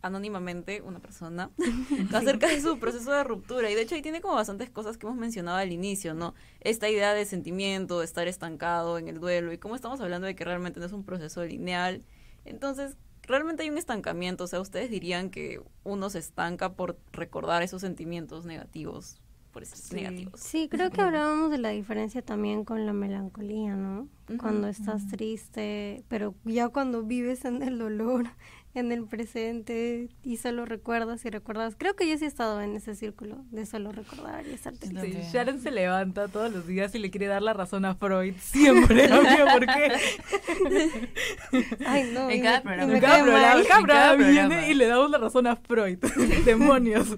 anónimamente 0.00 0.80
una 0.80 1.00
persona 1.00 1.50
acerca 2.14 2.48
de 2.48 2.62
su 2.62 2.78
proceso 2.78 3.12
de 3.12 3.24
ruptura. 3.24 3.70
Y 3.70 3.74
de 3.74 3.82
hecho 3.82 3.94
ahí 3.94 4.00
tiene 4.00 4.22
como 4.22 4.34
bastantes 4.34 4.70
cosas 4.70 4.96
que 4.96 5.06
hemos 5.06 5.18
mencionado 5.18 5.58
al 5.58 5.70
inicio, 5.70 6.14
¿no? 6.14 6.34
Esta 6.60 6.88
idea 6.88 7.12
de 7.12 7.26
sentimiento, 7.26 7.98
de 7.98 8.06
estar 8.06 8.26
estancado 8.26 8.96
en 8.96 9.08
el 9.08 9.20
duelo 9.20 9.52
y 9.52 9.58
cómo 9.58 9.76
estamos 9.76 10.00
hablando 10.00 10.26
de 10.26 10.34
que 10.34 10.44
realmente 10.44 10.80
no 10.80 10.86
es 10.86 10.92
un 10.92 11.04
proceso 11.04 11.44
lineal. 11.44 12.02
Entonces, 12.46 12.96
realmente 13.22 13.64
hay 13.64 13.70
un 13.70 13.76
estancamiento. 13.76 14.44
O 14.44 14.46
sea, 14.46 14.60
ustedes 14.60 14.90
dirían 14.90 15.28
que 15.28 15.60
uno 15.84 16.08
se 16.08 16.20
estanca 16.20 16.72
por 16.72 16.98
recordar 17.12 17.62
esos 17.62 17.82
sentimientos 17.82 18.46
negativos 18.46 19.20
por 19.56 19.62
esos 19.62 19.78
Sí. 19.78 19.94
negativos. 19.96 20.38
Sí, 20.38 20.68
creo 20.70 20.90
que 20.90 21.00
hablábamos 21.00 21.50
de 21.50 21.56
la 21.56 21.70
diferencia 21.70 22.20
también 22.20 22.62
con 22.66 22.84
la 22.84 22.92
melancolía, 22.92 23.74
¿no? 23.74 24.06
Cuando 24.38 24.68
estás 24.68 25.06
triste, 25.08 26.02
pero 26.08 26.34
ya 26.44 26.68
cuando 26.68 27.02
vives 27.02 27.46
en 27.46 27.62
el 27.62 27.78
dolor, 27.78 28.26
en 28.74 28.92
el 28.92 29.06
presente 29.06 30.10
y 30.22 30.36
solo 30.36 30.66
recuerdas 30.66 31.24
y 31.24 31.30
recuerdas. 31.30 31.74
Creo 31.78 31.96
que 31.96 32.06
yo 32.06 32.18
sí 32.18 32.26
he 32.26 32.28
estado 32.28 32.60
en 32.60 32.76
ese 32.76 32.94
círculo 32.94 33.46
de 33.50 33.64
solo 33.64 33.92
recordar 33.92 34.46
y 34.46 34.50
estar 34.50 34.74
triste. 34.74 35.22
Sí, 35.22 35.30
Sharon 35.32 35.58
se 35.62 35.70
levanta 35.70 36.28
todos 36.28 36.52
los 36.52 36.66
días 36.66 36.94
y 36.94 36.98
le 36.98 37.10
quiere 37.10 37.24
dar 37.26 37.40
la 37.40 37.54
razón 37.54 37.86
a 37.86 37.94
Freud. 37.94 38.34
Siempre, 38.38 39.08
¿por 39.54 39.64
qué? 39.64 39.92
Ay, 41.86 42.10
no. 42.12 42.28
En 42.28 42.42
cada 42.42 42.60
programa. 42.62 42.86
me 42.88 42.94
En 42.96 43.00
cada 43.00 43.22
programa, 43.22 43.62
cada 43.86 44.16
viene 44.16 44.34
programa. 44.42 44.66
y 44.68 44.74
le 44.74 44.86
damos 44.86 45.10
la 45.10 45.16
razón 45.18 45.46
a 45.46 45.56
Freud. 45.56 45.98
Demonios. 46.44 47.16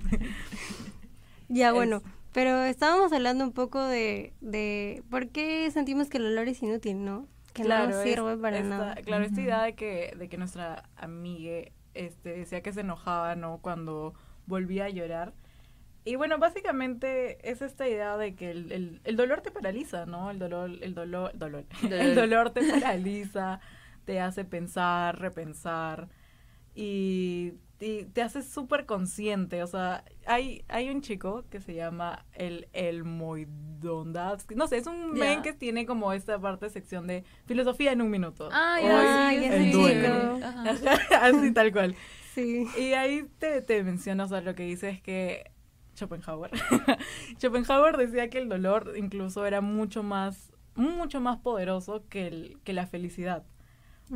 Ya, 1.48 1.72
bueno. 1.72 2.02
Pero 2.38 2.62
estábamos 2.62 3.12
hablando 3.12 3.42
un 3.42 3.52
poco 3.52 3.82
de, 3.84 4.32
de 4.40 5.02
por 5.10 5.28
qué 5.30 5.68
sentimos 5.72 6.08
que 6.08 6.18
el 6.18 6.26
olor 6.26 6.46
es 6.46 6.62
inútil, 6.62 7.04
¿no? 7.04 7.26
Que 7.52 7.64
no 7.64 7.88
es- 7.88 7.96
sirve 8.04 8.36
para 8.36 8.58
esta- 8.58 8.68
nada. 8.68 8.94
Claro, 8.96 9.24
esta 9.24 9.40
idea 9.40 9.62
de 9.64 9.74
que, 9.74 10.14
de 10.16 10.28
que 10.28 10.36
nuestra 10.38 10.84
amiga 10.96 11.68
este, 11.94 12.36
decía 12.36 12.62
que 12.62 12.72
se 12.72 12.82
enojaba, 12.82 13.34
¿no? 13.34 13.58
Cuando 13.60 14.14
volvía 14.46 14.84
a 14.84 14.88
llorar. 14.88 15.32
Y 16.04 16.14
bueno, 16.14 16.38
básicamente 16.38 17.38
es 17.50 17.60
esta 17.60 17.88
idea 17.88 18.16
de 18.16 18.36
que 18.36 18.52
el, 18.52 18.70
el- 18.70 19.00
el 19.02 19.16
dolor 19.16 19.40
te 19.40 19.50
paraliza, 19.50 20.06
¿no? 20.06 20.30
El 20.30 20.38
dolor, 20.38 20.70
el 20.80 20.94
dolor, 20.94 21.32
dolor. 21.36 21.64
El 21.90 22.14
dolor 22.14 22.50
te 22.50 22.60
paraliza, 22.70 23.58
te 24.04 24.20
hace 24.20 24.44
pensar, 24.44 25.18
repensar 25.18 26.08
y, 26.76 27.54
y 27.80 28.04
te 28.06 28.22
hace 28.22 28.42
súper 28.42 28.86
consciente. 28.86 29.62
O 29.62 29.66
sea, 29.66 30.04
hay, 30.26 30.64
hay 30.68 30.90
un 30.90 31.00
chico 31.00 31.44
que 31.50 31.60
se 31.60 31.74
llama 31.74 32.24
el 32.32 32.68
El 32.72 33.04
Moidondavsky. 33.04 34.54
No 34.54 34.66
sé, 34.66 34.78
es 34.78 34.86
un 34.86 35.14
Ya. 35.14 35.24
men 35.24 35.42
que 35.42 35.52
tiene 35.52 35.86
como 35.86 36.12
esta 36.12 36.38
parte 36.40 36.68
sección 36.70 37.06
de 37.06 37.24
filosofía 37.46 37.92
en 37.92 38.02
un 38.02 38.10
minuto. 38.10 38.48
Ay, 38.52 38.84
Hoy 38.84 38.90
ay, 38.92 39.44
el 39.44 39.72
duelo. 39.72 40.38
Así 41.20 41.52
tal 41.52 41.72
cual. 41.72 41.94
Sí. 42.34 42.66
Y 42.76 42.92
ahí 42.92 43.26
te, 43.38 43.62
te 43.62 43.82
menciona, 43.82 44.24
o 44.24 44.28
sea, 44.28 44.40
lo 44.40 44.54
que 44.54 44.64
dice 44.64 44.88
es 44.90 45.00
que 45.00 45.50
Schopenhauer. 45.96 46.50
Schopenhauer 47.38 47.96
decía 47.96 48.28
que 48.30 48.38
el 48.38 48.48
dolor 48.48 48.94
incluso 48.96 49.46
era 49.46 49.60
mucho 49.60 50.02
más, 50.02 50.52
mucho 50.74 51.20
más 51.20 51.38
poderoso 51.38 52.04
que, 52.08 52.26
el, 52.26 52.58
que 52.64 52.72
la 52.72 52.86
felicidad. 52.86 53.44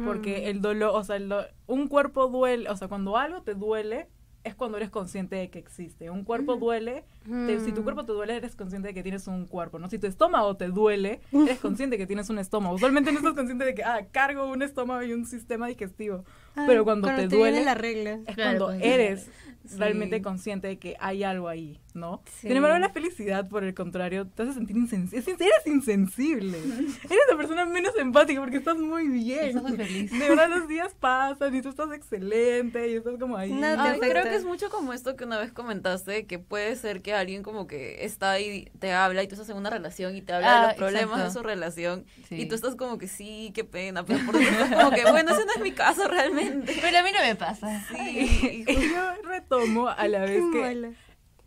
Porque 0.05 0.43
Mm. 0.43 0.49
el 0.49 0.61
dolor, 0.63 0.91
o 0.95 1.05
sea, 1.05 1.17
el 1.17 1.29
do- 1.29 1.45
un 1.67 1.89
cuerpo 1.89 2.29
duele, 2.29 2.69
o 2.71 2.77
sea, 2.77 2.89
cuando 2.89 3.17
algo 3.17 3.43
te 3.43 3.55
duele, 3.55 4.09
es 4.45 4.55
cuando 4.55 4.77
eres 4.79 4.91
consciente 4.91 5.37
de 5.37 5.51
que 5.51 5.59
existe. 5.59 6.11
Un 6.11 6.25
cuerpo 6.25 6.57
duele, 6.57 7.05
te- 7.25 7.61
si 7.61 7.73
tu 7.73 7.81
Mm. 7.81 7.85
cuerpo 7.85 8.05
te 8.05 8.13
duele, 8.13 8.37
eres 8.37 8.57
consciente 8.57 8.89
de 8.89 8.95
que 8.95 9.03
tienes 9.03 9.27
un 9.27 9.47
cuerpo, 9.47 9.79
¿no? 9.79 9.89
Si 9.89 9.99
tu 9.99 10.07
estómago 10.07 10.57
te 10.57 10.69
duele, 10.69 11.21
eres 11.33 11.59
consciente 11.61 11.95
de 11.95 11.99
que 11.99 12.07
tienes 12.07 12.29
un 12.31 12.39
estómago. 12.39 12.75
Usualmente 12.75 13.13
no 13.13 13.19
estás 13.19 13.35
consciente 13.35 13.65
de 13.65 13.75
que, 13.75 13.85
ah, 13.85 14.07
cargo 14.11 14.51
un 14.51 14.63
estómago 14.63 15.03
y 15.03 15.13
un 15.13 15.25
sistema 15.27 15.67
digestivo. 15.69 16.25
Ay, 16.55 16.65
pero 16.67 16.85
cuando, 16.85 17.09
te, 17.09 17.15
viene 17.15 17.37
duele, 17.37 17.65
la 17.65 17.75
regla. 17.75 18.19
es 18.27 18.35
Claro, 18.35 18.59
cuando 18.59 18.65
cuando- 18.67 18.85
eres 18.85 19.29
Sí. 19.65 19.77
realmente 19.79 20.21
consciente 20.23 20.67
de 20.67 20.79
que 20.79 20.97
hay 20.99 21.23
algo 21.23 21.49
ahí, 21.49 21.81
¿no? 21.95 22.21
Sí. 22.27 22.49
Sin 22.49 22.57
embargo, 22.57 22.77
la 22.79 22.89
felicidad, 22.91 23.49
por 23.49 23.63
el 23.63 23.75
contrario, 23.75 24.27
te 24.27 24.43
hace 24.43 24.55
sentir 24.55 24.77
insensible. 24.77 25.25
Eres 25.39 25.67
insensible. 25.67 26.59
eres 27.05 27.19
la 27.31 27.37
persona 27.37 27.65
menos 27.65 27.97
empática 27.97 28.41
porque 28.41 28.57
estás 28.57 28.77
muy 28.77 29.07
bien. 29.07 29.45
Estás 29.57 29.63
muy 29.63 29.77
feliz. 29.77 30.11
De 30.11 30.29
verdad, 30.29 30.49
los 30.51 30.67
días 30.67 30.95
pasan 30.99 31.55
y 31.55 31.63
tú 31.63 31.69
estás 31.69 31.93
excelente 31.93 32.91
y 32.91 32.95
estás 32.97 33.15
como 33.21 33.37
ahí. 33.37 33.53
Te 33.53 33.65
Ay, 33.65 34.01
creo 34.01 34.25
que 34.25 34.35
es 34.35 34.45
mucho 34.45 34.69
como 34.69 34.93
esto 34.93 35.15
que 35.17 35.25
una 35.25 35.39
vez 35.39 35.53
comentaste, 35.53 36.27
que 36.27 36.39
puede 36.41 36.75
ser 36.77 37.01
que 37.03 37.12
alguien 37.15 37.43
como 37.43 37.67
que 37.67 38.05
está 38.05 38.33
ahí, 38.33 38.71
te 38.79 38.93
habla 38.93 39.23
y 39.23 39.29
tú 39.29 39.35
estás 39.35 39.49
en 39.49 39.57
una 39.57 39.71
relación 39.71 40.17
y 40.17 40.23
te 40.23 40.33
habla 40.33 40.49
de 40.51 40.57
Ah, 40.57 40.67
los 40.69 40.75
problemas 40.75 41.05
exacto. 41.21 41.25
de 41.25 41.31
su 41.33 41.43
relación 41.43 42.07
Sí. 42.29 42.41
y 42.43 42.47
tú 42.47 42.55
estás 42.55 42.77
como 42.77 42.99
que 42.99 43.09
sí, 43.09 43.53
qué 43.55 43.65
pena, 43.65 44.05
pero 44.05 44.25
por 44.27 44.37
estás 44.37 44.71
como 44.75 44.91
que 44.91 45.03
bueno, 45.11 45.33
ese 45.35 45.45
no 45.47 45.53
es 45.57 45.61
mi 45.63 45.73
caso 45.73 46.09
realmente. 46.09 46.75
Pero 46.81 46.99
a 46.99 47.03
mí 47.03 47.11
no 47.13 47.21
me 47.21 47.35
pasa. 47.37 47.85
Sí. 47.91 48.65
Y 48.67 48.91
yo 48.91 49.15
retomo 49.25 49.89
a 49.89 50.09
la 50.09 50.21
Qué 50.27 50.33
vez 50.33 50.43
que 50.53 50.61
mala. 50.61 50.93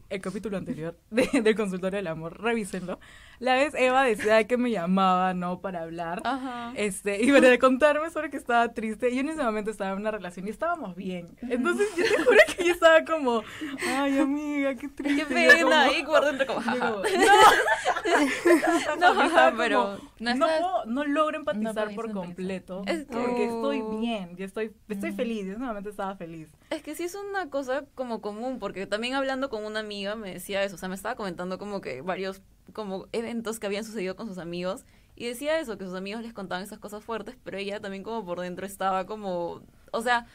el 0.10 0.22
capítulo 0.22 0.58
anterior 0.58 0.98
de- 1.10 1.42
del 1.42 1.56
consultorio 1.56 1.98
del 1.98 2.08
amor, 2.08 2.42
revísenlo. 2.42 3.00
La 3.40 3.56
vez 3.56 3.74
Eva 3.76 4.04
decía 4.04 4.46
que 4.48 4.58
me 4.58 4.72
llamaba, 4.72 5.34
¿no? 5.34 5.60
Para 5.60 5.82
hablar. 5.82 6.22
Ajá. 6.24 6.72
Este, 6.76 7.22
y 7.22 7.32
para 7.32 7.58
contarme 7.60 8.10
sobre 8.10 8.30
que 8.30 8.38
estaba 8.38 8.72
triste. 8.74 9.14
Yo 9.14 9.22
en 9.22 9.30
ese 9.30 9.44
momento 9.44 9.72
estaba 9.72 9.92
en 9.92 9.98
una 9.98 10.12
relación 10.12 10.48
y 10.48 10.52
estábamos 10.52 10.96
bien. 10.96 11.36
Entonces 11.42 11.88
yo 11.98 12.04
te 12.04 12.24
juro 12.24 12.38
que 12.56 12.64
yo 12.66 12.74
estaba 12.74 13.04
como, 13.04 13.44
ay 13.88 14.18
amiga, 14.20 14.76
qué 14.76 14.88
triste. 14.90 15.26
Qué 15.28 15.50
yo 15.60 15.68
pena, 15.68 15.88
y 16.00 16.04
por 16.04 16.24
dentro 16.26 16.46
como, 16.48 16.62
yo 16.62 16.66
jaja. 16.72 16.92
como, 16.92 17.04
No, 19.00 19.14
no, 19.52 19.58
pero 19.58 20.00
no 20.20 20.36
no, 20.36 20.46
estás- 20.48 20.86
no 20.88 21.04
logro 21.06 21.38
empatizar 21.38 21.74
puedes 21.74 21.96
por 21.96 22.12
completo. 22.12 22.84
Es 22.88 23.06
que- 23.06 23.14
porque 23.16 23.46
estoy 23.46 23.82
bien, 24.00 24.36
yo 24.38 24.46
estoy, 24.46 24.72
estoy 24.90 25.12
feliz. 25.12 25.44
En 25.44 25.52
ese 25.52 25.60
momento 25.60 25.90
estaba 25.90 26.16
feliz. 26.16 26.50
Es 26.70 26.82
que 26.82 26.96
sí 26.96 27.04
es 27.04 27.16
una 27.16 27.50
cosa 27.50 27.86
como 27.96 28.22
común, 28.22 28.60
porque 28.60 28.88
también 28.88 29.14
hablando 29.16 29.50
con 29.50 29.66
una 29.66 29.80
amiga 29.82 30.16
me 30.16 30.34
decía 30.34 30.64
eso, 30.64 30.76
o 30.76 30.78
sea, 30.78 30.90
me 30.90 30.96
estaba 30.96 31.16
comentando 31.16 31.58
como 31.58 31.82
que 31.82 32.02
varios 32.02 32.42
como 32.74 33.08
eventos 33.12 33.60
que 33.60 33.68
habían 33.68 33.84
sucedido 33.84 34.16
con 34.16 34.28
sus 34.28 34.38
amigos 34.38 34.86
y 35.16 35.26
decía 35.28 35.60
eso, 35.60 35.78
que 35.78 35.86
sus 35.86 35.96
amigos 35.96 36.22
les 36.24 36.34
contaban 36.34 36.64
esas 36.64 36.80
cosas 36.80 37.04
fuertes, 37.04 37.36
pero 37.44 37.58
ella 37.58 37.80
también 37.80 38.04
como 38.04 38.26
por 38.26 38.40
dentro 38.42 38.66
estaba 38.66 39.06
como, 39.06 39.62
o 39.92 40.02
sea, 40.02 40.26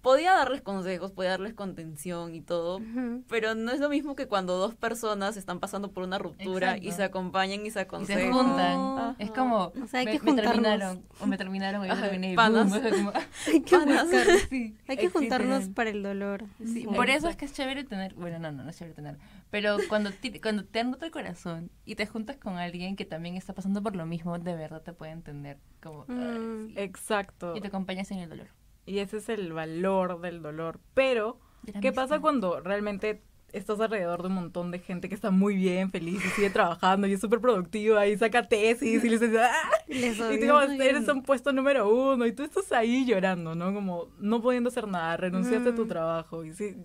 podía 0.00 0.32
darles 0.32 0.62
consejos, 0.62 1.12
podía 1.12 1.28
darles 1.32 1.52
contención 1.52 2.34
y 2.34 2.40
todo, 2.40 2.80
pero 3.28 3.54
no 3.54 3.70
es 3.70 3.80
lo 3.80 3.90
mismo 3.90 4.16
que 4.16 4.26
cuando 4.26 4.56
dos 4.56 4.74
personas 4.74 5.36
están 5.36 5.60
pasando 5.60 5.90
por 5.92 6.04
una 6.04 6.16
ruptura 6.18 6.78
y 6.78 6.92
se 6.92 7.02
acompañan 7.02 7.60
y 7.60 7.64
se 7.64 7.68
Y 7.68 7.72
se 7.72 7.80
aconsejan. 7.80 8.32
juntan. 8.32 8.78
Ajá. 8.80 9.14
Es 9.18 9.30
como, 9.30 9.72
O 9.82 9.86
sea, 9.86 10.00
hay 10.00 10.06
me, 10.06 10.12
que 10.12 10.20
me 10.20 10.24
juntarnos. 10.30 10.52
terminaron, 10.54 11.02
o 11.20 11.26
me 11.26 11.36
terminaron, 11.36 11.82
o 11.82 11.86
yo 11.86 12.00
terminé, 12.00 12.34
panas. 12.34 12.70
boom, 12.70 12.78
o 12.78 12.80
sea, 12.82 12.90
como- 12.90 13.12
Hay 13.52 13.60
que 13.60 13.76
Panas. 13.76 14.04
buscar- 14.10 14.26
sí, 14.48 14.74
Hay 14.88 14.96
que 14.96 15.02
existen. 15.04 15.10
juntarnos 15.12 15.68
para 15.68 15.90
el 15.90 16.02
dolor. 16.02 16.44
Sí, 16.60 16.80
Sí. 16.80 16.86
por 16.86 17.10
eso 17.10 17.28
es 17.28 17.36
que 17.36 17.44
es 17.44 17.52
chévere 17.52 17.84
tener, 17.84 18.14
bueno, 18.14 18.38
no, 18.38 18.50
no, 18.52 18.62
no 18.64 18.70
es 18.70 18.78
chévere 18.78 18.94
tener, 18.94 19.18
pero 19.50 19.76
cuando 19.88 20.10
te, 20.12 20.40
cuando 20.40 20.64
te 20.64 20.80
han 20.80 20.92
roto 20.92 21.04
el 21.06 21.10
corazón 21.10 21.70
y 21.84 21.94
te 21.96 22.06
juntas 22.06 22.36
con 22.38 22.56
alguien 22.58 22.96
que 22.96 23.04
también 23.04 23.36
está 23.36 23.52
pasando 23.54 23.82
por 23.82 23.96
lo 23.96 24.06
mismo, 24.06 24.38
de 24.38 24.54
verdad 24.54 24.82
te 24.82 24.92
puede 24.92 25.12
entender, 25.12 25.58
como, 25.82 26.04
Mm. 26.08 26.68
sí. 26.68 26.74
Exacto. 26.76 27.54
y 27.56 27.60
te 27.60 27.68
acompañas 27.68 28.10
en 28.10 28.18
el 28.20 28.28
dolor. 28.30 28.48
Y 28.86 28.98
ese 28.98 29.18
es 29.18 29.28
el 29.28 29.52
valor 29.52 30.20
del 30.20 30.42
dolor. 30.42 30.80
Pero, 30.94 31.38
¿qué 31.80 31.92
pasa 31.92 32.18
cuando 32.20 32.60
realmente 32.60 33.22
estás 33.52 33.80
alrededor 33.80 34.22
de 34.22 34.28
un 34.28 34.34
montón 34.34 34.70
de 34.70 34.78
gente 34.78 35.08
que 35.08 35.14
está 35.16 35.32
muy 35.32 35.56
bien, 35.56 35.90
feliz 35.90 36.24
y 36.24 36.28
sigue 36.30 36.50
trabajando 36.50 37.08
y 37.08 37.14
es 37.14 37.20
súper 37.20 37.40
productiva 37.40 38.06
y 38.06 38.16
saca 38.16 38.46
tesis 38.46 39.02
y 39.04 39.08
les 39.08 39.20
dice, 39.20 39.40
¡ah! 39.40 39.50
Les 39.88 40.16
Y 40.16 40.38
tú 40.40 40.46
como, 40.46 40.60
eres 40.60 41.08
un 41.08 41.22
puesto 41.24 41.52
número 41.52 41.88
uno 41.92 42.26
y 42.26 42.32
tú 42.32 42.44
estás 42.44 42.70
ahí 42.70 43.04
llorando, 43.04 43.56
¿no? 43.56 43.74
Como 43.74 44.06
no 44.20 44.40
pudiendo 44.40 44.68
hacer 44.68 44.86
nada, 44.86 45.16
renunciaste 45.16 45.70
a 45.70 45.74
tu 45.74 45.84
Mm. 45.84 45.88
trabajo 45.88 46.44
y 46.44 46.52
sí, 46.54 46.76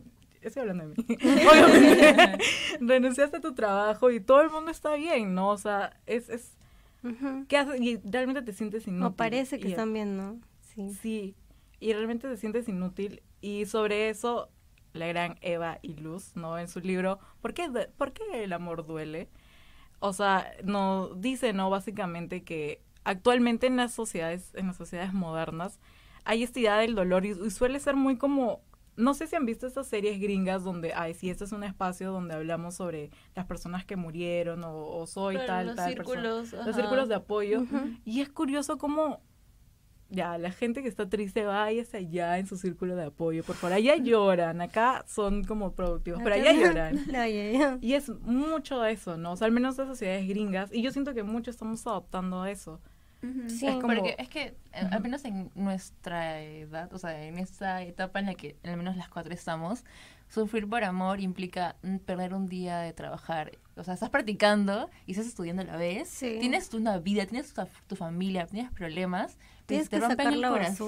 estoy 0.47 0.61
hablando 0.61 0.85
de 0.85 0.95
mí, 0.95 1.05
obviamente, 1.51 2.37
renunciaste 2.79 3.37
a 3.37 3.41
tu 3.41 3.53
trabajo 3.53 4.11
y 4.11 4.19
todo 4.19 4.41
el 4.41 4.49
mundo 4.49 4.71
está 4.71 4.95
bien, 4.95 5.33
¿no? 5.35 5.49
O 5.49 5.57
sea, 5.57 5.99
es, 6.05 6.29
es. 6.29 6.57
¿qué 7.47 7.57
haces? 7.57 7.79
Y 7.81 7.97
realmente 8.03 8.41
te 8.41 8.53
sientes 8.53 8.87
inútil. 8.87 9.05
O 9.05 9.15
parece 9.15 9.59
que 9.59 9.67
Y- 9.67 9.71
están 9.71 9.93
bien, 9.93 10.17
¿no? 10.17 10.39
Sí. 10.61 10.91
Sí, 11.01 11.35
y 11.79 11.93
realmente 11.93 12.27
te 12.27 12.37
sientes 12.37 12.67
inútil. 12.67 13.21
Y 13.41 13.65
sobre 13.65 14.09
eso, 14.09 14.49
la 14.93 15.07
gran 15.07 15.37
Eva 15.41 15.79
y 15.81 15.95
Luz, 15.95 16.35
¿no? 16.35 16.57
En 16.57 16.67
su 16.67 16.79
libro, 16.79 17.19
¿Por 17.41 17.53
qué, 17.53 17.69
¿por 17.97 18.11
qué 18.11 18.23
el 18.43 18.53
amor 18.53 18.85
duele? 18.85 19.29
O 19.99 20.11
sea, 20.13 20.51
no, 20.63 21.09
dice, 21.15 21.53
¿no? 21.53 21.69
Básicamente 21.69 22.43
que 22.43 22.81
actualmente 23.03 23.67
en 23.67 23.77
las 23.77 23.93
sociedades, 23.93 24.51
en 24.55 24.67
las 24.67 24.75
sociedades 24.77 25.13
modernas, 25.13 25.79
hay 26.23 26.43
esta 26.43 26.59
idea 26.59 26.77
del 26.77 26.95
dolor 26.95 27.25
y, 27.25 27.29
y 27.31 27.51
suele 27.51 27.79
ser 27.79 27.95
muy 27.95 28.17
como... 28.17 28.61
No 28.97 29.13
sé 29.13 29.27
si 29.27 29.35
han 29.35 29.45
visto 29.45 29.67
estas 29.67 29.87
series 29.87 30.19
gringas 30.21 30.63
donde, 30.63 30.93
ay, 30.93 31.13
sí, 31.13 31.29
este 31.29 31.43
es 31.43 31.51
un 31.51 31.63
espacio 31.63 32.11
donde 32.11 32.33
hablamos 32.33 32.75
sobre 32.75 33.09
las 33.35 33.45
personas 33.45 33.85
que 33.85 33.95
murieron 33.95 34.63
o, 34.63 34.85
o 34.87 35.05
soy 35.07 35.35
Claro, 35.35 35.47
tal, 35.47 35.67
los 35.67 35.75
tal 35.75 35.93
persona 35.95 36.15
círculos, 36.21 36.51
los 36.53 36.61
ajá. 36.61 36.73
círculos 36.73 37.09
de 37.09 37.15
apoyo. 37.15 37.61
Ujú. 37.61 37.77
Y 38.05 38.21
es 38.21 38.29
curioso 38.29 38.77
cómo 38.77 39.21
ya 40.09 40.37
la 40.37 40.51
gente 40.51 40.81
que 40.81 40.87
está 40.87 41.09
triste 41.09 41.45
vaya 41.45 41.81
hacia 41.81 41.99
allá 41.99 42.37
en 42.37 42.47
su 42.47 42.57
círculo 42.57 42.95
de 42.95 43.05
apoyo. 43.05 43.43
Por 43.43 43.55
favor, 43.55 43.73
allá 43.75 43.95
lloran, 43.97 44.61
acá 44.61 45.03
son 45.07 45.43
como 45.43 45.73
productivos, 45.73 46.21
pero 46.23 46.35
allá 46.35 46.53
lloran. 46.53 47.05
Y 47.81 47.93
es 47.93 48.09
mucho 48.21 48.81
de 48.81 48.91
eso, 48.91 49.17
¿no? 49.17 49.33
O 49.33 49.35
sea, 49.35 49.45
al 49.47 49.51
menos 49.51 49.77
de 49.77 49.85
sociedades 49.85 50.27
gringas. 50.27 50.71
Y 50.73 50.81
yo 50.81 50.91
siento 50.91 51.13
que 51.13 51.23
muchos 51.23 51.55
estamos 51.55 51.85
adoptando 51.87 52.43
a 52.43 52.51
Sí. 53.47 53.65
es 53.67 53.75
como- 53.75 53.87
Porque 53.95 54.15
es 54.19 54.29
que, 54.29 54.41
eh, 54.73 54.87
al 54.91 55.01
menos 55.01 55.25
en 55.25 55.51
nuestra 55.55 56.41
edad, 56.41 56.93
o 56.93 56.97
sea, 56.99 57.23
en 57.23 57.37
esta 57.37 57.81
etapa 57.81 58.19
en 58.19 58.27
la 58.27 58.35
que 58.35 58.55
al 58.63 58.77
menos 58.77 58.95
las 58.97 59.09
cuatro 59.09 59.33
estamos, 59.33 59.83
sufrir 60.29 60.67
por 60.67 60.83
amor 60.83 61.19
implica 61.19 61.75
mm, 61.83 61.97
perder 61.97 62.33
un 62.33 62.47
día 62.47 62.79
de 62.79 62.93
trabajar. 62.93 63.57
O 63.77 63.83
sea, 63.83 63.93
estás 63.93 64.09
practicando 64.09 64.89
y 65.05 65.11
estás 65.11 65.27
estudiando 65.27 65.61
a 65.63 65.65
la 65.65 65.77
vez. 65.77 66.09
Sí. 66.09 66.37
Tienes 66.39 66.69
tu- 66.69 66.77
una 66.77 66.97
vida, 66.99 67.25
tienes 67.25 67.53
tu, 67.53 67.61
tu 67.87 67.95
familia, 67.95 68.47
tienes 68.47 68.71
problemas. 68.71 69.37
Tienes 69.65 69.85
si 69.87 69.89
te 69.91 69.95
que 69.97 70.01
rompen 70.01 70.17
sacar 70.17 70.33
el 70.33 70.41
la 70.41 70.49
corazón, 70.49 70.87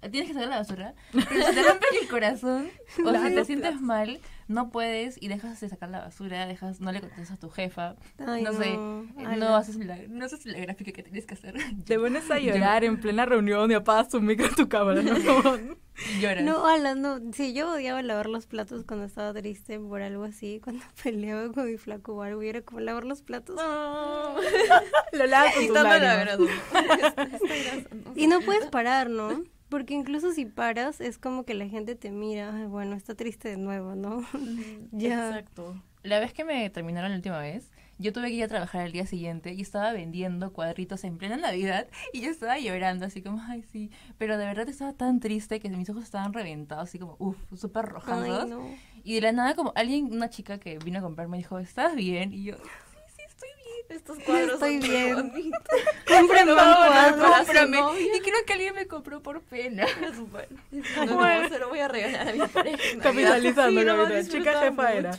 basura. 0.00 0.10
Tienes 0.10 0.28
que 0.28 0.34
sacar 0.34 0.48
la 0.48 0.56
basura. 0.58 0.94
Pero 1.12 1.46
si 1.46 1.54
te 1.54 1.62
rompen 1.62 1.88
el 2.02 2.08
corazón 2.08 2.70
o 3.06 3.14
si 3.14 3.34
te 3.34 3.44
sientes 3.44 3.80
mal, 3.80 4.20
no 4.48 4.70
puedes 4.70 5.20
y 5.20 5.28
dejas 5.28 5.60
de 5.60 5.68
sacar 5.68 5.90
la 5.90 6.00
basura, 6.00 6.46
dejas, 6.46 6.80
no 6.80 6.90
le 6.90 7.00
contestas 7.00 7.32
a 7.32 7.36
tu 7.36 7.50
jefa. 7.50 7.96
Ay, 8.18 8.42
no, 8.42 8.52
sé, 8.54 8.76
no. 8.76 9.04
no 9.36 9.56
haces 9.56 9.76
la, 9.76 9.98
no 10.08 10.24
haces 10.24 10.46
la 10.46 10.58
gráfica 10.58 10.90
que 10.92 11.02
tienes 11.02 11.26
que 11.26 11.34
hacer. 11.34 11.54
Te 11.84 11.98
pones 11.98 12.30
a 12.30 12.38
llorar 12.38 12.82
en 12.82 12.98
plena 12.98 13.26
reunión 13.26 13.70
y 13.70 13.74
apagas 13.74 14.08
tu 14.08 14.20
micro 14.20 14.48
tu 14.56 14.68
cámara, 14.68 15.02
¿no? 15.02 15.14
Lloras. 16.20 16.44
No, 16.44 16.64
Ala, 16.66 16.94
no. 16.94 17.20
Sí, 17.32 17.52
yo 17.52 17.72
odiaba 17.72 18.00
lavar 18.02 18.28
los 18.28 18.46
platos 18.46 18.84
cuando 18.84 19.04
estaba 19.04 19.34
triste 19.34 19.80
por 19.80 20.00
algo 20.00 20.24
así. 20.24 20.60
Cuando 20.64 20.84
peleaba 21.02 21.52
con 21.52 21.66
mi 21.66 21.76
flaco 21.76 22.14
o 22.14 22.22
algo, 22.22 22.42
y 22.42 22.48
era 22.48 22.62
como 22.62 22.80
lavar 22.80 23.04
los 23.04 23.22
platos. 23.22 23.56
Lo 23.56 25.26
lavas 25.26 25.54
con 25.54 25.74
la 25.74 25.98
grasa. 25.98 26.36
Grasa, 26.72 27.88
no 27.92 28.12
Y 28.14 28.28
no 28.28 28.40
puedes 28.40 28.66
parar, 28.66 29.10
¿no? 29.10 29.42
Porque 29.68 29.94
incluso 29.94 30.32
si 30.32 30.46
paras, 30.46 31.00
es 31.00 31.18
como 31.18 31.44
que 31.44 31.54
la 31.54 31.68
gente 31.68 31.94
te 31.94 32.10
mira. 32.10 32.54
Ay, 32.54 32.66
bueno, 32.66 32.96
está 32.96 33.14
triste 33.14 33.50
de 33.50 33.56
nuevo, 33.56 33.94
¿no? 33.94 34.24
ya. 34.92 35.28
Exacto. 35.28 35.82
La 36.02 36.20
vez 36.20 36.32
que 36.32 36.44
me 36.44 36.70
terminaron 36.70 37.10
la 37.10 37.16
última 37.16 37.38
vez, 37.38 37.70
yo 37.98 38.12
tuve 38.12 38.28
que 38.28 38.34
ir 38.34 38.44
a 38.44 38.48
trabajar 38.48 38.82
al 38.82 38.92
día 38.92 39.06
siguiente 39.06 39.52
y 39.52 39.60
estaba 39.60 39.92
vendiendo 39.92 40.52
cuadritos 40.52 41.02
en 41.04 41.18
plena 41.18 41.36
Navidad 41.36 41.88
y 42.12 42.20
yo 42.20 42.30
estaba 42.30 42.58
llorando 42.58 43.06
así 43.06 43.22
como, 43.22 43.42
ay 43.42 43.62
sí, 43.62 43.90
pero 44.16 44.38
de 44.38 44.46
verdad 44.46 44.68
estaba 44.68 44.92
tan 44.92 45.20
triste 45.20 45.58
que 45.58 45.68
mis 45.68 45.90
ojos 45.90 46.04
estaban 46.04 46.32
reventados, 46.32 46.88
así 46.88 46.98
como, 46.98 47.16
uff, 47.18 47.36
súper 47.56 47.92
no. 48.48 48.70
Y 49.02 49.14
de 49.14 49.20
la 49.20 49.32
nada 49.32 49.54
como 49.54 49.72
alguien, 49.74 50.12
una 50.12 50.30
chica 50.30 50.58
que 50.58 50.78
vino 50.78 51.00
a 51.00 51.02
comprarme 51.02 51.38
dijo, 51.38 51.58
¿estás 51.58 51.96
bien? 51.96 52.32
Y 52.32 52.44
yo, 52.44 52.56
sí, 52.56 52.62
sí, 53.16 53.22
estoy 53.26 53.48
bien. 53.56 53.77
Estos 53.88 54.18
cuadros 54.20 54.54
Estoy 54.54 54.80
son 54.82 54.90
bien. 54.90 55.14
muy 55.14 55.22
bonitos. 55.30 55.60
Cómprame 56.06 56.52
un 56.52 56.58
cómprame. 57.20 57.76
novia. 57.80 58.16
Y 58.16 58.20
creo 58.20 58.44
que 58.46 58.52
alguien 58.52 58.74
me 58.74 58.86
compró 58.86 59.22
por 59.22 59.40
pena. 59.42 59.84
Era 59.98 60.14
súper. 60.14 60.48
No, 60.70 61.06
no, 61.42 61.48
se 61.48 61.58
lo 61.58 61.68
voy 61.70 61.78
a 61.80 61.88
regalar 61.88 62.28
a 62.28 62.32
mi 62.32 62.46
pareja. 62.48 62.78
Capitalizando, 63.02 63.80
Sí. 64.22 64.28
Chica 64.30 64.60
jefa 64.60 64.92
era. 64.92 65.18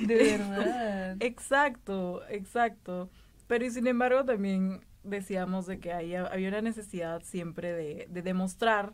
De 0.00 0.14
verdad. 0.14 1.16
Exacto, 1.20 2.22
exacto. 2.28 3.10
Pero 3.46 3.64
y 3.64 3.70
sin 3.70 3.86
embargo 3.86 4.24
también 4.24 4.80
decíamos 5.02 5.66
de 5.66 5.78
que 5.78 5.92
hay- 5.92 6.14
había 6.14 6.48
una 6.48 6.62
necesidad 6.62 7.22
siempre 7.22 7.72
de, 7.72 8.06
de 8.08 8.22
demostrar 8.22 8.92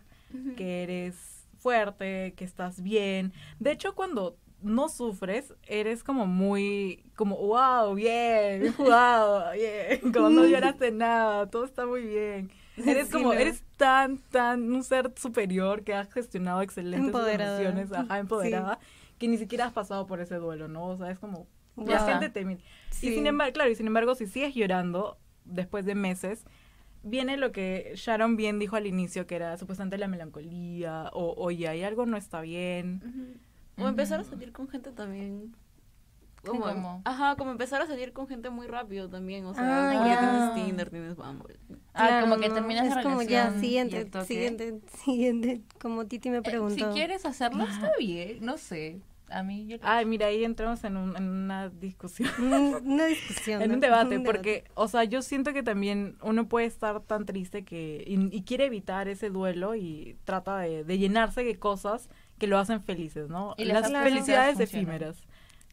que 0.57 0.83
eres 0.83 1.15
fuerte, 1.59 2.35
que 2.37 2.45
estás 2.45 2.83
bien. 2.83 3.33
De 3.61 3.71
hecho, 3.73 3.95
cuando 3.95 4.37
no 4.63 4.89
sufres, 4.89 5.55
eres 5.67 6.03
como 6.05 6.27
muy, 6.27 7.05
como, 7.17 7.37
wow, 7.37 7.95
bien, 7.95 8.61
bien 8.61 8.73
jugado, 8.73 9.53
bien, 9.53 10.01
como 10.13 10.31
no 10.31 10.47
lloraste 10.47 10.91
nada, 10.91 11.49
todo 11.51 11.65
está 11.65 11.87
muy 11.87 12.03
bien. 12.03 12.51
Eres 12.77 13.09
Sí, 13.09 13.13
como, 13.13 13.33
eres 13.33 13.63
tan, 13.77 14.19
tan 14.19 14.73
un 14.73 14.83
ser 14.85 15.13
superior 15.17 15.83
que 15.85 15.95
has 15.95 16.13
gestionado 16.13 16.63
excelentes 16.63 17.07
Empoderada. 17.09 17.59
emociones, 17.59 17.93
ajá, 17.93 18.19
empoderada, 18.19 18.79
que 19.19 19.29
ni 19.29 19.37
siquiera 19.39 19.67
has 19.67 19.73
pasado 19.73 20.07
por 20.07 20.21
ese 20.21 20.37
duelo, 20.37 20.69
¿no? 20.69 20.87
O 20.87 20.97
sea, 20.97 21.11
es 21.11 21.19
como, 21.19 21.47
la 21.77 22.01
Wow. 22.01 22.07
gente 22.11 22.29
te 22.31 22.45
mira. 22.45 22.61
Sí. 22.91 23.09
Y 23.09 23.13
sin 23.15 23.27
embargo, 23.27 23.53
claro, 23.53 23.71
y 23.71 23.75
sin 23.75 23.87
embargo, 23.87 24.15
si 24.15 24.27
sigues 24.27 24.55
llorando 24.55 25.19
después 25.45 25.85
de 25.87 25.95
meses, 25.95 26.45
viene 27.03 27.37
lo 27.37 27.53
que 27.53 27.93
Sharon 27.97 28.37
bien 28.37 28.59
dijo 28.59 28.77
al 28.77 28.87
inicio, 28.87 29.27
que 29.27 29.37
era 29.37 29.57
supuestamente 29.57 29.99
la 29.99 30.09
melancolía, 30.09 31.11
o 31.13 31.35
oye, 31.37 31.69
hay 31.69 31.83
algo 31.85 32.07
no 32.07 32.17
está 32.17 32.41
bien. 32.41 33.03
Ujú. 33.03 33.39
O 33.81 33.89
empezar 33.89 34.21
a 34.21 34.25
salir 34.25 34.53
con 34.53 34.69
gente 34.69 34.91
también. 34.93 35.55
Como, 36.45 36.61
¿Cómo? 36.67 37.03
Ajá, 37.05 37.35
como 37.37 37.51
empezar 37.51 37.83
a 37.83 37.87
salir 37.87 38.13
con 38.13 38.29
gente 38.29 38.49
muy 38.49 38.69
rápido 38.69 39.09
también. 39.09 39.45
O 39.45 39.55
sea, 39.55 39.91
Ah, 39.91 39.93
como 39.93 40.07
ya. 40.07 40.19
tienes 40.21 40.55
Tinder, 40.55 40.89
tienes 40.91 41.17
Bumble. 41.17 41.57
Ah, 41.95 42.07
Claro, 42.07 42.27
como 42.29 42.41
que 42.41 42.49
terminas 42.51 42.87
Es 42.87 42.95
la 42.95 43.03
como 43.03 43.23
ya, 43.23 43.51
relación 43.51 43.61
siguiente, 43.61 44.25
siguiente, 44.25 44.81
siguiente. 45.05 45.63
Como 45.81 46.07
Titi 46.07 46.31
me 46.31 46.39
Eh, 46.39 46.43
preguntó. 46.43 46.75
Si 46.75 46.85
quieres 46.95 47.27
hacerlo, 47.27 47.65
está 47.65 47.91
bien, 47.99 48.39
no 48.45 48.57
sé. 48.57 49.01
A 49.31 49.43
mí 49.43 49.67
yo 49.67 49.77
Ay, 49.83 50.07
mira, 50.07 50.29
ahí 50.29 50.43
entramos 50.43 50.83
en, 50.85 50.97
un- 50.97 51.15
en 51.17 51.29
una 51.29 51.69
discusión. 51.69 52.31
Mm, 52.39 52.93
Una 52.93 53.07
discusión. 53.07 53.61
En 53.63 53.73
un 53.73 53.81
debate, 53.81 54.17
Un 54.19 54.25
porque, 54.25 54.65
o 54.75 54.89
sea, 54.89 55.05
yo 55.05 55.21
siento 55.21 55.53
que 55.53 55.63
también 55.63 56.17
uno 56.23 56.49
puede 56.49 56.65
estar 56.67 57.01
tan 57.03 57.27
triste 57.27 57.63
que 57.65 58.05
y, 58.07 58.35
y 58.35 58.43
quiere 58.45 58.65
evitar 58.67 59.07
ese 59.09 59.29
duelo 59.29 59.75
y 59.75 60.17
trata 60.25 60.57
de, 60.61 60.83
de 60.85 60.99
llenarse 60.99 61.45
de 61.45 61.59
cosas 61.59 62.09
que 62.39 62.47
lo 62.47 62.59
hacen 62.59 62.83
felices, 62.83 63.29
¿no? 63.29 63.55
Y 63.59 63.65
las 63.65 63.91
felicidades 63.93 64.59
efímeras, 64.61 65.17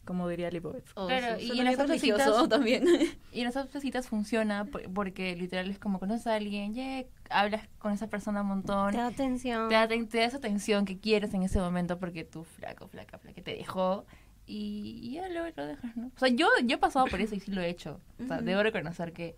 como 0.04 0.28
diría 0.28 0.50
Lipovetsky. 0.50 0.92
Oh, 0.94 1.06
Claro, 1.08 1.38
y 1.38 1.46
suena 1.48 1.62
en 1.62 1.64
las 1.66 1.76
bien 1.76 1.80
otras 1.80 1.88
religioso 2.00 2.40
citas- 2.44 2.48
también. 2.56 2.84
Y 3.32 3.40
en 3.40 3.44
las 3.46 3.56
otras 3.56 3.82
citas 3.82 4.08
funciona 4.08 4.64
por- 4.64 4.90
porque 4.92 5.34
literal 5.36 5.68
es 5.70 5.78
como 5.78 5.98
conoces 5.98 6.26
a 6.26 6.34
alguien, 6.34 6.74
yeah, 6.74 7.04
hablas 7.30 7.68
con 7.78 7.92
esa 7.92 8.08
persona 8.08 8.42
un 8.42 8.48
montón, 8.48 8.92
Te 8.92 8.98
da 8.98 9.06
atención. 9.08 9.68
te 9.68 9.74
da, 9.74 9.88
te 9.88 10.18
da 10.18 10.24
esa 10.24 10.36
atención 10.36 10.84
que 10.84 10.98
quieres 10.98 11.34
en 11.34 11.42
ese 11.42 11.58
momento 11.58 11.98
porque 11.98 12.24
tú 12.24 12.44
flaco, 12.44 12.86
flaca, 12.88 13.18
flaca, 13.18 13.42
te 13.42 13.54
dejó 13.56 14.06
y, 14.46 15.00
y 15.02 15.14
ya 15.14 15.28
luego 15.28 15.48
lo 15.56 15.66
dejas, 15.66 15.96
¿no? 15.96 16.06
O 16.14 16.18
sea, 16.18 16.28
yo, 16.28 16.46
yo 16.64 16.76
he 16.76 16.78
pasado 16.78 17.06
por 17.08 17.20
eso 17.20 17.34
y 17.34 17.40
sí 17.40 17.50
lo 17.50 17.60
he 17.60 17.68
hecho. 17.68 18.00
O 18.22 18.26
sea, 18.28 18.36
Ujú. 18.36 18.44
debo 18.46 18.62
reconocer 18.62 19.12
que 19.12 19.34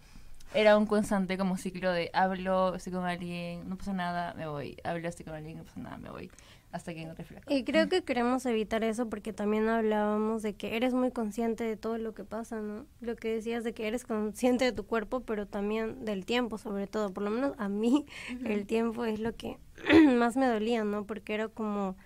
era 0.55 0.77
un 0.77 0.85
constante 0.87 1.37
como 1.39 1.57
ciclo 1.57 1.91
de 1.93 2.11
hablo, 2.13 2.75
estoy 2.75 2.93
con 2.93 3.05
alguien, 3.07 3.69
no 3.69 3.77
pasa 3.77 3.93
nada, 3.95 4.35
me 4.35 4.47
voy, 4.47 4.77
hablo, 4.85 5.09
estoy 5.09 5.25
con 5.25 5.35
alguien, 5.35 5.57
no 5.59 5.65
pasa 5.65 5.81
nada, 5.81 5.97
me 5.99 6.11
voy, 6.11 6.31
hasta 6.71 6.95
que 6.95 7.07
flaco. 7.25 7.53
Y 7.53 7.65
creo 7.65 7.89
que 7.89 8.03
queremos 8.03 8.45
evitar 8.45 8.85
eso 8.85 9.09
porque 9.09 9.33
también 9.33 9.69
hablábamos 9.69 10.43
de 10.43 10.55
que 10.55 10.77
eres 10.77 10.93
muy 10.93 11.11
consciente 11.11 11.65
de 11.65 11.77
todo 11.77 11.97
lo 11.97 12.13
que 12.15 12.25
pasa, 12.25 12.61
¿no? 12.61 12.87
Lo 13.01 13.17
que 13.17 13.35
decías 13.35 13.65
de 13.65 13.73
que 13.73 13.89
eres 13.89 14.05
consciente 14.05 14.67
de 14.67 14.73
tu 14.73 14.85
cuerpo, 14.85 15.21
pero 15.21 15.47
también 15.47 16.05
del 16.05 16.27
tiempo, 16.27 16.59
sobre 16.59 16.87
todo. 16.87 17.11
Por 17.13 17.23
lo 17.23 17.31
menos 17.31 17.55
a 17.59 17.69
mí 17.69 18.05
el 18.45 18.67
tiempo 18.67 19.05
es 19.05 19.19
lo 19.19 19.35
que 19.35 19.59
más 20.17 20.37
me 20.37 20.47
dolía, 20.47 20.85
¿no? 20.85 21.07
Porque 21.07 21.35
era 21.35 21.49
como, 21.49 21.97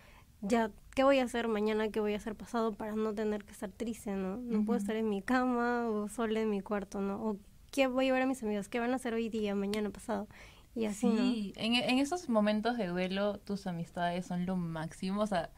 ya, 0.42 0.70
¿qué 0.94 1.03
voy 1.03 1.18
a 1.18 1.25
hacer 1.25 1.48
mañana? 1.48 1.88
¿Qué 1.88 1.98
voy 1.98 2.14
a 2.14 2.18
hacer 2.18 2.37
pasado 2.37 2.72
para 2.72 2.94
no 2.94 3.12
tener 3.14 3.44
que 3.44 3.53
estar 3.53 3.70
triste, 3.70 4.12
¿no? 4.12 4.37
No 4.37 4.64
puedo 4.64 4.79
estar 4.79 4.94
en 4.94 5.09
mi 5.09 5.22
cama 5.22 5.88
o 5.88 6.09
sola 6.09 6.40
en 6.40 6.51
mi 6.51 6.61
cuarto, 6.61 7.01
¿no? 7.01 7.16
O 7.16 7.37
¿qué 7.72 7.88
voy 7.88 8.05
a 8.05 8.09
llevar 8.09 8.22
a 8.22 8.27
mis 8.27 8.42
amigos? 8.44 8.68
¿Qué 8.68 8.79
van 8.79 8.92
a 8.92 8.96
hacer 8.96 9.14
hoy 9.14 9.29
día, 9.29 9.57
mañana, 9.57 9.90
pasado? 9.90 10.29
Y 10.74 10.87
así, 10.87 11.06
¿no? 11.06 11.30
Sí, 11.30 11.52
en, 11.56 11.74
en 11.74 11.98
esos 11.98 12.28
momentos 12.28 12.76
de 12.78 12.87
duelo, 12.87 13.38
tus 13.38 13.66
amistades 13.66 14.26
son 14.26 14.46
lo 14.46 14.56
máximo. 14.56 15.22
O 15.22 15.26
sea, 15.26 15.50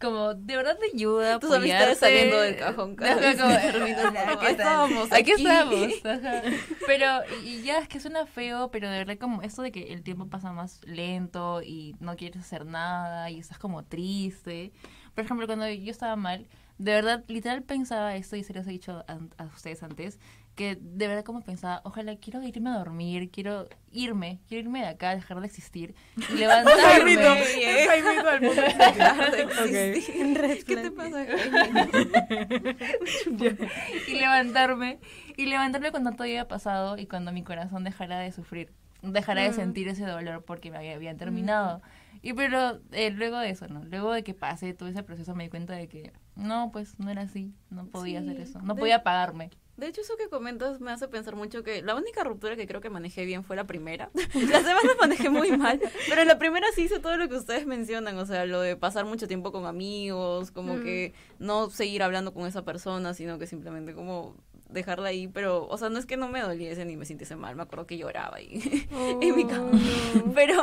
como 0.00 0.34
de 0.34 0.56
verdad 0.56 0.76
te 0.78 0.94
ayuda. 0.94 1.38
Tus 1.38 1.50
amistades 1.52 1.98
saliendo 1.98 2.38
del 2.40 2.56
cajón 2.56 2.94
cada 2.96 3.14
vez 3.16 3.40
como, 3.40 3.54
que 3.56 3.72
terminas, 3.72 4.04
"Hola, 4.10 4.24
como, 4.26 4.40
¿qué 4.40 4.46
"Ahí 4.46 4.56
tal? 4.56 4.66
estábamos, 4.66 5.12
Aquí 5.12 5.32
aquí". 5.32 5.42
estamos. 5.44 6.04
ajá. 6.04 6.42
Pero, 6.86 7.06
y, 7.42 7.48
y 7.48 7.62
ya 7.62 7.78
es 7.78 7.88
que 7.88 8.00
suena 8.00 8.26
feo, 8.26 8.70
pero 8.70 8.90
de 8.90 8.98
verdad, 8.98 9.16
como 9.18 9.40
esto 9.40 9.62
de 9.62 9.72
que 9.72 9.92
el 9.94 10.02
tiempo 10.02 10.26
pasa 10.26 10.52
más 10.52 10.80
lento 10.84 11.62
y 11.62 11.96
no 12.00 12.16
quieres 12.16 12.40
hacer 12.42 12.66
nada 12.66 13.30
y 13.30 13.38
estás 13.38 13.58
como 13.58 13.82
triste. 13.84 14.72
Por 15.14 15.24
ejemplo, 15.24 15.46
cuando 15.46 15.68
yo 15.70 15.90
estaba 15.90 16.16
mal, 16.16 16.48
de 16.76 16.92
verdad, 16.92 17.24
literal 17.28 17.62
pensaba 17.62 18.14
esto 18.16 18.36
y 18.36 18.42
se 18.44 18.52
los 18.52 18.66
he 18.66 18.70
dicho 18.70 19.04
a, 19.08 19.18
a 19.38 19.44
ustedes 19.44 19.82
antes 19.82 20.18
que 20.54 20.78
de 20.80 21.08
verdad 21.08 21.24
como 21.24 21.42
pensaba, 21.42 21.80
ojalá 21.84 22.16
quiero 22.16 22.42
irme 22.42 22.70
a 22.70 22.78
dormir, 22.78 23.30
quiero 23.30 23.68
irme, 23.90 24.40
quiero 24.48 24.62
irme 24.64 24.80
de 24.80 24.86
acá, 24.86 25.14
dejar 25.14 25.40
de 25.40 25.46
existir 25.46 25.94
y 26.16 26.34
levantarme. 26.34 27.14
Es 27.14 27.88
Jaimito 27.88 28.30
del 28.30 28.40
mundo 28.42 28.62
Ok. 29.62 30.64
¿Qué 30.64 30.76
te 30.76 30.90
pasa? 30.92 31.24
y 34.08 34.14
levantarme 34.14 34.98
y 35.36 35.46
levantarme 35.46 35.90
cuando 35.90 36.12
todo 36.12 36.24
haya 36.24 36.48
pasado 36.48 36.98
y 36.98 37.06
cuando 37.06 37.32
mi 37.32 37.42
corazón 37.42 37.84
dejara 37.84 38.18
de 38.18 38.32
sufrir 38.32 38.72
dejara 39.02 39.42
de 39.42 39.52
sentir 39.52 39.88
ese 39.88 40.06
dolor 40.06 40.44
porque 40.46 40.70
me 40.70 40.78
había, 40.78 40.94
habían 40.94 41.18
terminado. 41.18 41.82
Y 42.22 42.32
pero 42.32 42.80
eh, 42.92 43.10
luego 43.10 43.38
de 43.38 43.50
eso 43.50 43.68
no 43.68 43.84
luego 43.84 44.12
de 44.12 44.24
que 44.24 44.32
pase 44.32 44.72
todo 44.72 44.88
ese 44.88 45.02
proceso 45.02 45.34
me 45.34 45.44
di 45.44 45.50
cuenta 45.50 45.74
de 45.74 45.88
que 45.88 46.12
no 46.36 46.70
pues 46.72 46.98
no 46.98 47.10
era 47.10 47.22
así 47.22 47.52
no 47.68 47.86
podía 47.86 48.22
Sí, 48.22 48.28
hacer 48.28 48.40
eso 48.40 48.62
no 48.62 48.74
de- 48.74 48.80
podía 48.80 49.02
pagarme 49.02 49.50
De 49.76 49.88
hecho, 49.88 50.02
eso 50.02 50.16
que 50.16 50.28
comentas 50.28 50.80
me 50.80 50.92
hace 50.92 51.08
pensar 51.08 51.34
mucho 51.34 51.64
que 51.64 51.82
la 51.82 51.96
única 51.96 52.22
ruptura 52.22 52.54
que 52.54 52.66
creo 52.66 52.80
que 52.80 52.90
manejé 52.90 53.24
bien 53.24 53.42
fue 53.42 53.56
la 53.56 53.64
primera. 53.64 54.10
Las 54.34 54.64
demás 54.64 54.84
las 54.84 54.96
manejé 55.00 55.30
muy 55.30 55.56
mal, 55.56 55.80
pero 56.08 56.22
en 56.22 56.28
la 56.28 56.38
primera 56.38 56.66
sí 56.74 56.82
hice 56.82 57.00
todo 57.00 57.16
lo 57.16 57.28
que 57.28 57.34
ustedes 57.36 57.66
mencionan, 57.66 58.16
o 58.18 58.24
sea, 58.26 58.46
lo 58.46 58.60
de 58.60 58.76
pasar 58.76 59.04
mucho 59.04 59.26
tiempo 59.26 59.50
con 59.50 59.66
amigos, 59.66 60.50
como 60.52 60.74
Mm. 60.76 60.82
que 60.84 61.14
no 61.40 61.70
seguir 61.70 62.02
hablando 62.04 62.32
con 62.32 62.46
esa 62.46 62.64
persona, 62.64 63.14
sino 63.14 63.38
que 63.38 63.46
simplemente 63.48 63.94
como 63.94 64.36
dejarla 64.70 65.08
ahí, 65.08 65.28
pero, 65.28 65.66
o 65.68 65.76
sea, 65.78 65.88
no 65.90 65.98
es 65.98 66.06
que 66.06 66.16
no 66.16 66.28
me 66.28 66.40
doliese 66.40 66.84
ni 66.84 66.96
me 66.96 67.04
sintiese 67.04 67.36
mal, 67.36 67.54
me 67.56 67.62
acuerdo 67.62 67.86
que 67.86 67.96
lloraba 67.98 68.36
ahí 68.36 68.60
en 69.20 69.36
mi 69.36 69.44
cama, 69.44 69.70
Oh, 69.72 70.18
no. 70.26 70.32
pero 70.34 70.62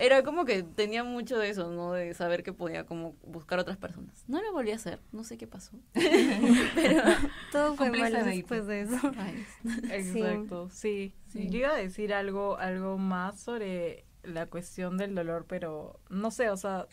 era 0.00 0.22
como 0.22 0.44
que 0.44 0.62
tenía 0.62 1.04
mucho 1.04 1.38
de 1.38 1.50
eso, 1.50 1.70
¿no? 1.70 1.92
De 1.92 2.14
saber 2.14 2.42
que 2.42 2.52
podía 2.52 2.84
como 2.86 3.14
buscar 3.22 3.58
otras 3.58 3.76
personas. 3.76 4.24
No 4.28 4.40
lo 4.42 4.52
volví 4.52 4.72
a 4.72 4.76
hacer, 4.76 4.98
no 5.12 5.24
sé 5.24 5.36
qué 5.36 5.46
pasó, 5.46 5.72
pero... 6.74 7.02
Todo 7.52 7.74
fue 7.76 7.86
Cumpliste 7.86 8.12
mal 8.16 8.24
de 8.24 8.30
después 8.36 8.66
de 8.66 8.80
eso. 8.82 9.12
Exacto, 9.90 10.68
sí. 10.70 11.14
Sí. 11.28 11.48
Yo 11.50 11.58
iba 11.58 11.70
a 11.70 11.76
decir 11.76 12.14
algo, 12.14 12.56
algo 12.58 12.98
más 12.98 13.38
sobre 13.40 14.04
la 14.22 14.46
cuestión 14.46 14.96
del 14.96 15.14
dolor, 15.14 15.44
pero 15.48 16.00
no 16.08 16.30
sé, 16.30 16.50
o 16.50 16.56
sea, 16.56 16.86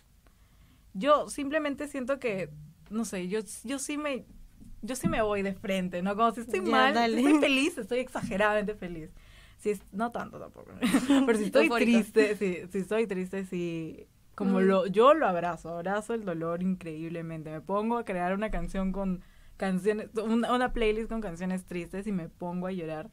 yo 0.93 1.30
simplemente 1.30 1.88
siento 1.88 2.20
que, 2.20 2.50
no 2.89 3.06
sé, 3.06 3.28
yo, 3.28 3.39
yo 3.63 3.80
sí 3.80 3.98
me, 3.98 4.26
yo 4.82 4.96
sí 4.96 5.08
me 5.08 5.22
voy 5.22 5.41
de 5.43 5.54
frente, 5.54 6.02
¿no? 6.02 6.15
Como 6.15 6.32
si 6.34 6.41
estoy 6.41 6.62
Ya, 6.63 6.72
mal, 6.72 6.93
dale. 6.93 7.17
estoy 7.17 7.39
feliz, 7.39 7.78
estoy 7.78 8.00
exageradamente 8.00 8.76
feliz. 8.76 9.10
Si 9.58 9.72
es, 9.72 9.82
no 9.91 10.12
tanto 10.12 10.39
tampoco, 10.39 10.72
pero 11.26 11.38
si 11.38 11.46
estoy 11.46 11.70
triste, 11.70 12.36
si, 12.36 12.67
si 12.72 12.78
estoy 12.78 13.08
triste, 13.08 13.43
sí, 13.46 14.06
como 14.36 14.60
Mm. 14.60 14.63
lo, 14.67 14.86
yo 14.88 15.13
lo 15.15 15.28
abrazo, 15.28 15.70
abrazo 15.70 16.13
el 16.13 16.26
dolor 16.26 16.62
increíblemente. 16.62 17.50
Me 17.52 17.62
pongo 17.62 17.98
a 17.98 18.06
crear 18.06 18.34
una 18.36 18.52
canción 18.52 18.91
con 18.91 19.22
canciones, 19.58 20.10
una, 20.24 20.54
una 20.54 20.74
playlist 20.74 21.10
con 21.10 21.22
canciones 21.22 21.65
tristes 21.65 22.06
y 22.06 22.12
me 22.12 22.30
pongo 22.30 22.67
a 22.67 22.72
llorar. 22.72 23.10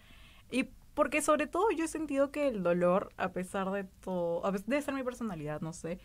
Y 0.50 0.68
porque 0.92 1.22
sobre 1.22 1.46
todo 1.46 1.70
yo 1.70 1.86
he 1.86 1.88
sentido 1.88 2.30
que 2.30 2.46
el 2.48 2.62
dolor, 2.62 3.08
a 3.16 3.32
pesar 3.32 3.70
de 3.72 3.84
todo, 3.84 4.44
a 4.46 4.52
pesar 4.52 4.66
de 4.68 4.82
ser 4.82 4.94
mi 4.94 5.02
personalidad, 5.02 5.60
no 5.62 5.72
sé, 5.72 5.98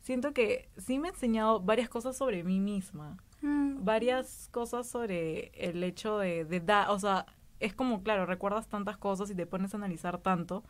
siento 0.00 0.32
que 0.32 0.68
sí 0.78 0.98
me 1.00 1.08
ha 1.08 1.10
enseñado 1.10 1.60
varias 1.60 1.88
cosas 1.88 2.16
sobre 2.16 2.44
mí 2.44 2.60
misma 2.60 3.16
Mm. 3.42 3.84
varias 3.84 4.48
cosas 4.52 4.86
sobre 4.86 5.50
el 5.54 5.82
hecho 5.82 6.18
de, 6.18 6.44
de 6.44 6.60
dar, 6.60 6.90
o 6.90 6.98
sea, 6.98 7.24
es 7.60 7.74
como, 7.74 8.02
claro, 8.02 8.26
recuerdas 8.26 8.66
tantas 8.68 8.96
cosas 8.96 9.30
y 9.30 9.34
te 9.34 9.46
pones 9.46 9.72
a 9.74 9.76
analizar 9.76 10.18
tanto 10.18 10.64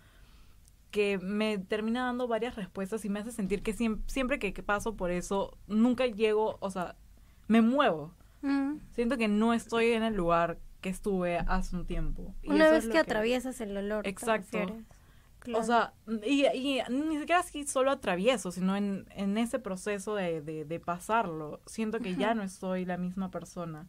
que 0.91 1.19
me 1.19 1.57
termina 1.59 2.05
dando 2.07 2.27
varias 2.27 2.57
respuestas 2.57 3.05
y 3.05 3.09
me 3.09 3.21
hace 3.21 3.31
sentir 3.31 3.63
que 3.63 3.73
siem- 3.75 4.03
siempre 4.07 4.39
que, 4.41 4.53
que 4.53 4.63
paso 4.63 4.97
por 4.97 5.11
eso, 5.13 5.57
nunca 5.69 6.07
llego, 6.07 6.57
o 6.61 6.71
sea, 6.71 6.97
me 7.47 7.63
muevo. 7.63 8.13
Mm. 8.43 8.79
Siento 8.93 9.17
que 9.17 9.29
no 9.29 9.55
estoy 9.55 9.93
en 9.93 10.03
el 10.03 10.15
lugar 10.15 10.59
que 10.81 10.89
estuve 10.89 11.39
hace 11.39 11.77
un 11.77 11.87
tiempo. 11.87 12.35
Y 12.43 12.51
Una 12.51 12.71
vez 12.71 12.85
es 12.87 12.91
que, 12.91 12.99
atraviesas 12.99 13.61
el 13.61 13.75
dolor. 13.75 14.03
¿te 14.03 14.11
Exacto. 14.11 14.59
O 15.55 15.63
sea, 15.63 15.95
y, 16.27 16.45
y 16.47 16.81
ni 16.91 17.19
siquiera 17.19 17.39
así 17.41 17.67
solo 17.67 17.91
atravieso, 17.91 18.51
sino 18.51 18.77
en, 18.77 19.07
en 19.15 19.39
ese 19.39 19.59
proceso 19.59 20.15
de, 20.15 20.43
de, 20.43 20.65
de 20.65 20.81
pasarlo. 20.81 21.61
Siento 21.67 21.99
que 22.01 22.15
ya 22.15 22.35
no 22.35 22.47
soy 22.49 22.85
la 22.85 22.97
misma 22.99 23.31
persona. 23.31 23.87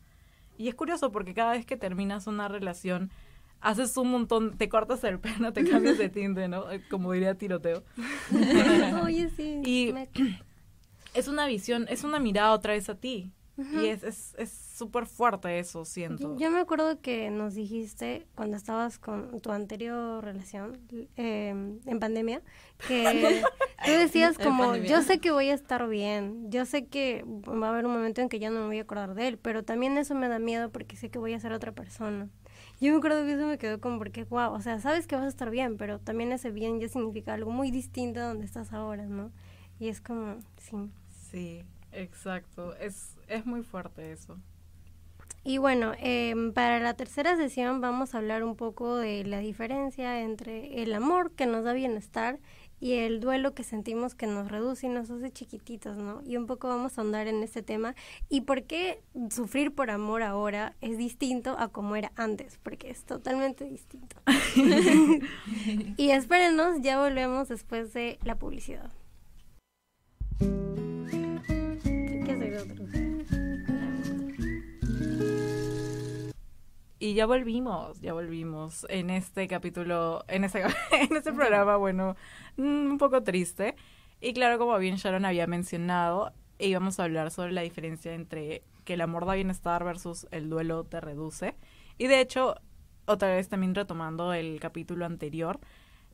Y 0.61 0.67
es 0.67 0.75
curioso 0.75 1.11
porque 1.11 1.33
cada 1.33 1.53
vez 1.53 1.65
que 1.65 1.75
terminas 1.75 2.27
una 2.27 2.47
relación, 2.47 3.09
haces 3.61 3.97
un 3.97 4.11
montón, 4.11 4.57
te 4.57 4.69
cortas 4.69 5.03
el 5.03 5.19
pelo, 5.19 5.51
te 5.53 5.63
cambias 5.67 5.97
de 5.97 6.09
tinte, 6.09 6.47
¿no? 6.47 6.69
Eh, 6.71 6.81
Como 6.89 7.11
diría 7.13 7.33
tiroteo. 7.35 7.83
Oye, 9.03 9.29
sí. 9.35 9.61
Y- 9.65 9.91
me- 9.93 10.09
Es 11.13 11.27
una 11.27 11.45
visión, 11.47 11.87
es 11.89 12.03
una 12.03 12.19
mirada 12.19 12.51
otra 12.53 12.73
vez 12.73 12.89
a 12.89 12.95
ti. 12.95 13.31
Ujú. 13.61 13.79
Y 13.79 13.85
es 13.87 14.03
es 14.03 14.35
es 14.37 14.51
súper 14.51 15.05
fuerte 15.05 15.59
eso, 15.59 15.85
siento. 15.85 16.37
Yo 16.37 16.49
me 16.51 16.59
acuerdo 16.59 16.99
que 17.01 17.29
nos 17.29 17.53
dijiste 17.53 18.25
cuando 18.35 18.57
estabas 18.57 18.97
con 18.97 19.39
tu 19.41 19.51
anterior 19.51 20.23
relación 20.23 20.79
eh, 21.17 21.49
en 21.85 21.99
pandemia 21.99 22.41
que 22.87 23.41
tú 23.85 23.91
decías 23.91 24.37
como 24.37 24.75
yo 24.75 25.01
sé 25.03 25.19
que 25.19 25.31
voy 25.31 25.49
a 25.49 25.53
estar 25.53 25.87
bien, 25.87 26.49
yo 26.49 26.65
sé 26.65 26.87
que 26.87 27.23
va 27.27 27.67
a 27.67 27.71
haber 27.71 27.85
un 27.85 27.93
momento 27.93 28.21
en 28.21 28.29
que 28.29 28.39
ya 28.39 28.49
no 28.49 28.61
me 28.61 28.65
voy 28.67 28.79
a 28.79 28.83
acordar 28.83 29.13
de 29.13 29.27
él, 29.27 29.37
pero 29.37 29.63
también 29.63 29.97
eso 29.97 30.15
me 30.15 30.27
da 30.27 30.39
miedo 30.39 30.71
porque 30.71 30.95
sé 30.95 31.09
que 31.09 31.19
voy 31.19 31.33
a 31.33 31.39
ser 31.39 31.53
otra 31.53 31.71
persona. 31.71 32.29
Yo 32.79 32.91
me 32.91 32.97
acuerdo 32.97 33.23
que 33.23 33.33
eso 33.33 33.45
me 33.45 33.57
quedó 33.59 33.79
como 33.79 33.99
porque 33.99 34.23
wow, 34.23 34.53
o 34.53 34.61
sea, 34.61 34.79
sabes 34.79 35.05
que 35.05 35.15
vas 35.15 35.25
a 35.25 35.27
estar 35.27 35.51
bien, 35.51 35.77
pero 35.77 35.99
también 35.99 36.31
ese 36.31 36.49
bien 36.49 36.79
ya 36.79 36.87
significa 36.89 37.33
algo 37.33 37.51
muy 37.51 37.69
distinto 37.69 38.19
a 38.19 38.23
donde 38.23 38.45
estás 38.45 38.73
ahora, 38.73 39.05
¿no? 39.05 39.31
Y 39.79 39.89
es 39.89 40.01
como, 40.01 40.37
sí. 40.57 40.89
Sí, 41.31 41.63
exacto. 41.91 42.75
Es, 42.77 43.17
es 43.27 43.45
muy 43.45 43.63
fuerte 43.63 44.11
eso. 44.11 44.37
Y 45.43 45.57
bueno, 45.57 45.93
em, 45.97 46.53
para 46.53 46.79
la 46.79 46.93
tercera 46.93 47.35
sesión 47.35 47.81
vamos 47.81 48.13
a 48.13 48.19
hablar 48.19 48.43
un 48.43 48.55
poco 48.55 48.97
de 48.97 49.23
la 49.23 49.39
diferencia 49.39 50.21
entre 50.21 50.83
el 50.83 50.93
amor 50.93 51.31
que 51.31 51.47
nos 51.47 51.63
da 51.63 51.73
bienestar 51.73 52.39
y 52.79 52.93
el 52.93 53.19
duelo 53.19 53.53
que 53.53 53.63
sentimos 53.63 54.13
que 54.13 54.27
nos 54.27 54.49
reduce 54.49 54.87
y 54.87 54.89
nos 54.89 55.09
hace 55.09 55.31
chiquititos, 55.31 55.97
¿no? 55.97 56.21
Y 56.25 56.37
un 56.37 56.45
poco 56.45 56.67
vamos 56.67 56.97
a 56.97 57.01
andar 57.01 57.27
en 57.27 57.41
este 57.43 57.63
tema 57.63 57.95
y 58.29 58.41
por 58.41 58.63
qué 58.63 59.01
sufrir 59.29 59.73
por 59.73 59.89
amor 59.89 60.21
ahora 60.21 60.75
es 60.81 60.97
distinto 60.97 61.55
a 61.57 61.69
como 61.69 61.95
era 61.95 62.11
antes, 62.15 62.59
porque 62.61 62.91
es 62.91 63.03
totalmente 63.03 63.65
distinto. 63.65 64.17
y 65.97 66.11
espérenos, 66.11 66.81
ya 66.81 66.99
volvemos 66.99 67.49
después 67.49 67.93
de 67.93 68.19
la 68.23 68.37
publicidad. 68.37 68.91
Y 76.99 77.15
ya 77.15 77.25
volvimos, 77.25 77.99
ya 77.99 78.13
volvimos 78.13 78.85
en 78.87 79.09
este 79.09 79.47
capítulo, 79.47 80.23
en 80.27 80.43
este, 80.43 80.61
en 80.91 81.35
programa, 81.35 81.77
bueno, 81.77 82.15
mm, 82.57 82.91
un 82.91 82.97
poco 82.97 83.23
triste. 83.23 83.75
Y 84.19 84.33
claro, 84.33 84.59
como 84.59 84.77
bien 84.77 84.97
Sharon 84.97 85.25
había 85.25 85.47
mencionado, 85.47 86.31
íbamos 86.59 86.99
a 86.99 87.05
hablar 87.05 87.31
sobre 87.31 87.53
la 87.53 87.61
diferencia 87.61 88.13
entre 88.13 88.63
que 88.85 88.93
el 88.93 89.01
amor 89.01 89.25
da 89.25 89.33
bienestar 89.33 89.83
versus 89.83 90.27
el 90.31 90.49
duelo 90.49 90.83
te 90.83 91.01
reduce. 91.01 91.55
Y 91.97 92.07
de 92.07 92.21
hecho, 92.21 92.55
otra 93.05 93.29
vez 93.29 93.49
también 93.49 93.73
retomando 93.73 94.33
el 94.33 94.59
capítulo 94.59 95.05
anterior, 95.05 95.59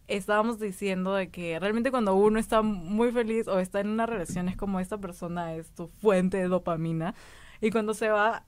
estábamos 0.07 0.59
diciendo 0.59 1.13
de 1.15 1.29
que 1.29 1.59
realmente 1.59 1.91
cuando 1.91 2.15
uno 2.15 2.39
está 2.39 2.61
muy 2.61 3.11
feliz 3.11 3.47
o 3.47 3.59
está 3.59 3.79
en 3.81 3.89
una 3.89 4.05
relación 4.05 4.47
es 4.49 4.55
como 4.57 4.79
esta 4.79 4.97
persona 4.97 5.53
es 5.55 5.71
tu 5.71 5.87
fuente 5.87 6.37
de 6.37 6.47
dopamina. 6.47 7.13
Y 7.61 7.71
cuando 7.71 7.93
se 7.93 8.09
va, 8.09 8.45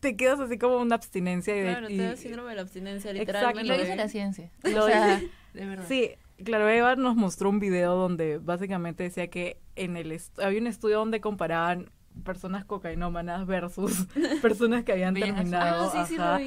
te 0.00 0.16
quedas 0.16 0.40
así 0.40 0.58
como 0.58 0.76
una 0.78 0.96
abstinencia 0.96 1.56
y 1.56 1.60
de, 1.60 1.70
Claro, 1.70 1.88
y- 1.90 1.96
te 1.96 2.02
da 2.02 2.16
síndrome 2.16 2.50
de 2.50 2.56
la 2.56 2.62
abstinencia, 2.62 3.10
Exacto. 3.12 3.32
literalmente. 3.60 3.68
Lo 3.72 3.78
dice 3.82 3.96
la 3.96 4.08
ciencia. 4.08 4.50
Lo 4.64 4.84
o 4.84 4.86
sea, 4.88 5.16
dice- 5.16 5.30
de 5.54 5.66
verdad. 5.66 5.84
Sí, 5.88 6.10
claro, 6.44 6.68
Eva 6.68 6.96
nos 6.96 7.16
mostró 7.16 7.48
un 7.48 7.60
video 7.60 7.94
donde 7.94 8.38
básicamente 8.38 9.04
decía 9.04 9.28
que 9.28 9.58
en 9.76 9.96
el 9.96 10.20
había 10.42 10.60
un 10.60 10.66
estudio 10.66 10.98
donde 10.98 11.20
comparaban 11.20 11.90
personas 12.22 12.64
cocainómanas 12.64 13.46
versus 13.46 14.06
personas 14.42 14.84
que 14.84 14.92
habían 14.92 15.14
terminado. 15.14 15.90
Ah, 15.94 16.06
sí, 16.06 16.14
ajá. 16.16 16.40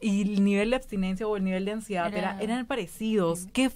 Y 0.00 0.22
el 0.22 0.44
nivel 0.44 0.70
de 0.70 0.76
abstinencia 0.76 1.26
o 1.26 1.36
el 1.36 1.44
nivel 1.44 1.64
de 1.64 1.72
ansiedad 1.72 2.08
era, 2.08 2.32
Era- 2.32 2.40
eran 2.42 2.66
parecidos. 2.66 3.46
Qué, 3.52 3.70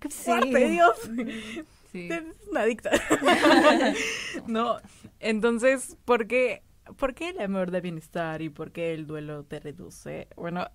qué 0.00 0.08
fuerte, 0.08 0.68
Dios. 0.68 0.96
Sí. 1.92 2.08
Es 2.08 2.22
una 2.48 2.60
adicta. 2.60 2.90
no, 4.46 4.76
entonces, 5.18 5.96
¿por 6.04 6.26
qué, 6.28 6.62
¿por 6.96 7.14
qué 7.14 7.30
el 7.30 7.40
amor 7.40 7.70
da 7.72 7.80
bienestar 7.80 8.42
y 8.42 8.48
por 8.48 8.70
qué 8.72 8.94
el 8.94 9.06
duelo 9.08 9.44
te 9.44 9.60
reduce? 9.60 10.28
Bueno, 10.36 10.68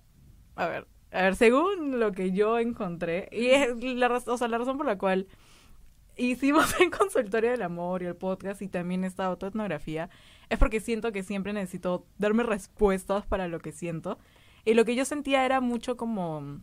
a 0.56 0.66
ver, 0.68 0.86
a 1.12 1.22
ver, 1.22 1.36
según 1.36 1.98
lo 2.00 2.12
que 2.12 2.32
yo 2.32 2.58
encontré, 2.58 3.28
y 3.32 3.46
es 3.46 3.82
la, 3.82 4.08
o 4.26 4.36
sea, 4.38 4.48
la 4.48 4.58
razón 4.58 4.76
por 4.76 4.84
la 4.86 4.98
cual 4.98 5.26
hicimos 6.16 6.74
el 6.80 6.90
consultorio 6.90 7.50
del 7.50 7.62
amor 7.62 8.02
y 8.02 8.06
el 8.06 8.16
podcast 8.16 8.62
y 8.62 8.68
también 8.68 9.04
esta 9.04 9.26
autoetnografía, 9.26 10.10
es 10.48 10.58
porque 10.58 10.80
siento 10.80 11.12
que 11.12 11.22
siempre 11.22 11.52
necesito 11.52 12.06
darme 12.18 12.42
respuestas 12.42 13.26
para 13.26 13.48
lo 13.48 13.60
que 13.60 13.72
siento. 13.72 14.18
Y 14.64 14.74
lo 14.74 14.84
que 14.84 14.96
yo 14.96 15.04
sentía 15.04 15.44
era 15.44 15.60
mucho 15.60 15.96
como 15.96 16.60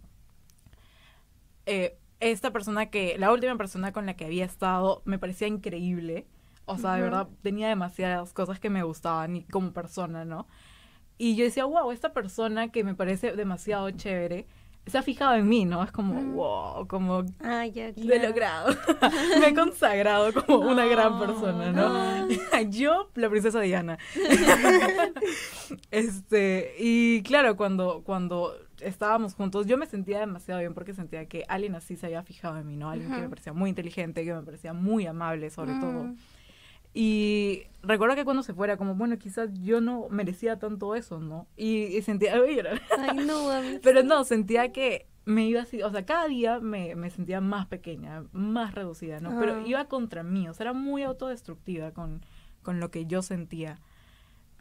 eh, 1.66 1.98
esta 2.20 2.52
persona 2.52 2.88
que, 2.88 3.18
la 3.18 3.32
última 3.32 3.56
persona 3.58 3.92
con 3.92 4.06
la 4.06 4.16
que 4.16 4.26
había 4.26 4.46
estado, 4.46 5.02
me 5.06 5.20
parecía 5.20 5.48
increíble. 5.48 6.28
O 6.66 6.78
sea, 6.78 6.96
de 6.96 7.02
verdad, 7.02 7.28
tenía 7.42 7.68
demasiadas 7.68 8.32
cosas 8.32 8.60
que 8.60 8.70
me 8.70 8.84
gustaban 8.84 9.36
y 9.36 9.44
como 9.44 9.74
persona, 9.74 10.24
¿no? 10.24 10.48
Y 11.18 11.36
yo 11.36 11.44
decía, 11.44 11.66
wow, 11.66 11.92
esta 11.92 12.14
persona 12.14 12.72
que 12.72 12.84
me 12.86 12.96
parece 12.96 13.34
demasiado 13.34 13.92
chévere, 13.92 14.48
se 14.86 14.98
ha 14.98 15.02
fijado 15.02 15.36
en 15.36 15.48
mí, 15.48 15.66
¿no? 15.66 15.84
Es 15.84 15.92
como, 15.92 16.14
Ujú. 16.20 16.32
wow, 16.34 16.88
como 16.88 17.24
Ah, 17.42 17.66
ya, 17.68 17.92
lo 17.96 18.14
he 18.14 18.20
logrado. 18.28 18.76
me 19.40 19.48
he 19.48 19.54
consagrado 19.56 20.34
como 20.34 20.60
una 20.72 20.86
gran 20.86 21.18
persona, 21.20 21.72
¿no? 21.72 22.28
Yo, 22.70 23.10
la 23.16 23.30
princesa 23.30 23.60
Diana. 23.62 23.98
este, 25.92 26.76
y 26.80 27.22
claro, 27.24 27.56
cuando, 27.56 28.02
cuando 28.04 28.56
estábamos 28.82 29.34
juntos, 29.36 29.66
yo 29.66 29.78
me 29.78 29.86
sentía 29.86 30.20
demasiado 30.20 30.60
bien 30.60 30.74
porque 30.74 30.94
sentía 30.94 31.26
que 31.28 31.46
alguien 31.48 31.76
así 31.76 31.96
se 31.96 32.08
había 32.08 32.24
fijado 32.24 32.58
en 32.58 32.68
mí, 32.68 32.76
¿no? 32.76 32.90
Alguien 32.90 33.10
que 33.10 33.16
Ujú. 33.16 33.24
me 33.24 33.30
parecía 33.30 33.54
muy 33.54 33.70
inteligente, 33.70 34.24
que 34.26 34.34
me 34.34 34.42
parecía 34.42 34.74
muy 34.74 35.06
amable, 35.06 35.50
sobre 35.50 35.76
todo. 35.76 36.14
Y 36.94 37.64
recuerdo 37.82 38.16
que 38.16 38.24
cuando 38.24 38.44
se 38.44 38.54
fuera, 38.54 38.78
como, 38.78 38.96
bueno, 38.96 39.18
quizás 39.18 39.50
yo 39.62 39.82
no 39.82 40.08
merecía 40.10 40.60
tanto 40.60 40.94
eso, 40.96 41.20
¿no? 41.20 41.48
Y, 41.58 41.86
y 41.86 42.02
sentía, 42.04 42.38
voy 42.40 42.52
a 42.54 42.56
llorar. 42.56 42.82
Ay, 42.98 43.18
no, 43.26 43.48
mami. 43.48 43.80
Pero 43.82 44.04
no, 44.04 44.24
sentía 44.24 44.72
que 44.72 45.08
me 45.26 45.46
iba 45.48 45.62
así, 45.62 45.82
o 45.82 45.90
sea, 45.90 46.06
cada 46.06 46.28
día 46.28 46.60
me, 46.60 46.96
me 46.96 47.10
sentía 47.10 47.40
más 47.42 47.66
pequeña, 47.68 48.26
más 48.34 48.76
reducida, 48.76 49.20
¿no? 49.22 49.40
Pero 49.40 49.66
iba 49.66 49.86
contra 49.86 50.22
mí, 50.22 50.48
o 50.50 50.54
sea, 50.54 50.66
era 50.66 50.74
muy 50.74 51.02
autodestructiva 51.04 51.92
con, 51.92 52.22
con 52.62 52.80
lo 52.82 52.92
que 52.92 53.06
yo 53.06 53.22
sentía. 53.22 53.80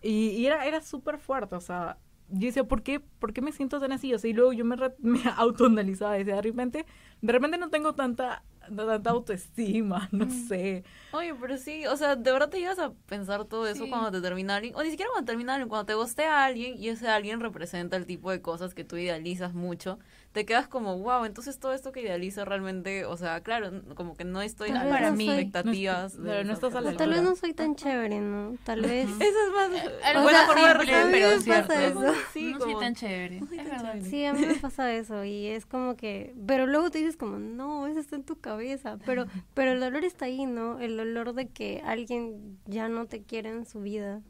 Y, 0.00 0.28
y 0.30 0.46
era, 0.46 0.64
era 0.66 0.80
súper 0.80 1.18
fuerte, 1.18 1.56
o 1.56 1.60
sea, 1.60 1.98
yo 2.28 2.46
decía, 2.46 2.64
¿por 2.64 2.82
qué, 2.82 3.00
¿por 3.00 3.32
qué 3.32 3.42
me 3.42 3.52
siento 3.52 3.78
tan 3.80 3.92
así? 3.92 4.14
O 4.14 4.18
sea, 4.18 4.30
y 4.30 4.32
luego 4.34 4.52
yo 4.52 4.64
me, 4.64 4.76
re- 4.76 4.94
me 5.00 5.20
autoanalizaba, 5.36 6.14
decía, 6.14 6.36
de 6.36 6.42
repente, 6.42 6.86
de 7.20 7.32
repente 7.32 7.58
no 7.58 7.68
tengo 7.68 7.94
tanta, 7.94 8.42
tanta 8.76 9.10
autoestima, 9.10 10.08
no 10.12 10.28
sé. 10.30 10.84
Oye, 11.10 11.34
pero 11.34 11.56
sí, 11.58 11.86
o 11.86 11.96
sea, 11.96 12.16
de 12.16 12.32
verdad 12.32 12.48
te 12.48 12.58
llegas 12.58 12.78
a 12.78 12.92
pensar 13.06 13.44
todo 13.44 13.66
eso 13.66 13.84
Sí. 13.84 13.90
cuando 13.90 14.10
te 14.10 14.20
termina 14.20 14.56
alguien, 14.56 14.74
o 14.76 14.82
ni 14.82 14.90
siquiera 14.90 15.10
cuando 15.12 15.26
termina 15.26 15.54
alguien, 15.54 15.68
cuando 15.68 15.86
te 15.86 15.94
gustea 15.94 16.38
a 16.42 16.44
alguien 16.46 16.74
y 16.76 16.88
ese 16.88 17.08
alguien 17.08 17.40
representa 17.40 17.96
el 17.96 18.06
tipo 18.06 18.30
de 18.30 18.40
cosas 18.42 18.74
que 18.74 18.84
tú 18.84 18.96
idealizas 18.96 19.52
mucho, 19.54 19.98
te 20.32 20.46
quedas 20.46 20.66
como, 20.66 20.98
wow, 20.98 21.24
entonces 21.26 21.58
todo 21.58 21.74
esto 21.74 21.92
que 21.92 22.00
idealizo 22.00 22.44
realmente, 22.46 23.04
o 23.04 23.16
sea, 23.18 23.42
claro, 23.42 23.82
como 23.94 24.14
que 24.16 24.24
no 24.24 24.40
estoy 24.40 24.70
Tal 24.70 24.86
a 24.86 24.90
para 24.90 25.10
no 25.10 25.16
mí 25.16 25.26
soy- 25.26 25.34
expectativas. 25.40 26.14
no 26.16 26.24
de 26.24 26.30
pero 26.30 26.44
no 26.44 26.52
estás 26.54 26.74
a 26.74 26.80
la 26.80 26.96
tal 26.96 27.10
vez 27.10 27.22
no 27.22 27.36
soy 27.36 27.52
tan 27.52 27.74
chévere, 27.76 28.18
¿no? 28.20 28.56
Tal 28.64 28.80
vez... 28.80 29.08
Esa 29.10 29.24
es 29.24 29.52
más 29.54 29.70
Algo 30.04 30.22
buena 30.22 30.38
sea, 30.38 30.46
forma 30.46 30.62
de 30.62 30.68
simple, 30.80 30.92
resolver. 30.94 31.12
pero 31.12 31.36
me 31.36 31.40
cierto. 31.42 31.72
eso. 31.74 32.14
Sí, 32.32 32.44
no 32.52 32.58
soy 32.60 32.68
como- 32.72 32.78
tan 32.80 32.94
chévere. 32.94 33.40
no 33.40 33.46
soy 33.46 33.56
tan 33.58 33.66
chévere. 33.78 34.04
Sí, 34.04 34.24
a 34.24 34.32
mí 34.32 34.46
me 34.46 34.54
pasa 34.54 34.92
eso 34.94 35.22
y 35.24 35.46
es 35.48 35.66
como 35.66 35.96
que, 35.96 36.34
pero 36.46 36.66
luego 36.66 36.90
te 36.90 36.98
dices 36.98 37.16
como, 37.18 37.38
no, 37.38 37.86
eso 37.86 38.00
está 38.00 38.16
en 38.16 38.24
tu 38.24 38.40
cabeza, 38.40 38.98
pero, 39.04 39.26
pero 39.54 39.72
el 39.72 39.80
dolor 39.80 40.04
está 40.04 40.24
ahí, 40.24 40.46
¿no? 40.46 40.80
El 40.80 40.96
dolor 40.96 41.34
de 41.34 41.48
que 41.48 41.82
alguien 41.84 42.58
ya 42.66 42.88
no 42.88 43.04
te 43.06 43.22
quiere 43.22 43.50
en 43.50 43.66
su 43.66 43.80
vida 43.82 44.22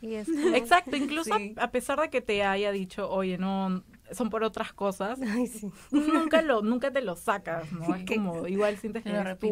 y 0.00 0.14
es 0.14 0.28
como- 0.28 0.54
Exacto, 0.54 0.94
incluso 0.96 1.36
Sí. 1.36 1.54
a, 1.58 1.64
a 1.64 1.70
pesar 1.72 2.00
de 2.00 2.08
que 2.08 2.20
te 2.20 2.44
haya 2.44 2.70
dicho, 2.72 3.10
oye, 3.10 3.36
no, 3.36 3.82
son 4.12 4.30
por 4.30 4.44
otras 4.44 4.72
cosas, 4.72 5.20
Ay, 5.26 5.46
sí. 5.46 5.70
nunca 5.90 6.42
lo, 6.42 6.62
nunca 6.62 6.90
te 6.92 7.02
lo 7.02 7.16
sacas, 7.16 7.70
¿no? 7.72 7.94
Es 7.94 8.04
como, 8.04 8.46
igual 8.46 8.76
sientes 8.78 9.02
Te 9.04 9.10
que 9.10 9.14
lo 9.14 9.20
eres 9.20 9.38
tú 9.38 9.46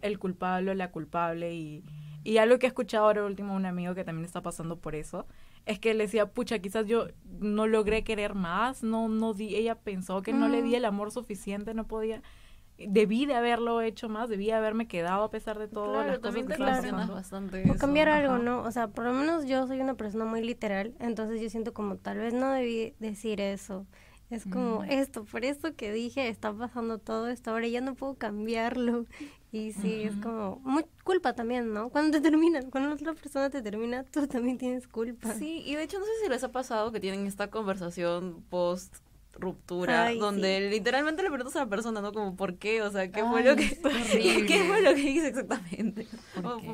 el 0.00 0.18
culpable 0.18 0.70
o 0.70 0.74
la 0.74 0.90
culpable 0.92 1.54
y, 1.54 1.84
y 2.22 2.38
algo 2.38 2.58
que 2.58 2.66
he 2.66 2.68
escuchado 2.68 3.06
ahora 3.06 3.24
último 3.24 3.54
un 3.54 3.66
amigo 3.66 3.94
que 3.94 4.04
también 4.04 4.24
está 4.24 4.42
pasando 4.42 4.76
por 4.76 4.94
eso 4.94 5.26
es 5.66 5.80
que 5.80 5.92
le 5.92 6.04
decía 6.04 6.26
pucha 6.32 6.60
quizás 6.60 6.86
yo 6.86 7.08
no 7.40 7.66
logré 7.66 8.04
querer 8.04 8.34
más 8.34 8.82
no 8.84 9.08
no 9.08 9.34
di 9.34 9.56
ella 9.56 9.74
pensó 9.74 10.22
que 10.22 10.32
no 10.32 10.48
le 10.48 10.62
di 10.62 10.70
Mm. 10.70 10.74
el 10.76 10.84
amor 10.84 11.10
suficiente 11.10 11.74
no 11.74 11.86
podía 11.88 12.22
debí 12.78 13.26
de 13.26 13.34
haberlo 13.34 13.80
hecho 13.80 14.08
más 14.08 14.28
debí 14.28 14.46
de 14.46 14.52
haberme 14.54 14.86
quedado 14.86 15.24
a 15.24 15.30
pesar 15.30 15.58
de 15.58 15.68
todo 15.68 15.92
Claro, 15.92 16.08
las 16.12 16.20
también 16.20 16.46
te 16.46 16.56
relacionas 16.56 17.10
O 17.10 17.18
eso. 17.18 17.78
cambiar 17.78 18.08
algo, 18.08 18.34
ajá. 18.34 18.42
¿no? 18.42 18.62
O 18.62 18.70
sea, 18.70 18.88
por 18.88 19.04
lo 19.04 19.12
menos 19.12 19.46
yo 19.46 19.66
soy 19.66 19.80
una 19.80 19.94
persona 19.94 20.24
muy 20.24 20.42
literal, 20.42 20.94
entonces 21.00 21.40
yo 21.40 21.50
siento 21.50 21.72
como 21.74 21.96
tal 21.96 22.18
vez 22.18 22.32
no 22.34 22.50
debí 22.52 22.94
decir 23.00 23.40
eso. 23.40 23.86
Es 24.30 24.44
como 24.44 24.82
Mm. 24.82 24.90
esto, 24.90 25.24
por 25.24 25.44
esto 25.44 25.74
que 25.74 25.90
dije, 25.90 26.28
está 26.28 26.52
pasando 26.52 26.98
todo 26.98 27.28
esto, 27.28 27.50
ahora 27.50 27.66
ya 27.66 27.80
no 27.80 27.94
puedo 27.94 28.14
cambiarlo. 28.14 29.06
Y 29.50 29.72
sí, 29.72 30.04
es 30.04 30.14
como 30.16 30.60
muy 30.62 30.84
culpa 31.04 31.32
también, 31.32 31.72
¿no? 31.72 31.88
Cuando 31.88 32.10
te 32.18 32.20
terminan, 32.20 32.70
cuando 32.70 32.92
otra 32.92 33.14
persona 33.14 33.48
te 33.48 33.62
termina, 33.62 34.04
tú 34.04 34.26
también 34.26 34.58
tienes 34.58 34.86
culpa. 34.86 35.32
Sí, 35.32 35.62
y 35.64 35.74
de 35.74 35.84
hecho 35.84 35.98
no 35.98 36.04
sé 36.04 36.10
si 36.22 36.28
les 36.28 36.44
ha 36.44 36.52
pasado 36.52 36.92
que 36.92 37.00
tienen 37.00 37.26
esta 37.26 37.48
conversación 37.48 38.44
post 38.50 38.96
ruptura 39.38 40.06
Ay, 40.06 40.18
donde 40.18 40.68
literalmente 40.70 41.22
le 41.22 41.28
preguntas 41.30 41.56
a 41.56 41.60
la 41.60 41.66
persona, 41.66 42.00
¿no? 42.00 42.12
Como 42.12 42.36
por 42.36 42.56
qué, 42.56 42.82
o 42.82 42.90
sea, 42.90 43.10
qué 43.10 43.24
fue 43.24 43.42
lo 43.42 43.56
que 43.56 43.68
qué 44.46 44.64
fue 44.66 44.82
lo 44.82 44.94
que 44.94 45.00
hice 45.00 45.28
exactamente. 45.28 46.06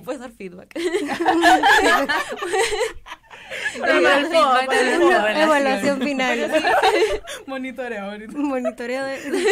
Puedes 0.04 0.20
dar 0.20 0.32
feedback. 0.32 0.74
Evaluación. 5.36 6.00
Final. 6.00 6.50
Monitoreo 7.46 9.04
de... 9.04 9.44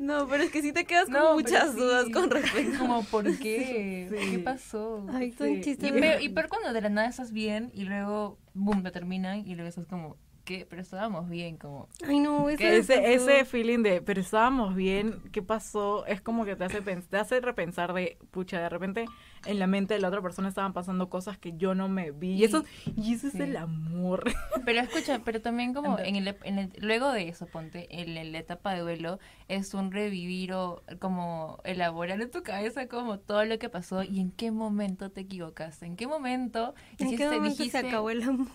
no, 0.00 0.26
pero 0.28 0.42
es 0.44 0.50
que 0.50 0.62
sí 0.62 0.72
te 0.72 0.84
quedas 0.84 1.04
con 1.04 1.14
No, 1.14 1.20
pero 1.20 1.34
muchas 1.34 1.72
sí. 1.72 1.78
dudas 1.78 2.06
con 2.12 2.30
respecto. 2.30 2.78
Como, 2.78 3.04
¿por 3.04 3.24
qué? 3.38 4.08
Sí. 4.10 4.30
¿Qué 4.32 4.38
pasó? 4.38 5.06
Ay, 5.12 5.32
son 5.32 5.48
Sí. 5.48 5.60
chistes. 5.62 5.88
Y 5.88 5.92
peor, 5.92 6.22
y 6.22 6.28
peor 6.28 6.48
cuando 6.48 6.72
de 6.72 6.80
la 6.80 6.88
nada 6.88 7.08
estás 7.08 7.32
bien 7.32 7.70
y 7.74 7.84
luego, 7.84 8.38
boom, 8.54 8.82
te 8.82 8.90
terminan 8.90 9.46
y 9.46 9.54
luego 9.54 9.68
estás 9.68 9.86
como, 9.86 10.16
¿qué? 10.46 10.66
Pero 10.68 10.80
estábamos 10.80 11.28
bien, 11.28 11.58
como... 11.58 11.88
Ay, 12.06 12.20
no, 12.20 12.48
ese, 12.48 12.78
ese 13.14 13.44
feeling 13.44 13.82
de, 13.82 14.00
pero 14.00 14.20
estábamos 14.22 14.74
bien, 14.74 15.20
¿qué 15.32 15.42
pasó? 15.42 16.06
Es 16.06 16.22
como 16.22 16.46
que 16.46 16.56
te 16.56 16.64
hace, 16.64 16.82
pens- 16.82 17.06
te 17.08 17.18
hace 17.18 17.40
repensar 17.40 17.92
de, 17.92 18.16
pucha, 18.30 18.58
de 18.60 18.68
repente 18.70 19.04
en 19.44 19.58
la 19.58 19.66
mente 19.66 19.94
de 19.94 20.00
la 20.00 20.08
otra 20.08 20.22
persona 20.22 20.48
estaban 20.48 20.72
pasando 20.72 21.10
cosas 21.10 21.36
que 21.36 21.52
yo 21.56 21.74
no 21.74 21.88
me 21.88 22.12
vi. 22.12 22.32
Y 22.34 22.44
eso, 22.44 22.64
y 22.96 23.14
eso 23.14 23.28
es 23.28 23.34
el 23.34 23.56
amor. 23.56 24.24
Pero 24.64 24.80
escucha, 24.80 25.20
pero 25.24 25.40
también 25.42 25.74
como 25.74 25.98
en 25.98 26.16
el, 26.16 26.36
en 26.44 26.58
el- 26.58 26.72
luego 26.80 27.12
de 27.12 27.28
eso, 27.28 27.46
ponte, 27.46 27.86
en, 28.00 28.32
la 28.32 28.38
etapa 28.38 28.72
de 28.74 28.80
duelo, 28.80 29.18
es 29.48 29.74
un 29.74 29.92
revivir 29.92 30.52
o 30.52 30.82
como 31.00 31.60
elaborar 31.64 32.20
en 32.20 32.30
tu 32.30 32.42
cabeza 32.42 32.86
como 32.88 33.18
todo 33.18 33.44
lo 33.44 33.58
que 33.58 33.68
pasó 33.68 34.02
y 34.02 34.20
en 34.20 34.30
qué 34.30 34.50
momento 34.50 35.10
te 35.10 35.22
equivocaste, 35.22 35.86
en 35.86 35.96
qué 35.96 36.06
momento 36.06 36.74
¿En 36.98 37.16
qué 37.16 37.26
momento 37.26 37.56
se 37.56 37.62
dijiste, 37.64 37.78
acabó 37.88 38.10
el 38.10 38.22
amor? 38.22 38.48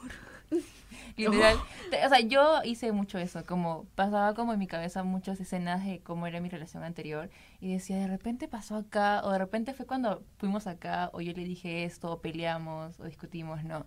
literal, 1.17 1.57
te- 1.89 2.05
o 2.05 2.09
sea, 2.09 2.19
yo 2.19 2.61
hice 2.63 2.91
mucho 2.91 3.17
eso, 3.17 3.45
como 3.45 3.85
pasaba 3.95 4.33
como 4.33 4.53
en 4.53 4.59
mi 4.59 4.67
cabeza 4.67 5.03
muchas 5.03 5.39
escenas 5.39 5.85
de 5.85 5.99
cómo 6.01 6.27
era 6.27 6.39
mi 6.41 6.49
relación 6.49 6.83
anterior 6.83 7.29
y 7.59 7.71
decía, 7.73 7.97
de 7.97 8.07
repente 8.07 8.47
pasó 8.47 8.75
acá, 8.77 9.21
o 9.23 9.31
de 9.31 9.37
repente 9.39 9.73
fue 9.73 9.85
cuando 9.85 10.23
fuimos 10.37 10.67
acá, 10.67 11.09
o 11.13 11.21
yo 11.21 11.33
le 11.33 11.43
dije 11.43 11.83
esto, 11.85 12.11
o 12.11 12.21
peleamos, 12.21 12.99
o 12.99 13.05
discutimos, 13.05 13.63
¿no? 13.63 13.85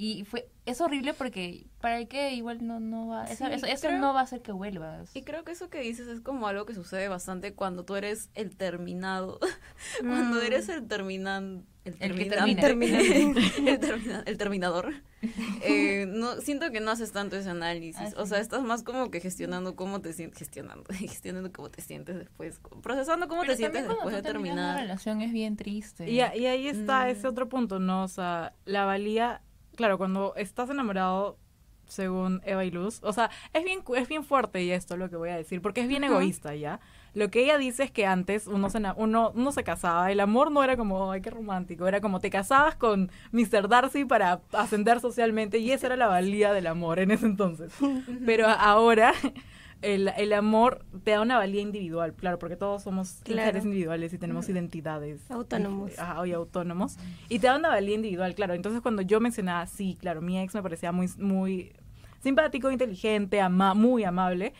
Y 0.00 0.24
fue, 0.24 0.48
es 0.64 0.80
horrible 0.80 1.12
porque 1.12 1.66
para 1.80 1.98
el 1.98 2.06
que 2.06 2.32
igual 2.32 2.64
no, 2.64 2.78
no 2.78 3.08
va, 3.08 3.24
eso, 3.24 3.46
Sí, 3.46 3.52
eso, 3.52 3.66
eso 3.66 3.88
creo- 3.88 3.98
no 3.98 4.14
va 4.14 4.20
a 4.20 4.22
hacer 4.22 4.42
que 4.42 4.52
vuelvas. 4.52 5.10
Y 5.16 5.22
creo 5.22 5.42
que 5.42 5.50
eso 5.50 5.70
que 5.70 5.80
dices 5.80 6.06
es 6.06 6.20
como 6.20 6.46
algo 6.46 6.66
que 6.66 6.74
sucede 6.74 7.08
bastante 7.08 7.52
cuando 7.52 7.84
tú 7.84 7.96
eres 7.96 8.30
el 8.34 8.54
terminado. 8.56 9.40
cuando 10.00 10.38
Mm. 10.40 10.44
eres 10.46 10.68
el 10.68 10.86
terminan 10.86 11.66
el, 11.84 11.96
El 12.00 12.14
que 12.16 12.26
terminante. 12.26 12.60
termina. 12.62 12.98
el, 13.72 13.80
termina- 13.80 14.22
el 14.24 14.38
terminador. 14.38 14.94
Eh, 15.62 16.06
no 16.08 16.40
siento 16.42 16.70
que 16.70 16.78
no 16.80 16.90
haces 16.92 17.10
tanto 17.12 17.34
ese 17.36 17.50
análisis. 17.50 18.14
Ah, 18.16 18.20
O 18.22 18.26
sea, 18.26 18.38
estás 18.38 18.62
más 18.62 18.82
como 18.84 19.10
que 19.10 19.20
gestionando 19.20 19.74
cómo 19.74 20.00
te 20.00 20.12
sientes, 20.12 20.38
gestionando, 20.38 20.84
gestionando 20.94 21.52
cómo 21.52 21.70
te 21.70 21.82
sientes 21.82 22.16
después, 22.18 22.60
procesando 22.82 23.26
cómo 23.26 23.40
Pero 23.40 23.54
te 23.54 23.56
sientes 23.56 23.88
después 23.88 24.14
de 24.14 24.22
terminar. 24.22 24.80
relación 24.80 25.22
es 25.22 25.32
bien 25.32 25.56
triste. 25.56 26.08
Y, 26.08 26.16
y 26.18 26.20
ahí 26.46 26.68
está 26.68 27.06
Mm. 27.06 27.08
ese 27.08 27.26
otro 27.26 27.48
punto, 27.48 27.80
¿no? 27.80 28.04
O 28.04 28.08
sea, 28.08 28.52
la 28.64 28.84
valía, 28.84 29.40
claro, 29.78 29.96
cuando 29.96 30.34
estás 30.34 30.68
enamorado, 30.70 31.38
según 31.86 32.42
Eva 32.44 32.64
y 32.64 32.70
Luz, 32.72 32.98
o 33.04 33.12
sea, 33.12 33.30
es 33.52 33.62
bien, 33.62 33.84
es 33.96 34.08
bien 34.08 34.24
fuerte 34.24 34.60
y 34.64 34.72
esto 34.72 34.96
lo 34.96 35.08
que 35.08 35.14
voy 35.14 35.28
a 35.28 35.36
decir, 35.36 35.62
porque 35.62 35.82
es 35.82 35.88
bien 35.88 36.02
egoísta, 36.02 36.52
¿ya? 36.56 36.80
Lo 37.14 37.30
que 37.30 37.44
ella 37.44 37.58
dice 37.58 37.84
es 37.84 37.92
que 37.92 38.04
antes 38.04 38.48
uno 38.48 38.70
se, 38.70 38.82
uno, 38.96 39.30
uno 39.36 39.52
se 39.52 39.62
casaba, 39.62 40.10
el 40.10 40.18
amor 40.18 40.50
no 40.50 40.64
era 40.64 40.76
como, 40.76 41.12
ay, 41.12 41.22
qué 41.22 41.30
romántico, 41.30 41.86
era 41.86 42.00
como 42.00 42.18
te 42.18 42.28
casabas 42.28 42.74
con 42.74 43.08
Mr. 43.30 43.68
Darcy 43.68 44.04
para 44.04 44.40
ascender 44.52 44.98
socialmente 44.98 45.58
y 45.58 45.70
esa 45.70 45.86
era 45.86 45.96
la 45.96 46.08
valía 46.08 46.52
del 46.52 46.66
amor 46.66 46.98
en 46.98 47.12
ese 47.12 47.26
entonces. 47.26 47.72
Pero 48.26 48.48
ahora... 48.48 49.14
El, 49.80 50.08
el 50.16 50.32
amor 50.32 50.84
te 51.04 51.12
da 51.12 51.20
una 51.20 51.36
valía 51.36 51.60
individual, 51.60 52.12
claro, 52.14 52.38
porque 52.38 52.56
todos 52.56 52.82
somos 52.82 53.20
Claro. 53.22 53.46
seres 53.46 53.64
individuales 53.64 54.12
y 54.12 54.18
tenemos 54.18 54.48
identidades 54.48 55.30
Autónomos. 55.30 55.92
dif- 55.92 55.98
ajá, 56.00 56.26
y 56.26 56.32
autónomos. 56.32 56.96
Y 57.28 57.38
te 57.38 57.46
da 57.46 57.56
una 57.56 57.68
valía 57.68 57.94
individual, 57.94 58.34
claro. 58.34 58.54
Entonces, 58.54 58.80
cuando 58.80 59.02
yo 59.02 59.20
mencionaba, 59.20 59.64
sí, 59.66 59.96
claro, 60.00 60.20
mi 60.20 60.38
ex 60.40 60.52
me 60.54 60.62
parecía 60.62 60.90
muy, 60.90 61.08
muy 61.18 61.72
simpático, 62.20 62.70
inteligente, 62.72 63.40
ama 63.40 63.74
muy 63.74 64.02
amable, 64.02 64.52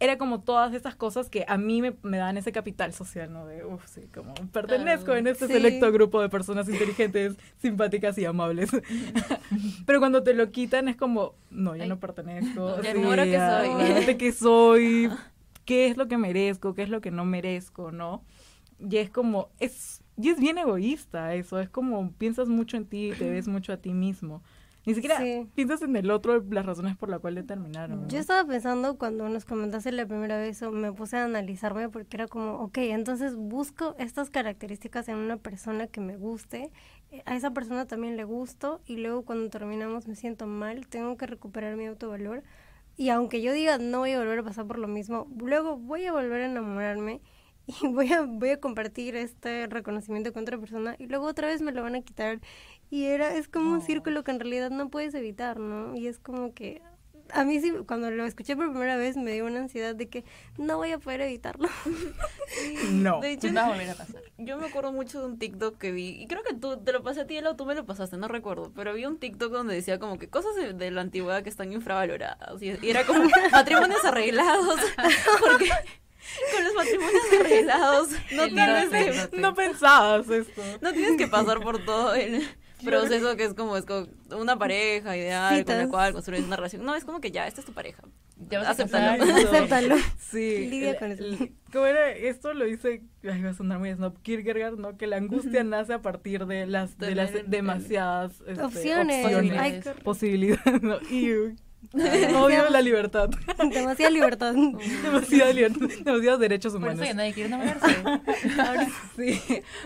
era 0.00 0.18
como 0.18 0.40
todas 0.40 0.74
esas 0.74 0.96
cosas 0.96 1.30
que 1.30 1.44
a 1.48 1.56
mí 1.56 1.80
me, 1.80 1.94
me 2.02 2.18
dan 2.18 2.36
ese 2.36 2.52
capital 2.52 2.92
social, 2.92 3.32
¿no? 3.32 3.46
De, 3.46 3.64
uff, 3.64 3.86
sí, 3.86 4.02
como 4.12 4.34
pertenezco 4.52 5.14
en 5.14 5.26
este 5.26 5.46
Sí. 5.46 5.52
selecto 5.52 5.90
grupo 5.92 6.20
de 6.20 6.28
personas 6.28 6.68
inteligentes, 6.68 7.36
simpáticas 7.58 8.18
y 8.18 8.24
amables. 8.24 8.70
Pero 9.86 10.00
cuando 10.00 10.22
te 10.22 10.34
lo 10.34 10.50
quitan 10.50 10.88
es 10.88 10.96
como, 10.96 11.34
no, 11.50 11.76
yo 11.76 11.84
Ay. 11.84 11.88
no 11.88 12.00
pertenezco. 12.00 12.76
¿Y 12.82 12.86
ahora 12.88 13.24
qué 13.24 13.36
ah, 13.36 13.62
soy? 13.64 14.04
¿De 14.04 14.16
qué 14.16 14.32
soy? 14.32 15.10
¿Qué 15.64 15.86
es 15.86 15.96
lo 15.96 16.08
que 16.08 16.18
merezco? 16.18 16.74
¿Qué 16.74 16.82
es 16.82 16.88
lo 16.90 17.00
que 17.00 17.10
no 17.10 17.24
merezco? 17.24 17.90
¿No? 17.90 18.22
Y 18.78 18.96
es 18.96 19.08
como, 19.10 19.48
es, 19.60 20.02
y 20.20 20.28
es 20.28 20.38
bien 20.38 20.58
egoísta 20.58 21.34
eso, 21.34 21.60
es 21.60 21.70
como 21.70 22.12
piensas 22.12 22.48
mucho 22.48 22.76
en 22.76 22.84
ti 22.86 23.10
y 23.10 23.12
te 23.14 23.30
ves 23.30 23.48
mucho 23.48 23.72
a 23.72 23.76
ti 23.78 23.94
mismo. 23.94 24.42
Ni 24.86 24.94
siquiera 24.94 25.18
Sí. 25.18 25.46
piensas 25.54 25.82
en 25.82 25.96
el 25.96 26.10
otro 26.10 26.42
las 26.50 26.66
razones 26.66 26.96
por 26.96 27.08
las 27.08 27.20
cuales 27.20 27.46
terminaron. 27.46 28.02
¿no? 28.02 28.08
Yo 28.08 28.18
estaba 28.18 28.46
pensando 28.46 28.98
cuando 28.98 29.28
nos 29.28 29.44
comentaste 29.44 29.92
la 29.92 30.06
primera 30.06 30.36
vez, 30.36 30.60
me 30.62 30.92
puse 30.92 31.16
a 31.16 31.24
analizarme 31.24 31.88
porque 31.88 32.16
era 32.16 32.26
como, 32.28 32.54
ok, 32.60 32.78
entonces 32.78 33.34
busco 33.36 33.94
estas 33.98 34.30
características 34.30 35.08
en 35.08 35.16
una 35.16 35.36
persona 35.38 35.86
que 35.86 36.00
me 36.00 36.16
guste, 36.16 36.70
eh, 37.10 37.22
a 37.24 37.34
esa 37.36 37.52
persona 37.52 37.86
también 37.86 38.16
le 38.16 38.24
gusto 38.24 38.80
y 38.86 38.96
luego 38.98 39.22
cuando 39.24 39.48
terminamos 39.48 40.06
me 40.06 40.16
siento 40.16 40.46
mal, 40.46 40.86
tengo 40.86 41.16
que 41.16 41.26
recuperar 41.26 41.76
mi 41.76 41.86
autovalor 41.86 42.42
y 42.96 43.08
aunque 43.08 43.40
yo 43.42 43.52
diga 43.52 43.78
no 43.78 44.00
voy 44.00 44.12
a 44.12 44.18
volver 44.18 44.40
a 44.40 44.42
pasar 44.42 44.66
por 44.66 44.78
lo 44.78 44.86
mismo, 44.88 45.26
luego 45.38 45.76
voy 45.78 46.04
a 46.06 46.12
volver 46.12 46.42
a 46.42 46.46
enamorarme 46.46 47.20
y 47.66 47.88
voy 47.88 48.12
a, 48.12 48.22
voy 48.22 48.50
a 48.50 48.60
compartir 48.60 49.16
este 49.16 49.66
reconocimiento 49.66 50.32
con 50.32 50.42
otra 50.42 50.58
persona 50.58 50.96
y 50.98 51.06
luego 51.06 51.26
otra 51.26 51.48
vez 51.48 51.62
me 51.62 51.72
lo 51.72 51.82
van 51.82 51.94
a 51.94 52.02
quitar 52.02 52.40
y 52.90 53.04
era, 53.04 53.34
es 53.34 53.48
como 53.48 53.70
un 53.72 53.78
Oh. 53.78 53.80
círculo 53.80 54.22
que 54.24 54.30
en 54.30 54.40
realidad 54.40 54.70
no 54.70 54.88
puedes 54.90 55.14
evitar, 55.14 55.58
¿no? 55.58 55.94
Y 55.96 56.06
es 56.06 56.18
como 56.18 56.52
que 56.54 56.82
a 57.30 57.42
mí 57.42 57.58
sí, 57.58 57.72
cuando 57.88 58.10
lo 58.10 58.26
escuché 58.26 58.54
por 58.54 58.68
primera 58.70 58.98
vez 58.98 59.16
me 59.16 59.32
dio 59.32 59.46
una 59.46 59.60
ansiedad 59.60 59.94
de 59.94 60.10
que 60.10 60.24
no 60.58 60.76
voy 60.76 60.92
a 60.92 60.98
poder 60.98 61.22
evitarlo. 61.22 61.68
No. 62.92 63.20
De 63.20 63.32
hecho, 63.32 63.52
va 63.52 63.66
a 63.66 63.68
volver 63.70 63.90
a 63.90 63.94
pasar. 63.94 64.22
Yo 64.38 64.58
me 64.58 64.66
acuerdo 64.66 64.92
mucho 64.92 65.20
de 65.20 65.26
un 65.26 65.38
TikTok 65.38 65.78
que 65.78 65.90
vi, 65.90 66.10
y 66.22 66.26
creo 66.26 66.42
que 66.42 66.54
tú 66.54 66.76
te 66.82 66.92
lo 66.92 67.02
pasé 67.02 67.22
a 67.22 67.26
ti, 67.26 67.38
o 67.38 67.56
tú 67.56 67.64
me 67.66 67.74
lo 67.74 67.84
pasaste, 67.86 68.16
no 68.18 68.28
recuerdo, 68.28 68.72
pero 68.74 68.92
vi 68.94 69.06
un 69.06 69.18
TikTok 69.18 69.50
donde 69.52 69.74
decía 69.74 69.98
como 69.98 70.18
que 70.18 70.28
cosas 70.28 70.54
de, 70.54 70.74
de 70.74 70.90
la 70.90 71.00
antigüedad 71.00 71.42
que 71.42 71.48
están 71.48 71.72
infravaloradas, 71.72 72.62
y, 72.62 72.76
y 72.82 72.90
era 72.90 73.04
como 73.04 73.20
matrimonios 73.52 74.04
arreglados, 74.04 74.78
porque 75.40 75.70
con 76.52 76.64
los 76.64 76.74
matrimonios 76.74 77.22
arreglados 77.40 78.08
no 78.32 78.46
tienes 78.48 78.88
que. 79.30 79.38
No 79.38 79.54
pensabas 79.54 80.28
esto. 80.30 80.62
no 80.80 80.92
tienes 80.92 81.16
que 81.16 81.26
pasar 81.28 81.60
por 81.60 81.84
todo 81.84 82.14
el 82.14 82.42
proceso 82.84 83.36
que 83.36 83.44
es 83.44 83.54
como, 83.54 83.76
es 83.76 83.84
como 83.86 84.06
una 84.38 84.58
pareja 84.58 85.16
ideal 85.16 85.64
con 85.64 85.74
la 85.74 85.80
Citas. 85.82 85.90
cual 85.90 86.12
construyes 86.12 86.44
una 86.44 86.56
relación, 86.56 86.84
no, 86.84 86.94
es 86.94 87.04
como 87.04 87.20
que 87.20 87.30
ya, 87.30 87.46
esta 87.46 87.60
es 87.60 87.66
tu 87.66 87.72
pareja, 87.72 88.02
Te 88.48 88.56
vas 88.58 88.66
a 88.66 88.70
Acéptalo. 88.72 89.24
Acéptalo. 89.48 89.96
Sí. 90.18 90.66
Lidia 90.68 90.98
con 90.98 91.12
eso. 91.12 91.24
¿Cómo 91.72 91.86
era? 91.86 92.10
Esto 92.10 92.52
lo 92.52 92.64
dice, 92.66 93.02
ay, 93.22 93.42
va 93.42 93.50
a 93.50 93.54
sonar 93.54 93.78
muy 93.78 93.90
snob, 93.92 94.20
Kierkegaard, 94.20 94.76
¿no? 94.76 94.96
Que 94.98 95.06
la 95.06 95.16
angustia 95.16 95.64
nace 95.64 95.94
a 95.94 96.02
partir 96.02 96.44
de 96.46 96.66
las, 96.66 96.98
de 96.98 97.14
las 97.14 97.30
demasiadas 97.46 98.32
este, 98.46 98.62
Opciones. 98.62 99.24
opciones, 99.24 99.58
Ay, 99.58 99.80
posibilidades, 100.02 100.82
¿no? 100.82 100.98
Ew. 101.10 101.56
Odio 101.92 102.68
la 102.70 102.80
libertad. 102.82 103.28
Demasiada 103.58 104.10
libertad. 104.10 104.54
Demasiada 105.02 105.52
libertad, 105.52 105.88
demasiados 106.04 106.40
derechos 106.40 106.72
Por 106.72 106.82
humanos. 106.82 107.00
eso 107.00 107.04
ya 107.10 107.14
nadie 107.14 107.32
quiere 107.32 107.48
enamorarse. 107.48 107.96
Sí, 109.16 109.40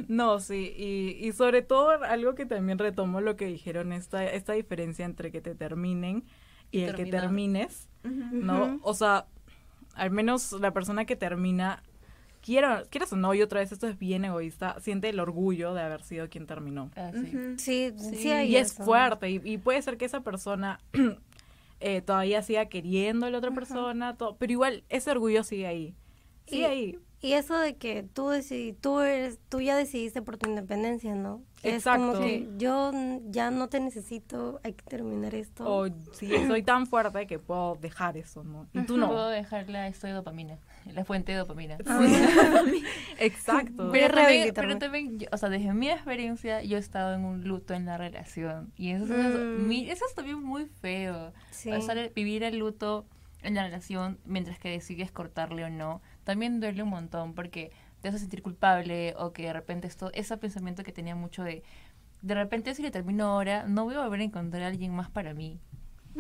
no, 0.09 0.41
sí, 0.41 0.73
y, 0.77 1.27
y 1.27 1.33
sobre 1.33 1.63
todo 1.63 1.91
algo 2.05 2.35
que 2.35 2.47
también 2.47 2.79
retomo 2.79 3.21
lo 3.21 3.37
que 3.37 3.47
dijeron, 3.47 3.93
esta, 3.93 4.25
esta 4.25 4.55
diferencia 4.55 5.05
entre 5.05 5.31
que 5.31 5.41
te 5.41 5.55
terminen 5.55 6.25
y, 6.71 6.81
Y 6.81 6.83
el 6.85 6.95
que 6.95 7.07
termines. 7.07 7.89
¿no? 8.05 8.79
O 8.83 8.95
sea, 8.95 9.27
al 9.95 10.11
menos 10.11 10.53
la 10.53 10.73
persona 10.73 11.05
que 11.05 11.17
termina, 11.17 11.83
quiera, 12.43 12.85
quieras 12.89 13.13
o 13.13 13.17
no, 13.17 13.35
y 13.35 13.43
otra 13.43 13.61
vez 13.61 13.73
esto 13.73 13.87
es 13.89 13.99
bien 13.99 14.25
egoísta, 14.25 14.77
siente 14.81 15.09
el 15.11 15.21
orgullo 15.21 15.75
de 15.75 15.83
haber 15.83 16.03
sido 16.03 16.29
quien 16.31 16.47
terminó. 16.47 16.91
Ah, 16.97 17.11
sí. 17.13 17.33
Sí, 17.59 17.93
sí, 17.99 18.17
Sí, 18.17 18.31
hay 18.33 18.51
Y 18.53 18.57
es 18.57 18.73
eso. 18.73 18.85
fuerte, 18.85 19.29
y, 19.31 19.41
y 19.45 19.59
puede 19.59 19.83
ser 19.83 19.99
que 19.99 20.05
esa 20.07 20.21
persona 20.23 20.81
eh, 21.81 22.01
todavía 22.03 22.43
siga 22.43 22.67
queriendo 22.67 23.27
a 23.27 23.31
la 23.31 23.39
otra 23.39 23.51
persona, 23.53 24.17
todo, 24.17 24.37
pero 24.37 24.53
igual 24.53 24.85
ese 24.89 25.11
orgullo 25.11 25.45
sigue 25.45 25.67
ahí. 25.67 25.95
Sigue 26.47 26.63
Y- 26.63 26.65
ahí. 26.65 26.99
Y 27.21 27.33
eso 27.33 27.59
de 27.59 27.77
que 27.77 28.05
tú 28.05 28.31
tú 28.81 29.01
eres, 29.01 29.39
tú 29.49 29.61
ya 29.61 29.77
decidiste 29.77 30.23
por 30.23 30.37
tu 30.37 30.49
independencia, 30.49 31.15
¿no? 31.17 31.43
Es 31.65 31.83
como 31.83 32.13
Exacto. 32.13 32.21
que 32.21 32.49
yo 32.59 32.93
ya 33.31 33.51
no 33.51 33.69
te 33.69 33.81
necesito, 33.81 34.61
hay 34.63 34.75
que 34.75 34.85
terminar 34.85 35.35
esto. 35.35 35.65
O 35.69 35.89
si 36.13 36.29
soy 36.47 36.63
tan 36.63 36.87
fuerte 36.87 37.27
que 37.27 37.41
puedo 37.41 37.75
dejar 37.81 38.17
eso, 38.17 38.45
¿no? 38.45 38.69
Y 38.73 38.83
tú 38.83 38.95
Puedo 38.95 39.09
no. 39.09 39.29
dejarla, 39.29 39.89
esto 39.89 40.07
de 40.07 40.13
dopamina, 40.13 40.59
la 40.93 41.05
fuente 41.05 41.33
de 41.33 41.39
dopamina. 41.39 41.77
Exacto. 43.19 43.91
Pero 43.93 44.15
también, 44.15 44.53
pero 44.55 44.79
también, 44.79 45.19
yo- 45.19 45.29
o 45.33 45.37
sea, 45.37 45.49
desde 45.49 45.73
mi 45.75 45.91
experiencia, 45.91 46.63
yo 46.63 46.77
he 46.77 46.81
estado 46.81 47.15
en 47.15 47.25
un 47.25 47.45
luto 47.45 47.75
en 47.75 47.87
la 47.87 47.97
relación. 47.99 48.73
Y 48.77 48.91
eso, 48.93 49.15
es, 49.15 49.35
Mm. 49.35 49.67
mi- 49.67 49.91
eso 49.91 50.05
es 50.07 50.15
también 50.15 50.43
muy 50.43 50.67
feo. 50.67 51.33
Sí. 51.51 51.71
Pasar 51.71 51.99
el- 51.99 52.11
vivir 52.11 52.43
el 52.43 52.59
luto 52.59 53.07
en 53.43 53.55
la 53.55 53.65
relación 53.65 54.19
mientras 54.25 54.59
que 54.59 54.69
decides 54.71 55.11
cortarle 55.13 55.65
o 55.65 55.71
no, 55.71 56.03
también 56.29 56.61
duele 56.61 56.83
un 56.83 56.91
montón 56.91 57.33
porque 57.33 57.73
te 58.03 58.09
hace 58.09 58.19
sentir 58.19 58.43
culpable 58.43 59.15
o 59.17 59.33
que 59.33 59.45
de 59.45 59.53
repente 59.55 59.87
esto, 59.87 60.11
ese 60.13 60.37
pensamiento 60.37 60.85
que 60.85 60.93
tenía 60.93 61.15
mucho 61.17 61.43
de, 61.43 61.63
de 62.21 62.35
repente 62.35 62.75
si 62.75 62.83
le 62.83 62.91
termino 62.91 63.25
ahora, 63.25 63.65
no 63.67 63.85
voy 63.85 63.95
a 63.95 64.01
volver 64.01 64.21
a 64.21 64.25
encontrar 64.25 64.63
a 64.63 64.67
alguien 64.67 64.95
más 64.95 65.09
para 65.11 65.33
mí. 65.33 65.59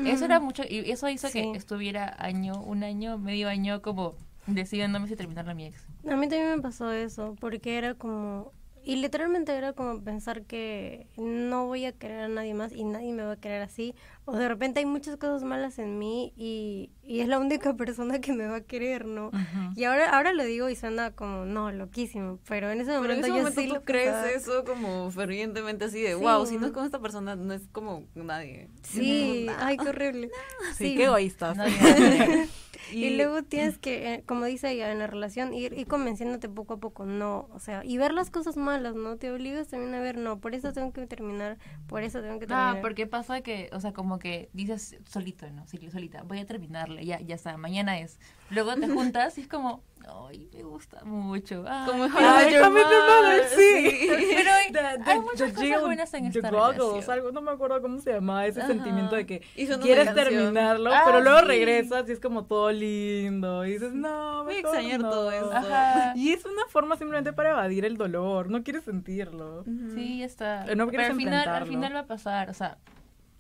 Eso 0.06 0.24
era 0.24 0.40
mucho, 0.40 0.62
y 0.66 0.90
eso 0.90 1.08
hizo 1.10 1.28
Sí. 1.28 1.42
que 1.52 1.58
estuviera 1.58 2.16
año, 2.18 2.54
un 2.62 2.84
año, 2.84 3.18
medio 3.18 3.48
año 3.50 3.82
como 3.82 4.14
decidiéndome 4.46 5.08
si 5.08 5.16
terminarla 5.16 5.52
a 5.52 5.54
mi 5.54 5.66
ex. 5.66 5.84
A 6.10 6.16
mí 6.16 6.26
también 6.28 6.56
me 6.56 6.62
pasó 6.62 6.90
eso, 6.90 7.36
porque 7.38 7.76
era 7.76 7.92
como, 7.94 8.52
y 8.88 8.96
literalmente 8.96 9.54
era 9.54 9.74
como 9.74 10.02
pensar 10.02 10.44
que 10.44 11.08
no 11.18 11.66
voy 11.66 11.84
a 11.84 11.92
querer 11.92 12.20
a 12.20 12.28
nadie 12.28 12.54
más 12.54 12.72
y 12.72 12.84
nadie 12.84 13.12
me 13.12 13.22
va 13.22 13.32
a 13.32 13.36
querer 13.36 13.60
así, 13.60 13.94
o 14.24 14.34
de 14.34 14.48
repente 14.48 14.80
hay 14.80 14.86
muchas 14.86 15.18
cosas 15.18 15.42
malas 15.44 15.78
en 15.78 15.98
mí 15.98 16.32
y, 16.38 16.88
y 17.02 17.20
es 17.20 17.28
la 17.28 17.38
única 17.38 17.74
persona 17.76 18.18
que 18.22 18.32
me 18.32 18.46
va 18.46 18.56
a 18.56 18.60
querer, 18.62 19.04
¿no? 19.04 19.26
Ujú. 19.26 19.72
Y 19.76 19.84
ahora 19.84 20.08
ahora 20.16 20.32
lo 20.32 20.42
digo 20.42 20.70
y 20.70 20.74
suena 20.74 21.10
como, 21.10 21.44
no, 21.44 21.70
loquísimo, 21.70 22.38
pero 22.48 22.70
en 22.70 22.80
ese 22.80 22.92
Pero 22.98 23.12
en 23.12 23.20
momento 23.20 23.26
ese 23.26 23.28
yo 23.28 23.34
momento 23.42 23.60
sí 23.60 23.68
tú 23.68 23.74
lo 23.74 23.84
crees 23.84 24.06
pensaba. 24.06 24.30
eso 24.30 24.64
como 24.64 25.10
fervientemente 25.10 25.84
así 25.84 26.00
de, 26.00 26.14
Sí. 26.16 26.22
wow, 26.22 26.46
si 26.46 26.56
no 26.56 26.66
es 26.68 26.72
con 26.72 26.86
esta 26.86 26.98
persona, 26.98 27.36
no 27.36 27.52
es 27.52 27.68
como 27.70 28.04
nadie. 28.14 28.70
Sí, 28.84 29.48
ay, 29.58 29.76
qué 29.76 29.88
horrible. 29.90 30.30
Sí, 30.78 30.94
qué 30.96 31.04
egoístas. 31.04 31.58
Y, 32.92 33.16
luego 33.16 33.42
tienes 33.42 33.78
que, 33.78 34.14
eh, 34.14 34.22
como 34.26 34.44
dice 34.44 34.70
ella, 34.70 34.90
en 34.92 34.98
la 34.98 35.06
relación, 35.06 35.54
ir, 35.54 35.72
ir 35.72 35.86
convenciéndote 35.86 36.48
poco 36.48 36.74
a 36.74 36.76
poco, 36.78 37.04
no, 37.06 37.48
o 37.52 37.58
sea, 37.58 37.84
y 37.84 37.98
ver 37.98 38.12
las 38.12 38.30
cosas 38.30 38.56
malas, 38.56 38.94
¿no? 38.94 39.16
Te 39.16 39.30
obligas 39.30 39.68
también 39.68 39.94
a 39.94 40.00
ver, 40.00 40.16
no, 40.16 40.40
por 40.40 40.54
eso 40.54 40.72
tengo 40.72 40.92
que 40.92 41.06
terminar, 41.06 41.58
por 41.86 42.02
eso 42.02 42.20
tengo 42.20 42.38
que 42.38 42.46
terminar. 42.46 42.78
Ah, 42.78 42.80
porque 42.80 43.06
pasa 43.06 43.40
que, 43.40 43.70
o 43.72 43.80
sea, 43.80 43.92
como 43.92 44.18
que 44.18 44.48
dices 44.52 44.98
solito, 45.06 45.48
¿no? 45.50 45.66
Sí, 45.66 45.78
solita, 45.90 46.22
voy 46.22 46.38
a 46.38 46.46
terminarle, 46.46 47.04
ya, 47.04 47.20
ya 47.20 47.34
está, 47.34 47.56
mañana 47.56 47.98
es. 47.98 48.18
Luego 48.50 48.74
te 48.76 48.88
juntas 48.88 49.36
y 49.38 49.42
es 49.42 49.48
como, 49.48 49.82
ay, 50.28 50.48
me 50.54 50.62
gusta 50.62 51.04
mucho. 51.04 51.64
Ay, 51.68 51.86
Como 51.90 52.04
pero- 52.04 52.18
Ay, 52.28 52.54
Your 52.54 52.70
Mother, 52.70 52.84
Mother, 52.86 53.44
sí. 53.48 54.08
Pero 54.36 54.50
hay, 54.52 54.72
The- 54.72 54.78
hay 54.78 54.98
the- 55.04 55.20
muchas 55.20 55.36
the 55.38 55.52
cosas 55.54 55.68
Jill- 55.68 55.80
buenas 55.80 56.14
en 56.14 56.30
the 56.32 56.38
esta 56.38 56.50
Goggles, 56.50 56.78
relación. 56.78 57.10
algo, 57.10 57.32
no 57.32 57.40
me 57.42 57.50
acuerdo 57.50 57.82
cómo 57.82 57.98
se 58.00 58.12
llamaba 58.14 58.46
ese 58.46 58.60
Ajá. 58.60 58.68
sentimiento 58.68 59.16
de 59.16 59.26
que 59.26 59.40
quieres 59.82 60.14
terminarlo, 60.14 60.90
Ah, 60.94 61.02
pero 61.04 61.20
luego 61.20 61.40
sí. 61.40 61.46
regresas 61.46 62.08
y 62.08 62.12
es 62.12 62.20
como 62.20 62.44
todo 62.46 62.72
lindo 62.72 63.66
y 63.66 63.72
dices, 63.72 63.92
no, 63.92 64.44
Voy 64.44 64.54
a 64.54 64.58
extrañar 64.60 65.00
no". 65.00 65.10
todo 65.10 65.30
eso. 65.30 65.52
Ajá. 65.52 66.12
Y 66.16 66.32
es 66.32 66.44
una 66.46 66.66
forma 66.68 66.96
simplemente 66.96 67.32
para 67.34 67.50
evadir 67.50 67.84
el 67.84 67.96
dolor, 67.98 68.48
no 68.50 68.62
quieres 68.62 68.84
sentirlo. 68.84 69.64
Sí, 69.94 70.20
ya 70.20 70.24
está. 70.26 70.62
Eh, 70.64 70.74
no 70.76 70.86
Pero 70.86 70.90
quieres 70.90 71.10
al 71.10 71.16
final, 71.16 71.48
al 71.48 71.66
final 71.66 71.94
va 71.94 72.00
a 72.00 72.06
pasar, 72.06 72.48
o 72.50 72.54
sea, 72.54 72.78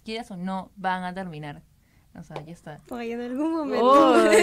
quieras 0.04 0.30
o 0.30 0.36
no, 0.36 0.70
van 0.76 1.04
a 1.04 1.14
terminar. 1.14 1.62
O 2.20 2.24
sea, 2.24 2.44
ya 2.44 2.52
está. 2.52 2.80
Ay, 2.90 3.12
en 3.12 3.20
algún 3.20 3.52
momento. 3.52 4.14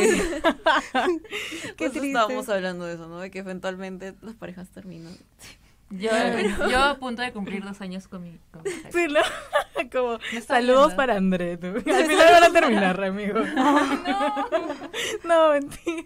Qué 1.78 1.90
triste. 1.90 2.08
estábamos 2.08 2.50
hablando 2.50 2.86
de 2.86 2.96
eso, 2.96 3.08
¿no? 3.08 3.20
De 3.20 3.32
que 3.32 3.40
eventualmente 3.40 4.16
las 4.22 4.36
parejas 4.36 4.70
terminan. 4.70 5.18
Yo, 6.00 6.10
yo 6.70 6.80
a 6.84 6.98
punto 6.98 7.22
de 7.22 7.32
cumplir 7.32 7.64
dos 7.64 7.80
años 7.82 8.08
con 8.08 8.24
mi, 8.24 8.40
con 8.52 8.64
mi. 8.64 8.72
Sí, 8.92 9.08
¿no? 9.10 9.20
Como, 9.92 10.18
saludos 10.46 10.88
viendo. 10.88 10.96
para 10.96 11.16
André. 11.18 11.58
tú. 11.58 11.68
Al 11.68 11.82
final 11.84 12.28
van 12.32 12.44
a 12.44 12.52
terminar, 12.52 13.04
amigo. 13.04 13.40
No, 15.24 15.50
mentira. 15.54 16.04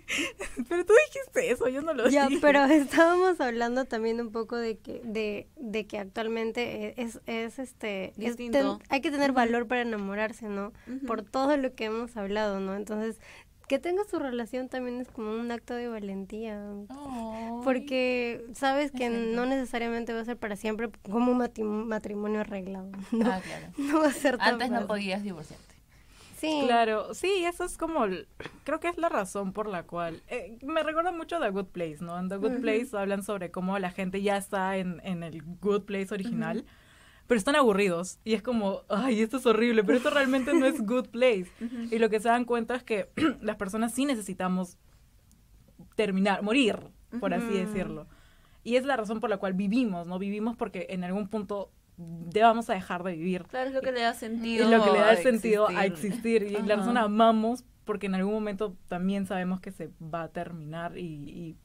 Pero 0.67 0.85
tú 0.85 0.93
dijiste 1.07 1.51
eso, 1.51 1.67
yo 1.67 1.81
no 1.81 1.93
lo 1.93 2.09
Ya, 2.09 2.27
dije. 2.27 2.39
pero 2.41 2.63
estábamos 2.65 3.39
hablando 3.41 3.85
también 3.85 4.19
un 4.21 4.31
poco 4.31 4.55
de 4.55 4.77
que, 4.77 5.01
de, 5.03 5.47
de 5.57 5.85
que 5.87 5.99
actualmente 5.99 6.99
es, 7.01 7.19
es 7.25 7.59
este, 7.59 8.13
es 8.17 8.35
ten- 8.37 8.79
hay 8.89 9.01
que 9.01 9.11
tener 9.11 9.31
valor 9.31 9.67
para 9.67 9.81
enamorarse, 9.81 10.47
¿no? 10.47 10.73
Por 11.05 11.21
todo 11.23 11.57
lo 11.57 11.73
que 11.75 11.85
hemos 11.85 12.15
hablado, 12.17 12.59
¿no? 12.59 12.75
Entonces, 12.75 13.19
que 13.69 13.79
tengas 13.79 14.07
tu 14.07 14.19
relación 14.19 14.67
también 14.67 14.99
es 14.99 15.07
como 15.09 15.31
un 15.31 15.49
acto 15.51 15.73
de 15.75 15.87
valentía. 15.87 16.59
Porque 17.63 18.43
sabes 18.53 18.91
que 18.91 19.09
no 19.09 19.45
necesariamente 19.45 20.13
va 20.13 20.21
a 20.21 20.25
ser 20.25 20.37
para 20.37 20.55
siempre 20.55 20.89
como 21.09 21.31
un 21.31 21.37
mati- 21.39 21.63
matrimonio 21.63 22.41
arreglado. 22.41 22.91
No, 23.11 23.31
Ah, 23.31 23.39
claro. 23.43 23.67
no 23.77 23.99
va 23.99 24.07
a 24.07 24.11
ser 24.11 24.37
tan 24.37 24.53
Antes 24.53 24.71
no 24.71 24.87
podías 24.87 25.23
divorciarte. 25.23 25.65
Sí, 26.37 26.61
Claro, 26.65 27.13
sí, 27.13 27.29
eso 27.45 27.65
es 27.65 27.77
como, 27.77 28.05
el- 28.05 28.27
creo 28.63 28.79
que 28.79 28.87
es 28.87 28.97
la 28.97 29.09
razón 29.09 29.51
por 29.51 29.67
la 29.67 29.83
cual, 29.83 30.21
eh, 30.29 30.57
me 30.63 30.83
recuerda 30.83 31.11
mucho 31.11 31.35
a 31.35 31.41
The 31.41 31.49
Good 31.49 31.65
Place, 31.67 31.97
¿no? 31.99 32.17
En 32.17 32.29
The 32.29 32.37
Good. 32.37 32.61
Place 32.61 32.87
hablan 32.93 33.23
sobre 33.23 33.51
cómo 33.51 33.77
la 33.77 33.91
gente 33.91 34.21
ya 34.21 34.37
está 34.37 34.77
en, 34.77 35.01
en 35.03 35.23
el 35.23 35.43
Good 35.43 35.83
Place 35.83 36.13
original, 36.13 36.63
pero 37.29 37.37
están 37.37 37.55
aburridos 37.55 38.17
y 38.23 38.33
es 38.33 38.41
como, 38.41 38.81
ay, 38.89 39.21
esto 39.21 39.37
es 39.37 39.45
horrible, 39.45 39.83
pero 39.83 39.97
esto 39.99 40.09
realmente 40.09 40.51
no 40.51 40.65
es 40.65 40.81
Good 40.83 41.09
Place. 41.09 41.45
Y 41.91 41.99
lo 41.99 42.09
que 42.09 42.19
se 42.19 42.27
dan 42.27 42.43
cuenta 42.43 42.73
es 42.73 42.83
que 42.83 43.11
las 43.41 43.55
personas 43.55 43.93
sí 43.93 44.05
necesitamos 44.05 44.79
terminar, 45.95 46.41
morir, 46.41 46.79
por 47.19 47.35
así 47.35 47.53
Ujú. 47.53 47.57
decirlo. 47.59 48.07
Y 48.63 48.77
es 48.77 48.85
la 48.85 48.97
razón 48.97 49.19
por 49.19 49.29
la 49.29 49.37
cual 49.37 49.53
vivimos, 49.53 50.07
¿no? 50.07 50.17
Vivimos 50.17 50.57
porque 50.57 50.87
en 50.89 51.03
algún 51.03 51.27
punto 51.27 51.69
debamos 51.97 52.67
a 52.71 52.73
dejar 52.73 53.03
de 53.03 53.11
vivir. 53.11 53.43
Claro, 53.43 53.69
es 53.69 53.75
lo 53.75 53.81
que 53.81 53.91
le 53.91 54.01
da 54.01 54.15
sentido. 54.15 54.63
Es 54.65 54.71
lo 54.71 54.83
que 54.83 54.89
le 54.91 54.99
da 54.99 55.11
el 55.11 55.21
sentido 55.21 55.67
a 55.67 55.85
existir. 55.85 56.47
Y 56.49 56.55
Ajá. 56.55 56.65
la 56.65 56.75
razón 56.77 56.97
amamos 56.97 57.63
porque 57.85 58.07
en 58.07 58.15
algún 58.15 58.33
momento 58.33 58.75
también 58.87 59.27
sabemos 59.27 59.61
que 59.61 59.69
se 59.69 59.91
va 60.01 60.23
a 60.23 60.27
terminar 60.29 60.97
y, 60.97 61.03
y, 61.03 61.55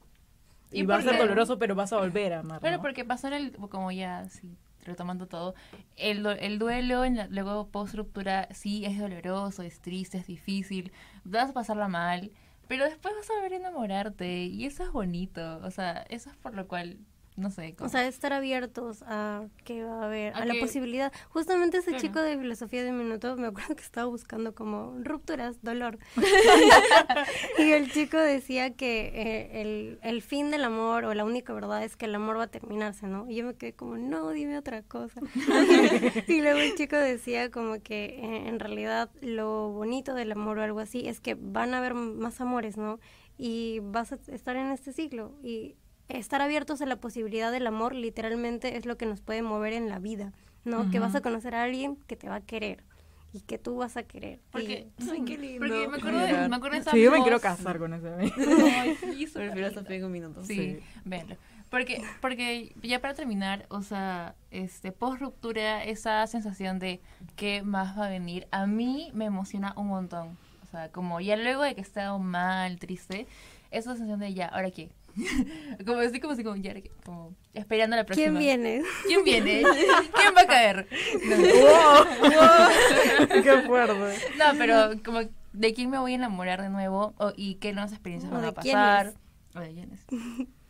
y 0.71 0.81
Y 0.81 0.85
va 0.85 0.97
a 0.97 1.01
ser 1.01 1.17
doloroso, 1.17 1.57
pero 1.57 1.73
vas 1.73 1.91
a 1.91 1.97
volver 1.97 2.33
a 2.33 2.41
amar. 2.41 2.61
Claro, 2.61 2.77
¿no? 2.77 2.81
porque 2.83 3.03
pasar 3.03 3.33
el, 3.33 3.51
como 3.53 3.91
ya, 3.91 4.19
así, 4.19 4.55
retomando 4.85 5.27
todo, 5.27 5.55
el, 5.97 6.25
el 6.25 6.59
duelo, 6.59 7.03
en 7.03 7.17
la- 7.17 7.27
luego 7.27 7.67
post-ruptura, 7.67 8.47
sí, 8.53 8.85
es 8.85 8.97
doloroso, 8.99 9.63
es 9.63 9.79
triste, 9.81 10.17
es 10.19 10.27
difícil, 10.27 10.91
vas 11.23 11.49
a 11.49 11.53
pasarla 11.53 11.87
mal, 11.87 12.31
pero 12.67 12.85
después 12.85 13.13
vas 13.15 13.29
a 13.29 13.33
volver 13.35 13.53
a 13.53 13.57
enamorarte 13.57 14.43
y 14.45 14.65
eso 14.65 14.83
es 14.83 14.91
bonito, 14.91 15.59
o 15.63 15.71
sea, 15.71 16.05
eso 16.09 16.29
es 16.29 16.35
por 16.37 16.53
lo 16.55 16.67
cual, 16.67 16.97
no 17.35 17.49
sé. 17.51 17.71
O 17.73 17.75
como- 17.77 17.89
sea, 17.89 18.07
estar 18.07 18.31
abiertos 18.33 19.03
a 19.07 19.45
que 19.63 19.83
va 19.83 20.01
a 20.01 20.05
haber, 20.05 20.33
A 20.33 20.39
a, 20.39 20.45
la 20.45 20.53
posibilidad. 20.59 21.11
Justamente 21.29 21.77
ese 21.79 21.91
Claro. 21.91 22.01
chico 22.01 22.21
de 22.21 22.37
filosofía 22.37 22.83
de 22.83 22.91
minuto, 22.91 23.35
me 23.37 23.47
acuerdo 23.47 23.75
que 23.75 23.83
estaba 23.83 24.07
buscando 24.07 24.55
como 24.55 24.95
rupturas, 25.03 25.61
dolor. 25.61 25.97
y 27.57 27.71
el 27.71 27.91
chico 27.91 28.17
decía 28.17 28.73
que 28.75 29.07
eh, 29.13 29.61
el, 29.61 29.99
el 30.01 30.21
fin 30.21 30.51
del 30.51 30.63
amor 30.63 31.05
o 31.05 31.13
la 31.13 31.25
única 31.25 31.53
verdad 31.53 31.83
es 31.83 31.95
que 31.95 32.05
el 32.05 32.15
amor 32.15 32.37
va 32.37 32.43
a 32.43 32.47
terminarse, 32.47 33.07
¿no? 33.07 33.29
Y 33.29 33.35
yo 33.35 33.45
me 33.45 33.53
quedé 33.55 33.73
como, 33.73 33.97
no, 33.97 34.29
dime 34.31 34.57
otra 34.57 34.81
cosa. 34.83 35.19
y 36.27 36.41
luego 36.41 36.59
el 36.59 36.75
chico 36.75 36.95
decía 36.95 37.51
como 37.51 37.81
que 37.81 38.05
eh, 38.05 38.47
en 38.47 38.59
realidad 38.59 39.09
lo 39.21 39.69
bonito 39.71 40.13
del 40.13 40.31
amor 40.31 40.59
o 40.59 40.63
algo 40.63 40.79
así 40.79 41.07
es 41.07 41.19
que 41.19 41.35
van 41.39 41.73
a 41.73 41.79
haber 41.79 41.93
más 41.93 42.39
amores, 42.41 42.77
¿no? 42.77 42.99
Y 43.37 43.79
vas 43.81 44.11
a 44.13 44.19
estar 44.27 44.55
en 44.55 44.71
este 44.71 44.93
ciclo 44.93 45.33
y 45.43 45.75
estar 46.09 46.41
abiertos 46.41 46.81
a 46.81 46.85
la 46.85 46.97
posibilidad 46.97 47.51
del 47.51 47.67
amor 47.67 47.95
literalmente 47.95 48.77
es 48.77 48.85
lo 48.85 48.97
que 48.97 49.05
nos 49.05 49.21
puede 49.21 49.41
mover 49.41 49.73
en 49.73 49.89
la 49.89 49.99
vida, 49.99 50.33
¿no? 50.63 50.89
Que 50.91 50.99
vas 50.99 51.15
a 51.15 51.21
conocer 51.21 51.55
a 51.55 51.63
alguien 51.63 51.95
que 52.07 52.15
te 52.15 52.29
va 52.29 52.35
a 52.35 52.41
querer. 52.41 52.83
y 53.33 53.41
que 53.41 53.57
tú 53.57 53.75
vas 53.75 53.97
a 53.97 54.03
querer. 54.03 54.39
Porque, 54.49 54.87
Y- 54.97 55.09
Ay, 55.11 55.25
qué 55.25 55.37
lindo. 55.37 55.59
porque 55.67 55.87
me 55.89 55.97
acuerdo 55.97 56.19
de, 56.19 56.47
me 56.47 56.55
acuerdo 56.55 56.75
de 56.75 56.81
esa 56.83 56.91
Sí, 56.91 57.01
yo 57.01 57.11
me 57.11 57.21
quiero 57.21 57.41
casar 57.41 57.77
con 57.79 57.93
ese 57.93 58.07
amigo. 58.13 58.33
Ay, 58.77 58.95
sí. 59.01 59.27
Prefiero 59.33 59.67
hasta 59.67 59.93
en 59.93 60.05
un 60.05 60.11
minuto. 60.13 60.41
Sí, 60.45 60.55
Sí. 60.55 60.79
véanlo. 61.03 61.35
Porque, 61.69 62.01
porque 62.21 62.73
ya 62.81 63.01
para 63.01 63.13
terminar, 63.13 63.65
o 63.67 63.81
sea, 63.81 64.35
este, 64.51 64.93
post 64.93 65.19
ruptura, 65.19 65.83
esa 65.83 66.25
sensación 66.27 66.79
de 66.79 67.01
qué 67.35 67.61
más 67.61 67.99
va 67.99 68.05
a 68.05 68.09
venir, 68.09 68.47
a 68.51 68.67
mí 68.67 69.11
me 69.13 69.25
emociona 69.25 69.73
un 69.75 69.87
montón. 69.87 70.37
O 70.63 70.67
sea, 70.71 70.89
como 70.93 71.19
ya 71.19 71.35
luego 71.35 71.63
de 71.63 71.75
que 71.75 71.81
he 71.81 71.83
estado 71.83 72.17
mal, 72.19 72.79
triste, 72.79 73.27
esa 73.69 73.91
sensación 73.91 74.21
de 74.21 74.33
ya, 74.33 74.45
¿ahora 74.47 74.71
qué? 74.71 74.91
como 75.85 75.99
así, 75.99 76.19
como 76.19 76.33
así, 76.33 76.43
como 76.43 76.55
ya. 76.57 76.73
Como 77.05 77.35
esperando 77.53 77.95
la 77.95 78.05
próxima. 78.05 78.39
¿Quién 78.39 78.61
viene? 78.61 78.83
¿Quién 79.07 79.23
viene? 79.23 79.63
¿Quién 80.15 80.33
va 80.35 80.41
a 80.41 80.47
caer? 80.47 80.87
No, 81.25 82.05
¡Qué 83.43 83.61
fuerte! 83.65 83.93
no, 84.37 84.45
pero 84.57 84.91
como 85.03 85.21
de 85.53 85.73
quién 85.73 85.89
me 85.89 85.97
voy 85.99 86.13
a 86.13 86.15
enamorar 86.15 86.61
de 86.61 86.69
nuevo 86.69 87.13
o- 87.17 87.33
y 87.35 87.55
qué 87.55 87.71
nuevas 87.73 87.91
experiencias 87.91 88.31
van 88.31 88.45
a 88.45 88.51
pasar. 88.51 89.13
O 89.55 89.59
de 89.59 89.73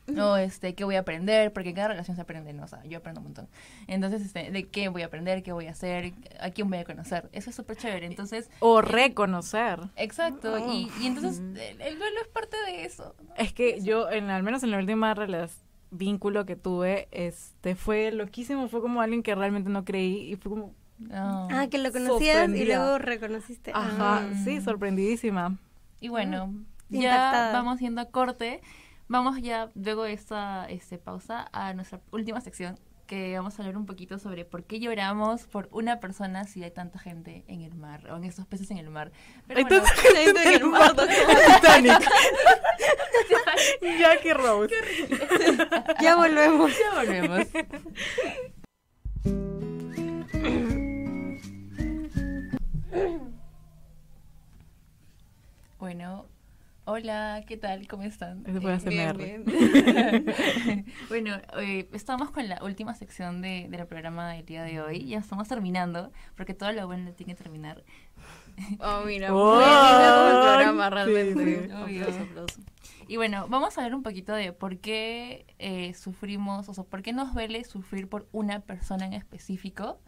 quiénes. 0.05 0.23
O 0.23 0.37
este, 0.37 0.75
qué 0.75 0.83
voy 0.83 0.95
a 0.95 0.99
aprender, 0.99 1.51
porque 1.53 1.69
en 1.69 1.75
cada 1.75 1.89
relación 1.89 2.15
se 2.15 2.21
aprende, 2.21 2.53
¿no? 2.53 2.63
O 2.63 2.67
sea, 2.67 2.83
yo 2.85 2.97
aprendo 2.99 3.19
un 3.21 3.25
montón. 3.25 3.47
Entonces, 3.87 4.21
este, 4.21 4.51
de 4.51 4.67
qué 4.67 4.87
voy 4.89 5.01
a 5.01 5.07
aprender, 5.07 5.43
qué 5.43 5.51
voy 5.51 5.67
a 5.67 5.71
hacer, 5.71 6.13
a 6.39 6.49
quién 6.51 6.69
voy 6.69 6.79
a 6.79 6.83
conocer. 6.85 7.29
Eso 7.31 7.49
es 7.49 7.55
súper 7.55 7.77
chévere. 7.77 8.05
Entonces, 8.05 8.49
O 8.59 8.81
reconocer. 8.81 9.79
exacto. 9.95 10.53
Oh. 10.53 10.71
Y, 10.73 10.89
y 11.01 11.07
entonces, 11.07 11.39
el, 11.39 11.81
el 11.81 11.97
duelo 11.99 12.21
es 12.21 12.27
parte 12.27 12.57
de 12.67 12.85
eso. 12.85 13.15
¿no? 13.27 13.33
Es 13.35 13.53
que 13.53 13.81
yo, 13.81 14.09
en, 14.11 14.29
al 14.29 14.43
menos 14.43 14.63
en 14.63 14.71
la 14.71 14.77
última 14.77 15.13
relación 15.13 15.63
vínculo 15.91 16.45
que 16.45 16.55
tuve, 16.57 17.07
este 17.11 17.75
fue 17.75 18.11
loquísimo, 18.11 18.67
fue 18.67 18.81
como 18.81 19.01
alguien 19.01 19.23
que 19.23 19.33
realmente 19.33 19.69
no 19.69 19.85
creí 19.85 20.31
y 20.31 20.35
fue 20.35 20.49
como, 20.51 20.73
No. 20.99 21.47
Ah, 21.51 21.67
que 21.69 21.77
lo 21.77 21.91
conocías 21.91 22.49
y 22.49 22.65
luego 22.65 22.97
reconociste. 22.97 23.71
ajá, 23.73 24.17
Ah. 24.19 24.29
sí, 24.43 24.59
sorprendidísima. 24.61 25.57
Y 26.01 26.09
bueno, 26.09 26.53
ya 26.89 26.99
Impactada. 26.99 27.53
vamos 27.53 27.79
yendo 27.79 28.01
a 28.01 28.05
corte. 28.05 28.61
Vamos 29.07 29.39
ya, 29.41 29.69
luego 29.75 30.03
de 30.03 30.13
esta 30.13 30.65
este, 30.67 30.97
pausa, 30.97 31.47
a 31.51 31.73
nuestra 31.73 32.01
última 32.11 32.41
sección, 32.41 32.79
que 33.05 33.37
vamos 33.37 33.59
a 33.59 33.61
hablar 33.61 33.77
un 33.77 33.85
poquito 33.85 34.17
sobre 34.17 34.45
por 34.45 34.63
qué 34.63 34.79
lloramos 34.79 35.43
por 35.43 35.69
una 35.71 35.99
persona 35.99 36.45
si 36.45 36.63
hay 36.63 36.71
tanta 36.71 36.97
gente 36.97 37.43
en 37.47 37.61
el 37.61 37.75
mar, 37.75 38.09
o 38.11 38.17
en 38.17 38.23
estos 38.23 38.47
peces 38.47 38.71
en 38.71 38.79
el 38.79 38.89
mar. 38.89 39.11
Pero 39.47 39.59
Hay 39.59 39.63
bueno, 39.65 39.83
tanta 39.83 40.01
gente 40.01 40.43
en 40.43 40.53
el 40.53 40.65
mar, 40.65 40.95
Titanic. 40.95 42.09
Jackie 43.99 44.33
Rose. 44.33 44.73
Ya 46.01 46.15
volvemos. 46.15 46.71
ya 46.77 46.93
volvemos. 46.95 47.47
Bueno, 55.77 56.25
hola, 56.85 57.43
¿qué 57.47 57.57
tal? 57.57 57.87
¿Cómo 57.87 58.03
están? 58.03 58.43
Eso 58.47 58.59
Eh, 58.69 58.73
ASMR. 58.73 59.17
bien. 59.17 60.85
bueno, 61.09 61.35
eh, 61.59 61.87
estamos 61.93 62.31
con 62.31 62.47
la 62.47 62.63
última 62.63 62.93
sección 62.95 63.41
de, 63.41 63.67
del 63.69 63.85
programa 63.87 64.31
del 64.33 64.45
día 64.45 64.63
de 64.63 64.81
hoy. 64.81 65.05
Ya 65.07 65.19
estamos 65.19 65.47
terminando, 65.47 66.11
porque 66.35 66.53
todo 66.53 66.71
lo 66.71 66.85
bueno 66.87 67.11
tiene 67.13 67.35
que 67.35 67.43
terminar. 67.43 67.83
Oh, 68.79 69.01
mira, 69.05 69.33
Oh, 69.33 69.55
muy 69.55 69.65
lindo 69.65 70.27
el 70.27 70.41
programa, 70.45 70.89
realmente. 70.89 71.67
sí. 71.67 71.71
Obvio. 71.73 72.03
Aplauso, 72.03 72.23
aplauso. 72.23 72.61
Y 73.07 73.17
bueno, 73.17 73.47
vamos 73.49 73.77
a 73.77 73.81
hablar 73.81 73.95
un 73.95 74.03
poquito 74.03 74.33
de 74.33 74.53
por 74.53 74.77
qué 74.79 75.45
eh, 75.59 75.93
sufrimos, 75.93 76.69
o 76.69 76.73
sea, 76.73 76.83
por 76.85 77.01
qué 77.01 77.13
nos 77.13 77.33
duele 77.33 77.63
sufrir 77.65 78.07
por 78.07 78.27
una 78.31 78.61
persona 78.61 79.05
en 79.05 79.13
específico 79.13 79.99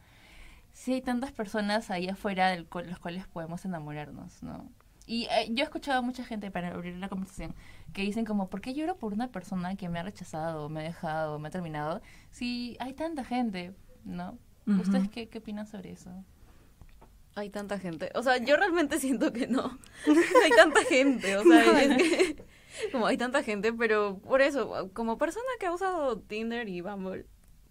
si 0.72 0.94
hay 0.94 1.02
tantas 1.02 1.32
personas 1.32 1.90
ahí 1.90 2.08
afuera 2.08 2.50
de 2.50 2.58
los 2.86 3.00
cuales 3.00 3.28
podemos 3.28 3.66
enamorarnos, 3.66 4.44
¿no? 4.44 4.70
Y 5.08 5.24
eh, 5.32 5.47
yo 5.51 5.64
he 5.64 5.64
escuchado 5.64 5.99
a 5.99 6.01
mucha 6.01 6.24
gente, 6.24 6.51
para 6.51 6.68
abrir 6.68 6.95
la 6.97 7.10
conversación, 7.10 7.55
que 7.93 8.03
dicen 8.03 8.26
como, 8.26 8.49
¿por 8.49 8.62
qué 8.62 8.74
lloro 8.74 8.97
por 8.97 9.14
una 9.14 9.32
persona 9.32 9.76
que 9.76 9.89
me 9.89 9.99
ha 9.99 10.03
rechazado, 10.03 10.70
me 10.70 10.82
ha 10.82 10.84
dejado, 10.84 11.39
me 11.39 11.47
ha 11.47 11.51
terminado? 11.51 12.01
Si 12.30 12.76
hay 12.80 12.93
tanta 12.93 13.24
gente, 13.24 13.74
¿no? 14.03 14.38
¿Ustedes 14.68 15.08
qué, 15.10 15.30
qué 15.30 15.38
opinan 15.38 15.66
sobre 15.66 15.91
eso? 15.91 16.12
Hay 17.36 17.49
tanta 17.51 17.78
gente. 17.78 18.12
O 18.16 18.24
sea, 18.24 18.38
yo 18.38 18.58
realmente 18.58 18.99
siento 18.99 19.32
que 19.32 19.47
no. 19.47 19.80
hay 20.43 20.51
tanta 20.55 20.84
gente. 20.84 21.38
O 21.38 21.43
sea, 21.43 21.82
es 21.84 21.97
que. 21.97 22.43
Como 22.91 23.08
hay 23.08 23.18
tanta 23.18 23.41
gente, 23.43 23.74
pero 23.74 24.20
por 24.20 24.41
eso, 24.41 24.91
como 24.93 25.18
persona 25.18 25.47
que 25.60 25.66
ha 25.66 25.72
usado 25.72 26.20
Tinder 26.20 26.70
y 26.70 26.82
Bumble. 26.82 27.26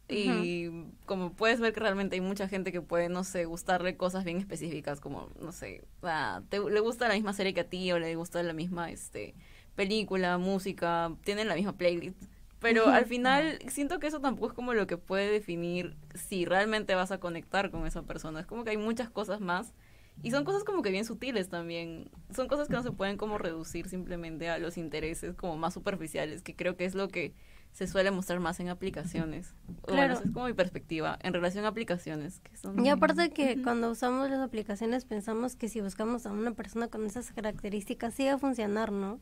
Y 0.09 0.71
como 1.05 1.33
puedes 1.33 1.59
ver 1.59 1.73
que 1.73 1.81
realmente 1.81 2.15
hay 2.15 2.21
mucha 2.21 2.49
gente 2.49 2.71
que 2.71 2.81
puede, 2.81 3.09
no 3.09 3.25
sé, 3.25 3.45
gustarle 3.45 3.97
cosas 3.97 4.25
bien 4.25 4.39
específicas, 4.39 5.01
como, 5.01 5.31
no 5.41 5.51
sé, 5.51 5.83
ah, 6.03 6.43
te, 6.49 6.61
le 6.61 6.81
gusta 6.81 7.09
la 7.09 7.15
misma 7.15 7.33
serie 7.33 7.55
que 7.55 7.61
a 7.61 7.69
ti 7.69 7.91
o 7.91 7.99
le 7.99 8.15
gusta 8.15 8.43
la 8.43 8.53
misma 8.53 8.91
este 8.91 9.35
película, 9.75 10.39
música, 10.39 11.13
tienen 11.25 11.49
la 11.49 11.55
misma 11.55 11.77
playlist. 11.77 12.23
Pero 12.61 12.89
al 12.89 13.05
final 13.05 13.59
siento 13.69 13.99
que 14.01 14.07
eso 14.07 14.21
tampoco 14.21 14.49
es 14.49 14.53
como 14.55 14.75
lo 14.75 14.87
que 14.87 14.97
puede 14.97 15.31
definir 15.31 15.95
si 16.15 16.47
realmente 16.47 16.95
vas 16.95 17.13
a 17.13 17.19
conectar 17.19 17.71
con 17.71 17.87
esa 17.87 18.03
persona. 18.03 18.41
Es 18.41 18.47
como 18.47 18.65
que 18.65 18.71
hay 18.71 18.77
muchas 18.79 19.11
cosas 19.11 19.41
más 19.41 19.75
y 20.23 20.31
son 20.31 20.45
cosas 20.45 20.65
como 20.65 20.83
que 20.83 20.91
bien 20.91 21.05
sutiles 21.05 21.49
también. 21.49 22.11
Son 22.35 22.49
cosas 22.49 22.69
que 22.69 22.75
no 22.75 22.83
se 22.83 22.93
pueden 22.93 23.19
como 23.19 23.39
reducir 23.39 23.89
simplemente 23.89 24.49
a 24.49 24.59
los 24.59 24.79
intereses 24.79 25.35
como 25.35 25.57
más 25.57 25.75
superficiales, 25.75 26.43
que 26.43 26.57
creo 26.57 26.77
que 26.77 26.87
es 26.87 26.95
lo 26.95 27.09
que 27.09 27.35
se 27.77 27.87
suele 27.87 28.11
mostrar 28.11 28.41
más 28.41 28.59
en 28.59 28.70
aplicaciones. 28.70 29.53
O 29.68 29.72
Bueno, 29.89 29.97
Claro. 29.99 30.14
esa 30.14 30.24
es 30.24 30.31
como 30.31 30.47
mi 30.47 30.55
perspectiva 30.55 31.18
en 31.22 31.35
relación 31.35 31.66
a 31.66 31.68
aplicaciones. 31.68 32.41
Que 32.41 32.57
son... 32.57 32.83
Y 32.83 32.89
aparte 32.89 33.29
que 33.29 33.61
cuando 33.62 33.91
usamos 33.91 34.31
las 34.31 34.41
aplicaciones 34.41 35.05
pensamos 35.05 35.57
que 35.57 35.68
si 35.68 35.83
buscamos 35.83 36.24
a 36.24 36.33
una 36.33 36.53
persona 36.53 36.89
con 36.89 37.05
esas 37.05 37.33
características 37.33 38.14
sí 38.14 38.24
va 38.24 38.33
a 38.33 38.39
funcionar, 38.39 38.93
¿no? 38.93 39.20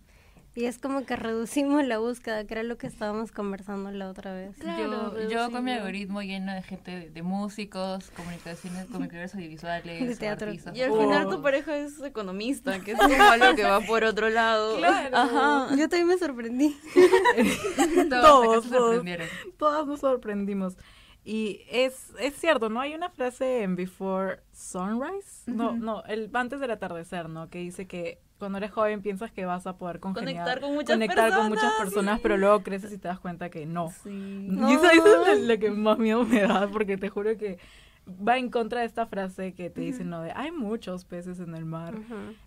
Y 0.57 0.66
es 0.66 0.78
como 0.78 1.05
que 1.05 1.16
reducimos 1.16 1.84
la 1.84 1.98
búsqueda, 1.98 2.44
que 2.46 2.55
era 2.55 2.62
lo 2.62 2.78
que 2.78 2.86
estábamos 2.86 3.32
conversando 3.32 3.90
la 3.90 4.09
otra 4.09 4.32
vez. 4.32 4.57
Claro, 4.57 5.18
yo, 5.20 5.28
yo 5.28 5.50
con 5.50 5.64
mi 5.64 5.72
algoritmo 5.72 6.22
lleno 6.22 6.55
de 6.55 6.62
gente, 6.62 6.92
de, 6.92 7.11
de 7.11 7.22
músicos, 7.24 8.11
comunicaciones, 8.12 8.86
comunicadores 8.92 9.34
audiovisuales, 9.34 10.07
De 10.09 10.14
teatro. 10.16 10.46
artistas. 10.48 10.76
Y 10.76 10.82
al 10.82 10.90
Oh. 10.92 11.00
final 11.00 11.28
tu 11.28 11.42
pareja 11.42 11.76
es 11.76 12.00
economista, 12.02 12.78
que 12.78 12.92
es 12.92 12.98
como 12.98 13.12
algo 13.22 13.57
que 13.57 13.64
va 13.64 13.80
por 13.80 14.05
otro 14.05 14.28
lado. 14.30 14.76
Claro. 14.84 15.16
Ajá. 15.16 15.68
Yo 15.76 15.88
también 15.88 16.07
me 16.07 16.18
sorprendí. 16.18 16.76
Todos, 18.09 18.09
Todos, 18.11 18.20
todos. 18.20 18.64
sorprendieron. 18.70 19.28
Todas 19.59 19.86
nos 19.86 20.00
sorprendimos. 20.00 20.76
Y 21.24 21.62
es, 21.70 22.11
es 22.20 22.34
cierto, 22.34 22.68
¿no? 22.68 22.80
Hay 22.80 22.94
una 22.94 23.09
frase 23.11 23.62
en 23.62 23.76
Before 23.76 24.40
Sunrise, 24.52 25.42
no, 25.50 25.72
no, 25.72 26.05
el 26.05 26.30
antes 26.34 26.61
del 26.61 26.70
atardecer, 26.70 27.28
¿no? 27.30 27.48
Que 27.48 27.61
dice 27.61 27.86
que 27.86 28.18
cuando 28.39 28.59
eres 28.59 28.70
joven 28.72 29.01
piensas 29.03 29.30
que 29.32 29.45
vas 29.47 29.66
a 29.66 29.76
poder 29.78 30.01
congeniar, 30.01 30.35
Conectar 30.35 30.61
con 30.61 30.74
muchas 30.74 30.97
conectar 30.97 31.32
con 31.35 31.49
muchas 31.49 31.72
personas, 31.74 32.16
sí. 32.16 32.20
pero 32.22 32.37
luego 32.37 32.62
creces 32.62 32.93
y 32.93 32.99
te 32.99 33.09
das 33.09 33.20
cuenta 33.20 33.49
que 33.49 33.64
no. 33.66 33.91
Sí. 34.03 34.49
Y 34.51 34.72
eso, 34.72 34.91
eso 34.91 35.26
es 35.32 35.41
lo, 35.41 35.55
lo 35.55 35.59
que 35.61 35.70
más 35.70 35.99
miedo 35.99 36.24
me 36.24 36.43
da, 36.43 36.68
porque 36.68 36.97
te 36.97 37.09
juro 37.09 37.37
que 37.39 37.59
va 38.07 38.37
en 38.37 38.51
contra 38.51 38.80
de 38.80 38.87
esta 38.87 39.07
frase 39.07 39.55
que 39.55 39.70
te 39.70 39.80
dicen, 39.80 40.11
¿no? 40.11 40.20
De 40.20 40.32
hay 40.32 40.51
muchos 40.53 41.05
peces 41.05 41.41
en 41.41 41.55
el 41.55 41.64
mar. 41.64 41.95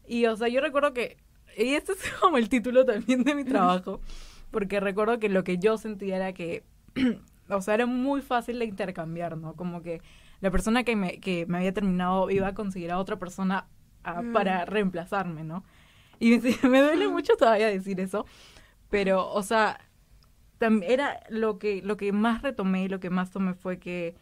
Y, 0.07 0.25
o 0.27 0.35
sea, 0.35 0.47
yo 0.49 0.61
recuerdo 0.61 0.93
que, 0.93 1.17
y 1.57 1.73
este 1.73 1.93
es 1.93 1.99
como 2.21 2.37
el 2.37 2.49
título 2.49 2.85
también 2.85 3.23
de 3.23 3.33
mi 3.33 3.43
trabajo, 3.43 3.99
porque 4.51 4.79
recuerdo 4.79 5.19
que 5.19 5.29
lo 5.29 5.43
que 5.43 5.57
yo 5.57 5.77
sentía 5.77 6.17
era 6.17 6.33
que, 6.33 6.63
o 7.49 7.61
sea, 7.61 7.73
era 7.73 7.85
muy 7.85 8.21
fácil 8.21 8.59
de 8.59 8.65
intercambiar, 8.65 9.35
¿no? 9.37 9.53
Como 9.53 9.81
que 9.81 10.01
la 10.41 10.51
persona 10.51 10.83
que 10.83 10.95
me, 10.95 11.19
que 11.19 11.45
me 11.47 11.57
había 11.57 11.73
terminado 11.73 12.29
iba 12.29 12.47
a 12.49 12.53
conseguir 12.53 12.91
a 12.91 12.99
otra 12.99 13.15
persona 13.17 13.65
a- 14.03 14.21
Mm. 14.21 14.31
para 14.33 14.63
reemplazarme, 14.65 15.43
¿no? 15.43 15.63
Y 16.19 16.39
me, 16.67 16.81
duele 16.81 17.07
mucho 17.07 17.35
todavía 17.35 17.67
decir 17.67 17.99
eso, 17.99 18.25
pero, 18.89 19.31
o 19.31 19.43
sea, 19.43 19.79
era 20.59 21.19
lo 21.29 21.59
que, 21.59 21.81
lo 21.83 21.97
que 21.97 22.11
más 22.11 22.41
retomé 22.41 22.85
y 22.85 22.89
lo 22.89 22.99
que 22.99 23.09
más 23.09 23.29
tomé 23.29 23.53
fue 23.53 23.77
que 23.77 24.15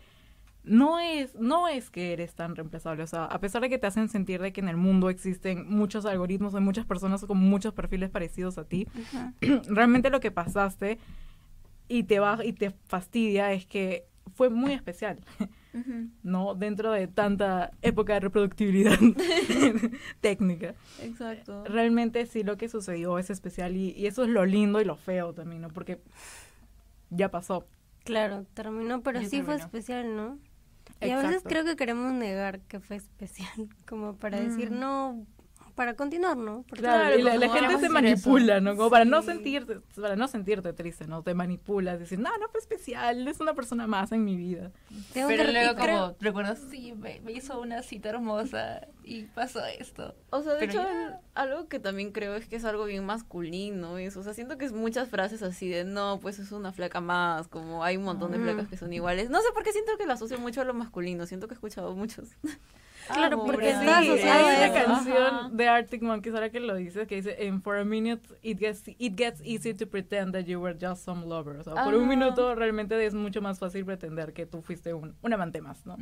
no 0.65 0.99
es, 0.99 1.35
no 1.35 1.67
es 1.67 1.89
que 1.89 2.11
eres 2.13 2.33
tan 2.33 2.55
reemplazable. 2.55 3.03
O 3.03 3.07
sea, 3.07 3.25
a 3.25 3.39
pesar 3.39 3.61
de 3.61 3.69
que 3.69 3.77
te 3.77 3.87
hacen 3.87 4.09
sentir 4.09 4.41
de 4.41 4.51
que 4.51 4.61
en 4.61 4.67
el 4.67 4.77
mundo 4.77 5.09
existen 5.09 5.69
muchos 5.69 6.05
algoritmos, 6.05 6.55
hay 6.55 6.61
muchas 6.61 6.85
personas 6.85 7.23
con 7.25 7.37
muchos 7.37 7.73
perfiles 7.73 8.09
parecidos 8.09 8.57
a 8.57 8.65
ti, 8.65 8.87
realmente 9.67 10.09
lo 10.09 10.19
que 10.19 10.31
pasaste 10.31 10.99
y 11.87 12.03
te 12.03 12.19
va 12.19 12.43
y 12.43 12.53
te 12.53 12.71
fastidia 12.87 13.51
es 13.53 13.65
que 13.65 14.07
fue 14.33 14.49
muy 14.49 14.73
especial, 14.73 15.19
¿no? 16.23 16.55
Dentro 16.55 16.91
de 16.91 17.07
tanta 17.07 17.71
época 17.82 18.13
de 18.13 18.19
reproductibilidad 18.21 18.97
técnica. 20.21 20.76
Exacto. 21.01 21.63
Realmente 21.65 22.26
sí 22.26 22.43
lo 22.43 22.57
que 22.57 22.69
sucedió 22.69 23.17
es 23.19 23.30
especial 23.30 23.76
y, 23.76 23.91
y 23.91 24.07
eso 24.07 24.23
es 24.23 24.30
lo 24.30 24.45
lindo 24.45 24.82
y 24.82 24.86
lo 24.86 24.95
feo 24.95 25.34
también, 25.34 25.61
¿no? 25.61 25.69
Porque 25.69 25.99
ya 27.09 27.30
pasó. 27.32 27.67
Claro, 28.03 28.45
terminó, 28.53 29.01
pero 29.01 29.21
Ya 29.21 29.30
sí 29.30 29.41
fue 29.41 29.55
especial, 29.55 30.15
¿no? 30.15 30.38
Y 31.01 31.09
a 31.09 31.17
veces 31.17 31.43
creo 31.43 31.65
que 31.65 31.76
queremos 31.76 32.13
negar 32.13 32.59
que 32.61 32.80
fue 32.80 32.95
especial, 32.97 33.49
como 33.88 34.15
para 34.15 34.39
decir, 34.39 34.71
Mm. 34.71 34.80
no, 34.80 35.26
para 35.76 35.93
continuar, 35.95 36.38
¿no? 36.38 36.63
Porque 36.67 36.82
Claro, 36.84 37.17
y 37.17 37.21
la, 37.21 37.32
gente 37.49 37.78
se 37.80 37.86
eso. 37.86 37.93
manipula, 37.93 38.59
¿no? 38.61 38.76
Como 38.78 38.89
para 38.89 39.05
no 39.05 39.21
sentirte, 39.21 39.80
para 39.99 40.15
no 40.15 40.28
sentirte 40.28 40.73
triste, 40.73 41.05
¿no? 41.07 41.21
Te 41.21 41.34
manipulas, 41.34 41.99
decir, 41.99 42.17
no, 42.17 42.30
no 42.38 42.47
fue 42.49 42.59
especial, 42.61 43.28
es 43.28 43.39
una 43.41 43.53
persona 43.53 43.86
más 43.86 44.11
en 44.11 44.23
mi 44.23 44.36
vida. 44.38 44.71
tengo 45.13 45.28
Pero 45.28 45.43
que 45.45 45.51
luego 45.51 45.76
como, 45.80 46.15
recuerdo, 46.19 46.55
sí, 46.71 46.93
me, 46.93 47.19
me 47.21 47.34
hizo 47.34 47.59
una 47.59 47.84
cita 47.84 48.09
hermosa 48.09 48.88
y 49.03 49.23
pasó 49.23 49.63
esto. 49.65 50.15
O 50.30 50.41
sea, 50.41 50.53
de 50.53 50.59
Pero 50.59 50.71
hecho, 50.71 50.82
ya- 50.84 51.19
algo 51.36 51.67
que 51.67 51.80
también 51.80 52.11
creo 52.11 52.36
es 52.36 52.47
que 52.47 52.55
es 52.55 52.65
algo 52.65 52.86
bien 52.86 53.05
masculino, 53.05 53.97
eso. 53.97 54.21
O 54.21 54.23
sea, 54.23 54.34
siento 54.34 54.57
que 54.57 54.65
es 54.65 54.71
muchas 54.71 55.09
frases 55.09 55.43
así 55.43 55.67
de, 55.69 55.84
no, 55.84 56.19
pues 56.21 56.39
es 56.39 56.51
una 56.53 56.71
flaca 56.71 57.01
más, 57.01 57.47
como 57.49 57.84
hay 57.84 57.97
un 57.97 58.03
montón 58.03 58.32
de 58.32 58.39
flacas 58.39 58.67
que 58.69 58.78
son 58.78 58.93
iguales. 58.93 59.30
No 59.30 59.39
sé 59.41 59.47
por 59.53 59.63
qué 59.63 59.71
siento 59.73 59.91
que 59.97 60.05
la 60.07 60.13
asocio 60.13 60.39
mucho 60.39 60.61
a 60.61 60.63
lo 60.65 60.73
masculino, 60.73 61.26
siento 61.26 61.47
que 61.47 61.53
he 61.53 61.57
escuchado 61.57 61.93
muchos. 61.95 62.30
Claro, 63.13 63.37
Ah, 63.41 63.43
porque 63.45 63.57
pobre. 63.57 63.69
está 63.71 64.01
Sí, 64.01 64.09
asociado 64.09 64.45
hay 64.47 64.55
a 64.55 64.57
una 64.71 64.83
canción 64.83 65.17
Ajá. 65.35 65.49
de 65.51 65.67
Arctic 65.67 66.01
Monkeys 66.01 66.33
ahora 66.33 66.49
que 66.49 66.59
lo 66.59 66.75
dices 66.75 67.07
que 67.07 67.15
dice 67.15 67.37
"And 67.47 67.61
for 67.61 67.77
a 67.77 67.85
minute 67.85 68.21
it 68.41 68.57
gets 68.59 68.83
it 68.87 69.15
gets 69.17 69.41
easy 69.45 69.73
to 69.73 69.87
pretend 69.87 70.33
that 70.33 70.45
you 70.45 70.59
were 70.59 70.75
just 70.79 71.03
some 71.05 71.25
lover. 71.25 71.57
O 71.57 71.63
sea, 71.63 71.83
por 71.83 71.93
un 71.95 72.07
minuto 72.07 72.55
realmente 72.55 73.03
es 73.05 73.13
mucho 73.13 73.41
más 73.41 73.59
fácil 73.59 73.85
pretender 73.85 74.33
que 74.33 74.45
tú 74.45 74.61
fuiste 74.61 74.93
un, 74.93 75.15
un 75.21 75.33
amante 75.33 75.61
más, 75.61 75.85
¿no? 75.85 75.97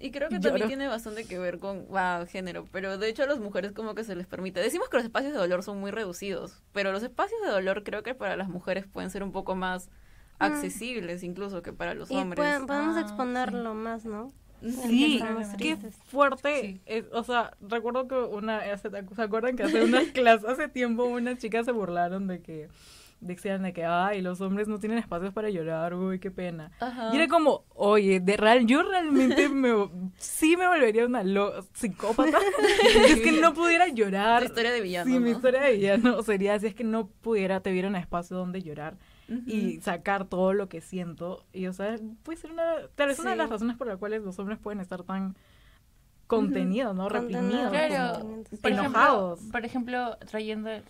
Y 0.00 0.10
creo 0.10 0.28
que 0.28 0.36
Lloro. 0.36 0.48
también 0.50 0.68
tiene 0.68 0.88
bastante 0.88 1.24
que 1.24 1.38
ver 1.38 1.58
con 1.58 1.86
wow, 1.88 2.26
género, 2.28 2.66
pero 2.72 2.98
de 2.98 3.08
hecho 3.08 3.22
a 3.22 3.26
las 3.26 3.38
mujeres 3.38 3.72
como 3.72 3.94
que 3.94 4.04
se 4.04 4.14
les 4.16 4.26
permite. 4.26 4.60
Decimos 4.60 4.88
que 4.88 4.96
los 4.98 5.04
espacios 5.04 5.32
de 5.32 5.38
dolor 5.38 5.62
son 5.62 5.78
muy 5.80 5.90
reducidos, 5.90 6.62
pero 6.72 6.92
los 6.92 7.02
espacios 7.02 7.40
de 7.42 7.48
dolor 7.50 7.84
creo 7.84 8.02
que 8.02 8.14
para 8.14 8.36
las 8.36 8.48
mujeres 8.48 8.86
pueden 8.86 9.10
ser 9.10 9.22
un 9.22 9.32
poco 9.32 9.54
más 9.56 9.90
accesibles 10.38 11.22
incluso 11.22 11.62
que 11.62 11.72
para 11.72 11.94
los 11.94 12.10
Y 12.10 12.16
hombres. 12.16 12.36
pueden- 12.38 12.66
podemos 12.66 12.96
Ah, 12.96 13.00
exponerlo 13.00 13.74
más, 13.74 14.04
¿no? 14.04 14.32
Sí, 14.62 15.22
qué 15.58 15.76
fuerte. 16.06 16.60
Sí. 16.62 16.80
es- 16.86 17.04
o 17.12 17.22
sea, 17.24 17.56
recuerdo 17.60 18.08
que 18.08 18.14
una, 18.16 18.60
¿se 18.76 19.22
acuerdan 19.22 19.56
que 19.56 19.62
hace 19.64 19.84
unas 19.84 20.04
clases, 20.12 20.48
hace 20.48 20.68
tiempo 20.68 21.04
unas 21.04 21.38
chicas 21.38 21.64
se 21.66 21.72
burlaron 21.72 22.26
de 22.26 22.40
que 22.42 22.68
decían 23.20 23.64
de 23.64 23.72
que, 23.72 23.84
ay, 23.84 24.20
los 24.22 24.40
hombres 24.40 24.68
no 24.68 24.78
tienen 24.78 24.98
espacios 24.98 25.32
para 25.34 25.50
llorar, 25.50 25.92
uy, 25.94 26.20
qué 26.20 26.30
pena. 26.30 26.70
Ajá. 26.78 27.10
Y 27.12 27.16
era 27.16 27.26
como, 27.26 27.64
oye, 27.74 28.20
de 28.20 28.36
real, 28.36 28.64
yo 28.64 28.84
realmente 28.84 29.48
me, 29.48 29.74
sí 30.18 30.56
me 30.56 30.68
volvería 30.68 31.04
una 31.04 31.24
lo- 31.24 31.62
psicópata. 31.74 32.38
es 33.08 33.20
que 33.20 33.32
no 33.32 33.54
pudiera 33.54 33.88
llorar. 33.88 34.42
Tu 34.42 34.46
historia 34.46 34.70
de 34.70 34.80
villano, 34.80 35.10
Sí, 35.12 35.18
mi 35.18 35.30
historia 35.30 35.62
de 35.62 35.72
villano 35.74 36.22
sería 36.22 36.58
si 36.60 36.68
es 36.68 36.74
que 36.76 36.84
no 36.84 37.08
pudiera, 37.08 37.60
te 37.60 37.72
viera 37.72 37.88
un 37.88 37.96
espacio 37.96 38.36
donde 38.36 38.62
llorar 38.62 38.96
y 39.46 39.80
sacar 39.82 40.24
todo 40.26 40.52
lo 40.54 40.68
que 40.68 40.80
siento. 40.80 41.44
Y, 41.52 41.66
o 41.66 41.72
sea, 41.72 41.96
puede 42.22 42.38
ser 42.38 42.50
una, 42.52 42.64
tal 42.94 43.08
vez 43.08 43.18
una 43.18 43.30
de 43.30 43.36
las 43.36 43.50
razones 43.50 43.76
por 43.76 43.86
las 43.86 43.98
cuales 43.98 44.22
los 44.22 44.38
hombres 44.38 44.58
pueden 44.58 44.80
estar 44.80 45.02
tan 45.02 45.36
contenidos, 46.26 46.94
¿no? 46.94 47.08
Reprimidos. 47.08 47.70
Claro, 47.70 48.44
por 48.60 48.70
enojados. 48.70 49.38
Ejemplo, 49.38 49.52
por 49.52 49.64
ejemplo, 49.64 50.16
trayendo 50.30 50.68
eh, 50.70 50.82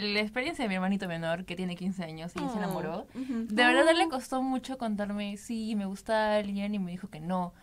la 0.00 0.20
experiencia 0.20 0.64
de 0.64 0.68
mi 0.68 0.74
hermanito 0.74 1.06
menor 1.06 1.44
que 1.44 1.54
tiene 1.54 1.76
15 1.76 2.02
años 2.02 2.32
y 2.34 2.38
se 2.40 2.44
Oh. 2.44 2.56
enamoró. 2.56 3.06
De 3.14 3.64
verdad, 3.64 3.86
a 3.86 3.90
él 3.92 3.98
le 3.98 4.08
costó 4.08 4.42
mucho 4.42 4.78
contarme, 4.78 5.36
sí, 5.36 5.76
me 5.76 5.86
gusta 5.86 6.34
alguien 6.36 6.74
y 6.74 6.78
me 6.80 6.90
dijo 6.90 7.08
que 7.08 7.20
no. 7.20 7.54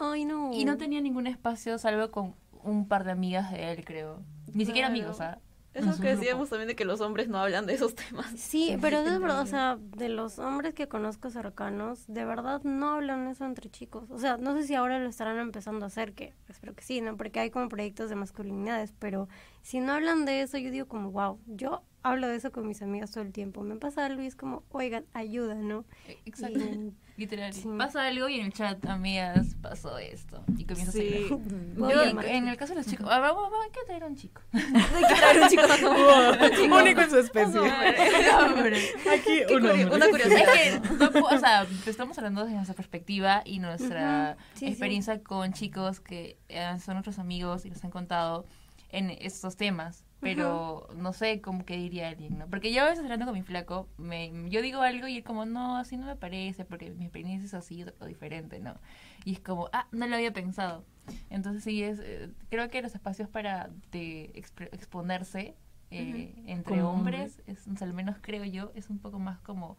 Ay, 0.00 0.24
no. 0.24 0.50
Y 0.54 0.64
no 0.64 0.78
tenía 0.78 1.00
ningún 1.02 1.26
espacio 1.26 1.76
salvo 1.78 2.10
con 2.10 2.34
un 2.62 2.88
par 2.88 3.04
de 3.04 3.10
amigas 3.12 3.50
de 3.50 3.72
él, 3.72 3.84
creo. 3.84 4.22
Ni 4.54 4.64
siquiera 4.64 4.88
amigos, 4.88 5.20
¿ah? 5.20 5.38
Eso 5.74 5.88
En 5.88 5.94
su 5.94 6.02
que 6.02 6.16
decíamos 6.16 6.50
también 6.50 6.68
de 6.68 6.76
que 6.76 6.84
los 6.84 7.00
hombres 7.00 7.28
no 7.28 7.38
hablan 7.38 7.66
de 7.66 7.74
esos 7.74 7.94
temas. 7.94 8.26
Sí, 8.36 8.76
pero 8.82 9.02
de 9.02 9.18
verdad, 9.18 9.40
o 9.40 9.46
sea, 9.46 9.78
de 9.80 10.08
los 10.08 10.38
hombres 10.38 10.74
que 10.74 10.86
conozco 10.86 11.30
cercanos, 11.30 12.04
de 12.08 12.24
verdad 12.24 12.62
no 12.62 12.90
hablan 12.90 13.26
eso 13.28 13.44
entre 13.44 13.70
chicos. 13.70 14.10
O 14.10 14.18
sea, 14.18 14.36
no 14.36 14.54
sé 14.54 14.64
si 14.64 14.74
ahora 14.74 14.98
lo 14.98 15.08
estarán 15.08 15.38
empezando 15.38 15.84
a 15.84 15.88
hacer, 15.88 16.12
que 16.12 16.34
espero 16.48 16.74
que 16.74 16.82
sí, 16.82 17.00
¿no? 17.00 17.16
Porque 17.16 17.40
hay 17.40 17.50
como 17.50 17.68
proyectos 17.68 18.10
de 18.10 18.16
masculinidades, 18.16 18.92
pero 18.98 19.28
si 19.62 19.80
no 19.80 19.92
hablan 19.92 20.26
de 20.26 20.42
eso, 20.42 20.58
yo 20.58 20.70
digo 20.70 20.86
como, 20.86 21.10
wow, 21.10 21.40
yo 21.46 21.82
hablo 22.02 22.28
de 22.28 22.36
eso 22.36 22.50
con 22.52 22.66
mis 22.66 22.82
amigas 22.82 23.10
todo 23.12 23.22
el 23.24 23.32
tiempo. 23.32 23.62
Me 23.62 23.76
pasa 23.76 24.04
algo 24.06 24.22
y 24.22 24.26
es 24.26 24.34
como, 24.36 24.62
oigan, 24.70 25.04
ayuda, 25.14 25.54
¿no? 25.54 25.84
Eh, 26.08 26.18
Exacto. 26.24 26.58
Y- 26.58 26.92
Literal. 27.18 27.52
Sí. 27.52 27.68
Pasa 27.76 28.06
algo 28.06 28.26
y 28.28 28.40
en 28.40 28.46
el 28.46 28.52
chat, 28.54 28.84
amigas, 28.86 29.54
pasó 29.60 29.98
esto. 29.98 30.42
Y 30.56 30.64
comienzas 30.64 30.94
Sí. 30.94 31.26
a 31.30 31.90
Yo, 31.92 32.00
a 32.18 32.26
en 32.26 32.48
el 32.48 32.56
caso 32.56 32.72
de 32.72 32.80
los 32.80 32.86
chicos, 32.86 33.06
ah, 33.10 33.18
vamos, 33.18 33.42
vamos, 33.50 33.58
hay 33.64 33.70
que 33.70 33.80
traer 33.86 34.02
a 34.04 34.06
un 34.08 34.16
chico. 34.16 34.40
un 34.52 36.50
chico 36.58 36.76
único 36.76 37.00
en 37.02 37.10
su 37.10 37.18
especie. 37.18 37.60
Hombre. 37.60 38.78
Aquí 39.12 39.42
un 39.54 39.66
hombre. 39.66 39.86
una 39.94 40.08
curiosidad. 40.08 40.54
Es 40.54 40.80
que, 40.80 41.18
o 41.18 41.38
sea, 41.38 41.66
estamos 41.86 42.16
hablando 42.18 42.42
desde 42.44 42.54
nuestra 42.56 42.74
perspectiva 42.74 43.42
y 43.44 43.58
nuestra 43.58 44.36
sí. 44.54 44.66
experiencia 44.66 45.22
con 45.22 45.52
chicos 45.52 46.00
que 46.00 46.38
eh, 46.48 46.76
son 46.84 46.94
nuestros 46.94 47.18
amigos 47.18 47.64
y 47.66 47.70
nos 47.70 47.84
han 47.84 47.90
contado 47.90 48.46
en 48.90 49.10
estos 49.10 49.56
temas. 49.56 50.04
Pero 50.22 50.88
no 50.96 51.12
sé 51.12 51.40
cómo 51.40 51.64
que 51.64 51.76
diría 51.76 52.08
alguien, 52.08 52.38
¿no? 52.38 52.46
Porque 52.46 52.72
yo 52.72 52.82
a 52.82 52.88
veces 52.88 53.02
hablando 53.02 53.26
con 53.26 53.34
mi 53.34 53.42
flaco, 53.42 53.88
me, 53.98 54.32
yo 54.50 54.62
digo 54.62 54.80
algo 54.82 55.08
y 55.08 55.16
él 55.16 55.24
como, 55.24 55.46
no, 55.46 55.76
así 55.76 55.96
no 55.96 56.06
me 56.06 56.14
parece, 56.16 56.64
porque 56.64 56.90
mi 56.90 57.04
experiencia 57.06 57.46
es 57.46 57.54
así 57.54 57.84
o 58.00 58.06
diferente, 58.06 58.60
¿no? 58.60 58.76
Y 59.24 59.32
es 59.32 59.40
como, 59.40 59.68
ah, 59.72 59.88
no 59.90 60.06
lo 60.06 60.14
había 60.14 60.32
pensado. 60.32 60.84
Entonces 61.30 61.64
sí, 61.64 61.82
es, 61.82 61.98
eh, 62.00 62.30
creo 62.50 62.68
que 62.70 62.82
los 62.82 62.94
espacios 62.94 63.28
para 63.28 63.70
de 63.90 64.32
exp- 64.34 64.68
exponerse 64.72 65.56
eh, 65.90 66.32
entre 66.46 66.76
Como 66.76 66.90
hombres, 66.92 67.42
es, 67.46 67.66
o 67.66 67.76
sea, 67.76 67.86
al 67.88 67.94
menos 67.94 68.16
creo 68.20 68.44
yo, 68.44 68.70
es 68.74 68.90
un 68.90 68.98
poco 68.98 69.18
más 69.18 69.40
como 69.40 69.76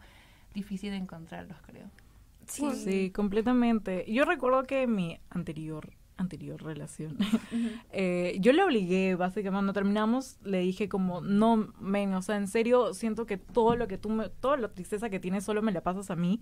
difícil 0.52 0.90
de 0.90 0.98
encontrarlos, 0.98 1.56
creo. 1.66 1.86
Sí. 2.46 2.66
Sí, 2.74 3.10
completamente. 3.14 4.04
Yo 4.12 4.24
recuerdo 4.24 4.64
que 4.64 4.86
mi 4.86 5.18
anterior 5.30 5.90
anterior 6.16 6.62
relación, 6.62 7.16
eh, 7.92 8.36
yo 8.40 8.52
le 8.52 8.62
obligué, 8.62 9.14
básicamente, 9.14 9.50
cuando 9.54 9.72
terminamos, 9.72 10.38
le 10.44 10.60
dije 10.60 10.88
como, 10.88 11.20
no, 11.20 11.72
men, 11.80 12.14
o 12.14 12.22
sea, 12.22 12.36
en 12.36 12.48
serio, 12.48 12.94
siento 12.94 13.26
que 13.26 13.36
todo 13.36 13.76
lo 13.76 13.88
que 13.88 13.98
tú, 13.98 14.08
me, 14.08 14.28
toda 14.28 14.56
la 14.56 14.68
tristeza 14.68 15.10
que 15.10 15.20
tienes 15.20 15.44
solo 15.44 15.62
me 15.62 15.72
la 15.72 15.82
pasas 15.82 16.10
a 16.10 16.16
mí. 16.16 16.40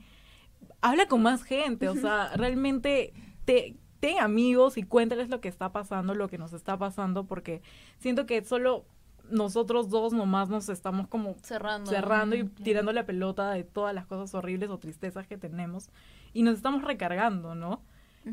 Habla 0.81 1.07
con 1.07 1.23
más 1.23 1.43
gente, 1.43 1.89
o 1.89 1.95
sea, 1.95 2.37
realmente 2.37 3.13
te, 3.45 3.77
ten 4.01 4.19
amigos 4.19 4.79
y 4.79 4.83
cuéntales 4.83 5.29
lo 5.29 5.41
que 5.41 5.49
está 5.49 5.73
pasando, 5.73 6.15
lo 6.15 6.29
que 6.29 6.39
nos 6.39 6.53
está 6.53 6.79
pasando, 6.79 7.27
porque 7.27 7.63
siento 7.99 8.27
que 8.27 8.45
solo 8.45 8.85
nosotros 9.31 9.89
dos 9.89 10.13
nomás 10.13 10.49
nos 10.49 10.69
estamos 10.69 11.07
como 11.09 11.37
Cerrando. 11.43 11.91
cerrando 11.91 12.37
y 12.37 12.45
tirando 12.45 12.93
la 12.93 13.07
pelota 13.07 13.51
de 13.53 13.65
todas 13.65 13.95
las 13.95 14.07
cosas 14.07 14.35
horribles 14.35 14.71
o 14.71 14.79
tristezas 14.79 15.27
que 15.27 15.39
tenemos 15.39 15.89
y 16.33 16.43
nos 16.43 16.57
estamos 16.57 16.83
recargando, 16.83 17.55
¿no? 17.55 17.83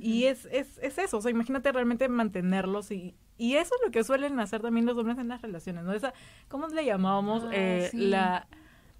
Y 0.01 0.25
es, 0.25 0.47
es, 0.51 0.77
es 0.83 0.97
eso, 0.97 1.17
o 1.17 1.21
sea, 1.21 1.31
imagínate 1.31 1.71
realmente 1.71 2.07
mantenerlos 2.09 2.91
y, 2.91 3.15
y 3.37 3.55
eso 3.55 3.73
es 3.75 3.81
lo 3.85 3.91
que 3.91 4.03
suelen 4.03 4.39
hacer 4.39 4.61
también 4.61 4.85
los 4.85 4.97
hombres 4.97 5.17
en 5.17 5.27
las 5.27 5.41
relaciones, 5.41 5.83
¿no? 5.83 5.93
Esa, 5.93 6.13
¿cómo 6.47 6.67
le 6.67 6.85
llamábamos? 6.85 7.43
Ah, 7.45 7.49
Eh, 7.53 7.87
sí. 7.91 7.97
La 8.07 8.47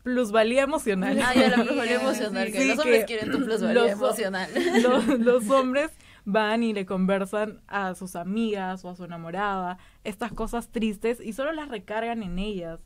plusvalía 0.04 0.64
emocional. 0.64 1.20
Ah, 1.24 1.34
ya 1.36 1.50
la 1.50 1.56
plusvalía 1.64 2.02
emocional. 2.02 2.48
sí, 2.48 2.54
que 2.54 2.62
sí, 2.62 2.68
los 2.70 2.80
hombres 2.80 3.00
que 3.02 3.06
quieren 3.06 3.32
tu 3.32 3.44
plusvalía 3.46 3.82
los- 3.84 3.92
emocional. 3.92 4.50
los, 4.82 5.08
los 5.20 5.50
hombres 5.50 5.92
van 6.26 6.64
y 6.64 6.74
le 6.74 6.86
conversan 6.86 7.62
a 7.68 7.96
sus 7.96 8.16
amigas 8.16 8.84
o 8.86 8.90
a 8.90 8.96
su 8.96 9.04
enamorada 9.04 9.78
estas 10.04 10.32
cosas 10.32 10.70
tristes 10.70 11.20
y 11.22 11.34
solo 11.34 11.52
las 11.54 11.70
recargan 11.70 12.24
en 12.24 12.40
ellas. 12.40 12.80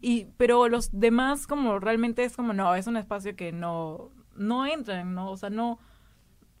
Y, 0.00 0.26
pero 0.36 0.68
los 0.68 0.90
demás 0.92 1.46
como 1.46 1.78
realmente 1.80 2.24
es 2.24 2.36
como, 2.36 2.52
no, 2.52 2.74
es 2.74 2.86
un 2.86 2.96
espacio 2.96 3.34
que 3.36 3.52
no, 3.52 4.10
no 4.36 4.66
entran, 4.66 5.14
¿no? 5.14 5.30
O 5.30 5.36
sea, 5.36 5.50
no... 5.50 5.78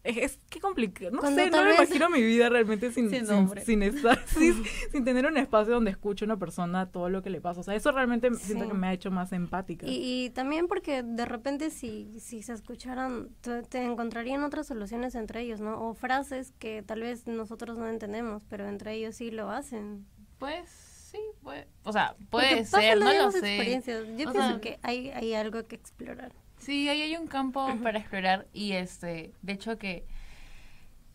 Es, 0.04 0.16
es 0.18 0.38
que 0.50 0.60
complicado. 0.60 1.10
No 1.10 1.20
Cuando 1.20 1.42
sé, 1.42 1.50
no 1.50 1.64
me 1.64 1.74
imagino 1.74 2.10
mi 2.10 2.22
vida 2.22 2.48
realmente 2.50 2.92
sin, 2.92 3.08
Sin 3.10 3.26
sin, 3.26 3.34
nombre. 3.34 3.64
sin 3.64 3.82
estar, 3.82 4.18
sin, 4.28 4.62
sin 4.92 5.04
tener 5.04 5.26
un 5.26 5.36
espacio 5.38 5.74
donde 5.74 5.90
escuche 5.90 6.24
a 6.24 6.26
una 6.26 6.38
persona 6.38 6.90
todo 6.92 7.08
lo 7.08 7.22
que 7.22 7.30
le 7.30 7.40
pasa. 7.40 7.60
O 7.60 7.62
sea, 7.64 7.74
eso 7.74 7.90
realmente 7.90 8.32
siento 8.34 8.68
que 8.68 8.74
me 8.74 8.86
ha 8.88 8.92
hecho 8.92 9.10
más 9.10 9.32
empática. 9.32 9.86
Y, 9.86 10.24
y 10.26 10.30
también 10.30 10.68
porque 10.68 11.02
de 11.02 11.24
repente 11.24 11.70
si, 11.70 12.20
si 12.20 12.42
se 12.42 12.52
escucharan, 12.52 13.30
te, 13.40 13.62
te 13.62 13.82
encontrarían 13.82 14.44
otras 14.44 14.66
soluciones 14.66 15.14
entre 15.14 15.40
ellos, 15.40 15.60
¿no? 15.60 15.80
O 15.88 15.94
frases 15.94 16.52
que 16.58 16.82
tal 16.82 17.00
vez 17.00 17.26
nosotros 17.26 17.78
no 17.78 17.88
entendemos, 17.88 18.44
pero 18.48 18.68
entre 18.68 18.92
ellos 18.94 19.16
sí 19.16 19.30
lo 19.30 19.50
hacen. 19.50 20.06
Pues 20.38 20.68
sí, 20.68 21.18
puede, 21.42 21.66
o 21.84 21.92
sea, 21.92 22.14
puede 22.28 22.58
pasan 22.58 22.80
ser, 22.82 22.98
las 22.98 23.14
no 23.16 23.22
lo 23.24 23.30
sé. 23.30 23.38
experiencias. 23.38 24.04
Yo 24.18 24.28
O 24.28 24.32
pienso 24.32 24.48
sea, 24.50 24.60
que 24.60 24.78
hay, 24.82 25.10
hay 25.10 25.32
algo 25.34 25.66
que 25.66 25.76
explorar. 25.76 26.32
Sí, 26.64 26.88
ahí 26.88 27.02
hay 27.02 27.16
un 27.16 27.26
campo 27.26 27.68
para 27.82 27.98
explorar 27.98 28.46
y 28.52 28.72
este, 28.72 29.32
de 29.42 29.52
hecho 29.52 29.78
que 29.78 30.04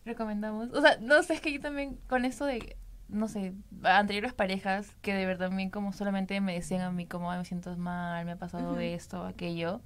recomendamos, 0.04 0.70
o 0.72 0.80
sea, 0.80 0.96
no 1.00 1.22
sé, 1.22 1.34
es 1.34 1.40
que 1.40 1.52
yo 1.52 1.60
también 1.60 1.98
con 2.08 2.24
esto 2.24 2.44
de, 2.46 2.76
no 3.08 3.28
sé, 3.28 3.52
anteriores 3.82 4.32
parejas 4.32 4.94
que 5.02 5.14
de 5.14 5.26
verdad 5.26 5.48
también 5.48 5.70
como 5.70 5.92
solamente 5.92 6.40
me 6.40 6.54
decían 6.54 6.80
a 6.82 6.90
mí 6.90 7.06
como, 7.06 7.30
"Ay, 7.30 7.38
me 7.38 7.44
siento 7.44 7.76
mal, 7.76 8.24
me 8.24 8.32
ha 8.32 8.36
pasado 8.36 8.78
esto, 8.80 9.24
aquello. 9.24 9.80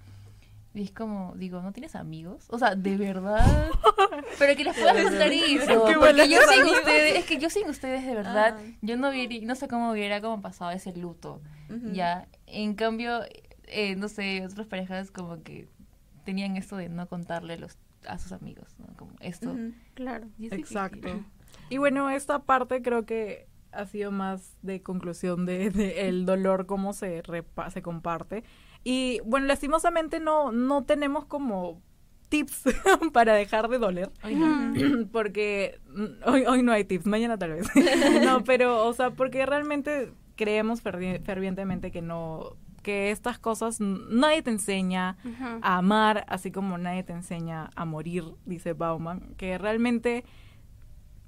Y 0.77 0.83
es 0.83 0.91
como, 0.91 1.35
digo, 1.37 1.63
¿no 1.63 1.71
tienes 1.73 1.95
amigos? 1.95 2.47
O 2.49 2.59
sea, 2.59 2.75
de 2.75 2.97
verdad. 2.97 3.47
Pero 4.41 4.57
que 4.57 4.65
les 4.65 4.77
puedas 4.77 5.05
contar 5.05 5.31
eso. 5.31 5.85
Porque 6.01 6.29
yo 6.29 6.39
sin 6.51 6.65
ustedes, 6.65 7.17
es 7.19 7.25
que 7.27 7.39
yo 7.39 7.49
sin 7.49 7.69
ustedes 7.69 8.05
de 8.05 8.13
verdad, 8.17 8.57
Ah. 8.59 8.63
yo 8.83 8.97
no 8.97 9.11
hubiera, 9.11 9.47
no 9.47 9.55
sé 9.55 9.69
cómo 9.69 9.93
hubiera 9.93 10.21
como 10.21 10.41
pasado 10.43 10.73
ese 10.73 10.93
luto. 10.97 11.41
Ya, 11.93 12.27
en 12.47 12.75
cambio, 12.75 13.21
eh, 13.69 13.97
no 13.97 14.09
sé, 14.09 14.45
otras 14.45 14.67
parejas 14.67 15.11
como 15.11 15.43
que 15.43 15.69
tenían 16.25 16.57
esto 16.57 16.77
de 16.77 16.89
no 16.89 17.07
contarle 17.09 17.59
los, 17.59 17.77
a 18.09 18.19
sus 18.19 18.33
amigos, 18.33 18.75
¿no? 18.79 18.87
Como 18.97 19.13
esto. 19.21 19.55
Claro. 19.95 20.27
Es. 20.41 20.53
Exacto. 20.53 21.09
Y 21.71 21.79
bueno, 21.79 22.11
esta 22.11 22.41
parte 22.41 22.83
creo 22.83 23.07
que 23.07 23.47
ha 23.71 23.87
sido 23.87 24.11
más 24.11 24.57
de 24.63 24.83
conclusión 24.83 25.47
de, 25.47 25.71
de 25.71 26.09
el 26.09 26.27
dolor, 26.27 26.67
cómo 26.67 26.93
se, 26.93 27.23
repa- 27.23 27.71
se 27.71 27.81
comparte. 27.81 28.43
Y 28.83 29.21
bueno, 29.25 29.47
lastimosamente 29.47 30.19
no, 30.21 30.51
no 30.51 30.85
tenemos 30.85 31.25
como 31.27 31.81
tips 32.29 32.65
para 33.13 33.35
dejar 33.35 33.69
de 33.69 33.79
doler. 33.79 34.11
No. 34.35 35.07
porque 35.13 35.79
mm, 35.95 36.29
hoy, 36.29 36.45
hoy 36.47 36.63
no 36.63 36.73
hay 36.73 36.85
tips, 36.85 37.07
mañana 37.07 37.39
tal 37.39 37.53
vez. 37.53 37.67
no, 38.25 38.43
pero, 38.43 38.85
o 38.87 38.93
sea, 38.93 39.11
porque 39.13 39.47
realmente 39.47 40.13
creemos 40.35 40.83
fervi- 40.83 41.23
fervientemente 41.23 41.93
que 41.93 42.03
no, 42.03 42.57
que 42.85 43.11
estas 43.11 43.41
cosas 43.41 43.81
nadie 43.81 44.43
te 44.43 44.51
enseña 44.51 45.17
a 45.63 45.79
amar, 45.79 46.25
así 46.29 46.53
como 46.53 46.79
nadie 46.79 47.03
te 47.03 47.13
enseña 47.13 47.71
a 47.75 47.85
morir, 47.85 48.23
dice 48.45 48.75
Bauman, 48.75 49.35
que 49.37 49.59
realmente 49.59 50.25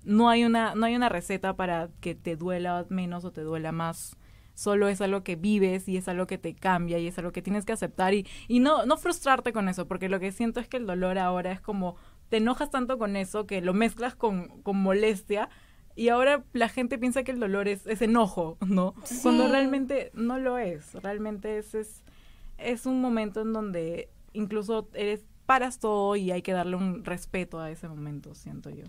no 0.05 0.29
hay 0.29 0.45
una, 0.45 0.77
no 0.77 0.87
hay 0.87 0.95
una 0.95 1.09
receta 1.09 1.57
para 1.57 1.89
que 2.01 2.15
te 2.15 2.37
duela 2.37 2.87
menos 2.91 3.25
o 3.25 3.33
te 3.33 3.41
duela 3.41 3.73
más. 3.73 4.17
Solo 4.55 4.89
es 4.89 5.01
algo 5.01 5.23
que 5.23 5.37
vives 5.37 5.89
y 5.89 5.97
es 5.97 6.09
algo 6.09 6.27
que 6.27 6.39
te 6.39 6.55
cambia 6.55 6.99
y 6.99 7.09
es 7.09 7.19
algo 7.19 7.33
que 7.33 7.43
tienes 7.43 7.65
que 7.65 7.73
aceptar 7.73 8.15
y, 8.15 8.27
y 8.49 8.61
no, 8.61 8.87
no 8.87 8.97
frustrarte 8.97 9.53
con 9.53 9.69
eso, 9.69 9.87
porque 9.89 10.09
lo 10.09 10.21
que 10.21 10.33
siento 10.33 10.61
es 10.61 10.69
que 10.69 10.77
el 10.77 10.87
dolor 10.87 11.19
ahora 11.19 11.53
es 11.53 11.61
como 11.61 11.97
te 12.29 12.39
enojas 12.39 12.71
tanto 12.71 12.99
con 12.99 13.17
eso 13.17 13.47
que 13.47 13.61
lo 13.61 13.75
mezclas 13.75 14.15
con, 14.15 14.63
con 14.63 14.77
molestia 14.77 15.49
y 15.97 16.09
ahora 16.11 16.45
la 16.53 16.69
gente 16.69 16.99
piensa 16.99 17.25
que 17.25 17.33
el 17.33 17.41
dolor 17.41 17.67
es, 17.69 17.87
es 17.87 18.01
enojo, 18.03 18.57
¿no? 18.67 18.95
Cuando 19.23 19.49
realmente 19.49 20.11
no 20.15 20.39
lo 20.39 20.59
es, 20.59 20.95
realmente 20.95 21.59
es, 21.59 21.75
es, 21.75 22.05
es 22.59 22.87
un 22.87 23.01
momento 23.01 23.41
en 23.41 23.53
donde 23.53 24.09
incluso 24.33 24.89
eres 24.95 25.25
paras 25.47 25.79
todo 25.79 26.15
y 26.17 26.31
hay 26.31 26.43
que 26.43 26.53
darle 26.53 26.77
un 26.77 27.05
respeto 27.05 27.59
a 27.61 27.71
ese 27.71 27.89
momento, 27.89 28.35
siento 28.35 28.71
yo. 28.71 28.85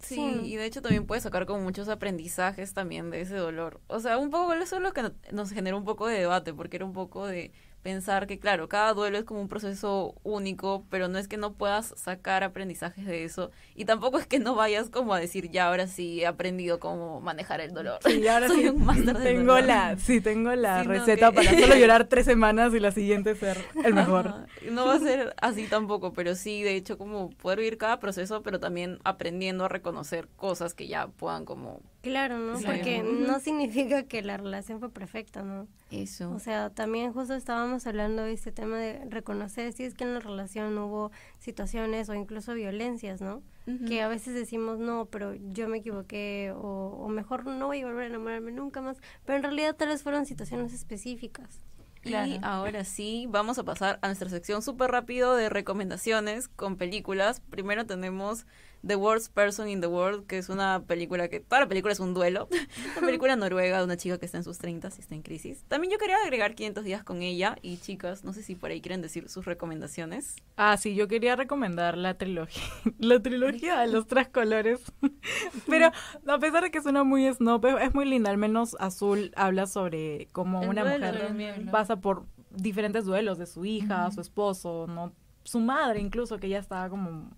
Sí, 0.00 0.14
Sí. 0.16 0.40
y 0.44 0.56
de 0.56 0.64
hecho 0.64 0.80
también 0.80 1.06
puedes 1.06 1.24
sacar 1.24 1.44
como 1.46 1.60
muchos 1.62 1.88
aprendizajes 1.88 2.72
también 2.72 3.10
de 3.10 3.20
ese 3.20 3.36
dolor. 3.36 3.80
O 3.86 4.00
sea, 4.00 4.16
un 4.18 4.30
poco 4.30 4.52
eso 4.54 4.76
es 4.76 4.82
lo 4.82 4.92
que 4.92 5.02
no- 5.02 5.12
nos 5.32 5.50
generó 5.50 5.76
un 5.76 5.84
poco 5.84 6.06
de 6.06 6.18
debate, 6.18 6.54
porque 6.54 6.76
era 6.78 6.86
un 6.86 6.92
poco 6.94 7.26
de 7.26 7.52
pensar 7.82 8.26
que, 8.26 8.38
claro, 8.38 8.68
cada 8.68 8.92
duelo 8.94 9.18
es 9.18 9.24
como 9.24 9.40
un 9.40 9.48
proceso 9.48 10.14
único, 10.22 10.84
pero 10.90 11.08
no 11.08 11.18
es 11.18 11.28
que 11.28 11.36
no 11.38 11.54
puedas 11.54 11.94
sacar 11.96 12.44
aprendizajes 12.44 13.06
de 13.06 13.24
eso. 13.24 13.50
Y 13.74 13.84
tampoco 13.86 14.18
es 14.18 14.26
que 14.26 14.38
no 14.38 14.54
vayas 14.54 14.90
como 14.90 15.14
a 15.14 15.20
decir, 15.20 15.50
ya 15.50 15.68
ahora 15.68 15.86
sí 15.86 16.20
he 16.20 16.26
aprendido 16.26 16.78
cómo 16.80 17.20
manejar 17.20 17.60
el 17.60 17.72
dolor. 17.72 18.00
Sí, 18.04 18.26
ahora 18.28 18.48
Soy 18.50 18.62
sí 18.62 18.68
un 18.68 18.84
máster 18.84 19.18
del 19.18 19.22
tengo 19.22 19.52
dolor. 19.52 19.64
la, 19.64 19.96
sí, 19.98 20.20
tengo 20.20 20.54
la 20.54 20.82
receta 20.84 21.30
que- 21.30 21.36
para 21.36 21.58
solo 21.58 21.74
llorar 21.76 22.04
tres 22.08 22.26
semanas 22.26 22.74
y 22.74 22.80
la 22.80 22.92
siguiente 22.92 23.34
ser 23.34 23.56
el 23.84 23.94
mejor. 23.94 24.28
Ajá. 24.28 24.46
No 24.70 24.86
va 24.86 24.94
a 24.94 24.98
ser 25.00 25.34
así 25.40 25.66
tampoco, 25.66 26.12
pero 26.12 26.34
sí, 26.34 26.62
de 26.62 26.76
hecho, 26.76 26.98
como 26.98 27.30
poder 27.30 27.58
vivir 27.60 27.78
cada 27.78 27.98
proceso, 28.00 28.42
pero 28.42 28.60
también 28.60 28.98
aprendiendo 29.04 29.64
a 29.64 29.68
reconocer 29.68 30.28
cosas 30.36 30.74
que 30.74 30.86
ya 30.88 31.08
puedan 31.08 31.44
como... 31.44 31.80
Claro, 32.02 32.38
¿no? 32.38 32.58
Porque 32.60 33.02
no 33.02 33.40
significa 33.40 34.04
que 34.04 34.22
la 34.22 34.38
relación 34.38 34.80
fue 34.80 34.90
perfecta, 34.90 35.42
¿no? 35.42 35.68
Eso. 35.90 36.30
O 36.32 36.38
sea, 36.38 36.70
también 36.70 37.12
justo 37.12 37.34
estábamos 37.34 37.86
hablando 37.86 38.22
de 38.22 38.32
este 38.32 38.52
tema 38.52 38.78
de 38.78 39.04
reconocer 39.10 39.72
si 39.74 39.84
es 39.84 39.94
que 39.94 40.04
en 40.04 40.14
la 40.14 40.20
relación 40.20 40.78
hubo 40.78 41.10
situaciones 41.38 42.08
o 42.08 42.14
incluso 42.14 42.54
violencias, 42.54 43.20
¿no? 43.20 43.42
Que 43.86 44.02
a 44.02 44.08
veces 44.08 44.34
decimos, 44.34 44.80
no, 44.80 45.04
pero 45.04 45.32
yo 45.34 45.68
me 45.68 45.78
equivoqué 45.78 46.52
o, 46.56 46.98
o 47.04 47.08
mejor 47.08 47.46
no 47.46 47.68
voy 47.68 47.82
a 47.82 47.86
volver 47.86 48.02
a 48.02 48.06
enamorarme 48.06 48.50
nunca 48.50 48.80
más, 48.80 48.96
pero 49.24 49.36
en 49.36 49.44
realidad 49.44 49.76
tal 49.76 49.88
vez 49.88 50.02
fueron 50.02 50.26
situaciones 50.26 50.72
específicas. 50.72 51.60
Claro. 52.00 52.32
Y 52.32 52.40
ahora 52.42 52.84
sí, 52.84 53.26
vamos 53.28 53.58
a 53.58 53.64
pasar 53.64 53.98
a 54.02 54.08
nuestra 54.08 54.28
sección 54.28 54.62
súper 54.62 54.90
rápido 54.90 55.36
de 55.36 55.50
recomendaciones 55.50 56.48
con 56.48 56.76
películas. 56.76 57.40
Primero 57.50 57.86
tenemos 57.86 58.46
The 58.86 58.96
Worst 58.96 59.34
Person 59.34 59.68
in 59.68 59.80
the 59.82 59.86
World, 59.86 60.26
que 60.26 60.38
es 60.38 60.48
una 60.48 60.82
película 60.86 61.28
que, 61.28 61.40
toda 61.40 61.60
la 61.60 61.68
película 61.68 61.92
es 61.92 62.00
un 62.00 62.14
duelo. 62.14 62.48
Una 62.96 63.06
película 63.06 63.36
noruega 63.36 63.78
de 63.78 63.84
una 63.84 63.96
chica 63.96 64.18
que 64.18 64.24
está 64.26 64.38
en 64.38 64.44
sus 64.44 64.56
30 64.58 64.88
y 64.96 65.00
está 65.00 65.14
en 65.14 65.22
crisis. 65.22 65.64
También 65.68 65.90
yo 65.92 65.98
quería 65.98 66.16
agregar 66.24 66.54
500 66.54 66.84
días 66.84 67.04
con 67.04 67.20
ella. 67.22 67.56
Y 67.62 67.76
chicas, 67.76 68.24
no 68.24 68.32
sé 68.32 68.42
si 68.42 68.54
por 68.54 68.70
ahí 68.70 68.80
quieren 68.80 69.02
decir 69.02 69.28
sus 69.28 69.44
recomendaciones. 69.44 70.36
Ah, 70.56 70.76
sí, 70.78 70.94
yo 70.94 71.08
quería 71.08 71.36
recomendar 71.36 71.96
la 71.98 72.14
trilogía, 72.14 72.62
la 72.98 73.20
trilogía 73.20 73.80
de 73.80 73.88
los 73.88 74.06
tres 74.06 74.28
colores. 74.28 74.80
Pero 75.68 75.90
a 76.26 76.38
pesar 76.38 76.62
de 76.62 76.70
que 76.70 76.80
suena 76.82 77.04
muy 77.04 77.30
snob, 77.32 77.64
es- 77.66 77.82
es 77.88 77.94
muy 77.94 78.06
linda. 78.06 78.30
Al 78.30 78.38
menos 78.38 78.76
Azul 78.80 79.32
habla 79.36 79.66
sobre 79.66 80.28
cómo 80.32 80.62
El 80.62 80.70
una 80.70 80.84
mujer 80.84 81.18
también. 81.26 81.68
pasa 81.70 81.96
por 81.96 82.24
diferentes 82.50 83.04
duelos 83.04 83.38
de 83.38 83.46
su 83.46 83.64
hija, 83.64 84.10
su 84.10 84.20
esposo, 84.20 84.86
no, 84.88 85.12
su 85.44 85.60
madre 85.60 86.00
incluso 86.00 86.38
que 86.38 86.48
ya 86.48 86.58
estaba 86.58 86.88
como 86.88 87.30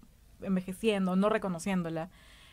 envejeciendo, 0.45 1.17
no 1.17 1.29
reconociéndola. 1.29 2.11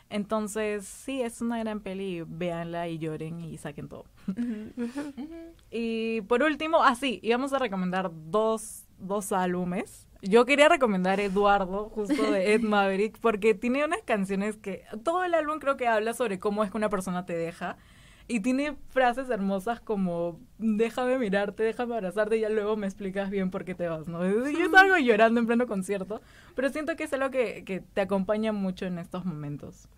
Entonces, 0.10 0.86
sí, 0.86 1.22
es 1.22 1.40
una 1.42 1.60
gran 1.60 1.82
peli, 1.82 2.24
véanla 2.28 2.88
y 2.88 2.98
lloren 2.98 3.40
y 3.40 3.58
saquen 3.58 3.88
todo. 3.88 4.06
Y 5.72 6.22
por 6.22 6.42
último, 6.42 6.84
ah, 6.84 6.96
sí, 6.96 7.20
íbamos 7.22 7.54
a 7.54 7.60
recomendar 7.60 8.10
dos, 8.32 8.86
dos 8.98 9.32
álbumes. 9.32 10.08
Yo 10.22 10.46
quería 10.46 10.68
recomendar 10.68 11.20
Eduardo, 11.20 11.90
justo 11.90 12.32
de 12.32 12.54
Ed 12.54 12.62
Maverick, 12.64 13.20
porque 13.20 13.54
tiene 13.54 13.86
unas 13.86 14.02
canciones 14.02 14.58
que. 14.58 14.84
Todo 15.04 15.24
el 15.24 15.34
álbum 15.36 15.60
creo 15.60 15.78
que 15.78 15.88
habla 15.88 16.14
sobre 16.14 16.40
cómo 16.40 16.64
es 16.64 16.72
que 16.72 16.78
una 16.78 16.90
persona 16.90 17.26
te 17.26 17.38
deja. 17.38 17.78
Y 18.30 18.42
tiene 18.42 18.78
frases 18.90 19.30
hermosas 19.30 19.82
como: 19.82 20.40
déjame 20.60 21.18
mirarte, 21.18 21.64
déjame 21.64 21.96
abrazarte, 21.96 22.38
y 22.38 22.42
ya 22.42 22.50
luego 22.50 22.78
me 22.78 22.86
explicas 22.86 23.32
bien 23.32 23.50
por 23.50 23.66
qué 23.66 23.74
te 23.74 23.88
vas, 23.88 24.08
¿no? 24.08 24.24
Yo 24.24 24.44
salgo 24.72 24.98
llorando 24.98 25.40
en 25.40 25.48
pleno 25.48 25.66
concierto, 25.66 26.22
pero 26.56 26.70
siento 26.70 26.96
que 26.96 27.06
es 27.06 27.14
algo 27.14 27.32
que, 27.32 27.66
que 27.66 27.80
te 27.82 28.02
acompaña 28.02 28.54
mucho 28.54 28.86
en 28.86 29.00
estos 29.00 29.26
momentos. 29.26 29.90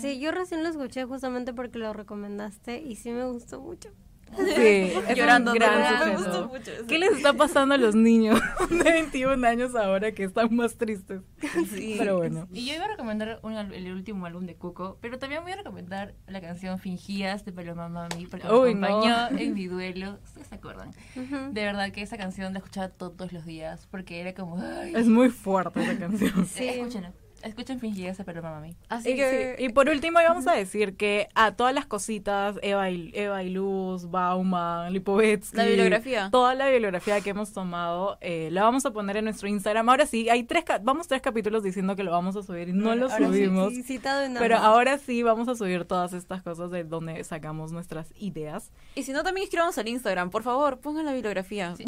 Sí, 0.00 0.20
yo 0.20 0.30
recién 0.30 0.62
lo 0.62 0.68
escuché 0.68 1.04
justamente 1.04 1.52
porque 1.52 1.78
lo 1.78 1.92
recomendaste 1.92 2.80
y 2.80 2.94
sí 2.94 3.10
me 3.10 3.24
gustó 3.24 3.60
mucho. 3.60 3.90
Sí, 4.36 4.92
es 5.08 5.16
Llorando, 5.16 5.52
un 5.52 5.58
gran 5.58 5.74
¿no? 5.80 6.06
Me 6.06 6.12
sujeto. 6.16 6.18
gustó 6.30 6.48
mucho 6.48 6.70
eso. 6.72 6.86
¿Qué 6.86 6.98
les 6.98 7.12
está 7.16 7.32
pasando 7.32 7.74
a 7.74 7.78
los 7.78 7.94
niños 7.94 8.40
de 8.70 8.82
21 8.90 9.46
años 9.46 9.74
ahora 9.74 10.12
que 10.12 10.24
están 10.24 10.54
más 10.54 10.76
tristes? 10.76 11.22
Sí. 11.70 11.96
Pero 11.98 12.16
bueno. 12.18 12.46
Y 12.52 12.66
yo 12.66 12.74
iba 12.74 12.84
a 12.84 12.88
recomendar 12.88 13.40
un 13.42 13.54
el 13.56 13.92
último 13.92 14.26
álbum 14.26 14.46
de 14.46 14.54
Cuco, 14.54 14.98
pero 15.00 15.18
también 15.18 15.42
voy 15.42 15.52
a 15.52 15.56
recomendar 15.56 16.14
la 16.28 16.40
canción 16.40 16.78
Fingías 16.78 17.44
de 17.44 17.52
Paloma 17.52 17.88
Mami, 17.88 18.26
porque 18.26 18.46
me 18.46 18.54
Uy, 18.54 18.74
no. 18.74 18.86
acompañó 18.86 19.38
en 19.38 19.54
mi 19.54 19.66
duelo. 19.66 20.18
¿Ustedes 20.24 20.46
se 20.46 20.54
acuerdan? 20.54 20.90
Ujú. 21.16 21.52
De 21.52 21.64
verdad 21.64 21.90
que 21.90 22.02
esa 22.02 22.16
canción 22.16 22.52
la 22.52 22.58
escuchaba 22.60 22.88
todos 22.88 23.32
los 23.32 23.44
días, 23.44 23.88
porque 23.90 24.20
era 24.20 24.32
como... 24.34 24.58
Ay, 24.60 24.92
Es 24.94 25.06
muy 25.06 25.30
fuerte 25.30 25.82
esa 25.82 25.98
canción. 25.98 26.46
Sí. 26.46 26.68
Escúchenla. 26.68 27.12
Escuchen 27.42 27.80
Fingías 27.80 28.18
de 28.18 28.24
Paloma 28.24 28.50
Mami. 28.52 28.76
Así 28.88 29.10
Y, 29.12 29.16
que... 29.16 29.54
sí, 29.58 29.64
y 29.64 29.68
por 29.70 29.88
último 29.88 30.20
íbamos 30.20 30.46
a 30.46 30.52
decir 30.52 30.96
que 30.96 31.28
a 31.34 31.52
todas 31.52 31.74
las 31.74 31.86
cositas, 31.86 32.56
Eva 32.62 32.90
y, 32.90 33.10
Eva 33.14 33.42
y 33.42 33.50
Luz, 33.50 34.10
Bauman, 34.10 34.92
Lipovetsky, 34.92 35.56
La 35.56 35.64
bibliografía. 35.64 36.28
toda 36.30 36.54
la 36.54 36.68
bibliografía 36.68 37.20
que 37.20 37.30
hemos 37.30 37.52
tomado, 37.52 38.18
eh, 38.20 38.48
la 38.52 38.62
vamos 38.62 38.84
a 38.86 38.92
poner 38.92 39.16
en 39.16 39.24
nuestro 39.24 39.48
Instagram. 39.48 39.88
Ahora 39.88 40.06
sí, 40.06 40.28
hay 40.28 40.44
tres, 40.44 40.64
vamos 40.82 41.08
tres 41.08 41.22
capítulos 41.22 41.62
diciendo 41.62 41.96
que 41.96 42.04
lo 42.04 42.10
vamos 42.10 42.36
a 42.36 42.42
subir 42.42 42.68
y 42.68 42.72
no 42.72 42.94
lo 42.94 43.08
sí, 43.08 43.16
subimos. 43.24 43.72
Sí, 43.74 43.82
citado 43.82 44.22
en 44.22 44.34
Pero 44.34 44.56
ahora 44.58 44.98
sí 44.98 45.22
vamos 45.22 45.48
a 45.48 45.54
subir 45.54 45.84
todas 45.86 46.12
estas 46.12 46.42
cosas 46.42 46.70
de 46.70 46.84
donde 46.84 47.22
sacamos 47.24 47.72
nuestras 47.72 48.12
ideas. 48.18 48.70
Y 48.94 49.02
si 49.04 49.12
no, 49.12 49.22
también 49.22 49.44
escríbanos 49.44 49.78
al 49.78 49.88
Instagram. 49.88 50.30
Por 50.30 50.42
favor, 50.42 50.78
pongan 50.80 51.06
la 51.06 51.12
bibliografía. 51.12 51.74
Sí, 51.76 51.84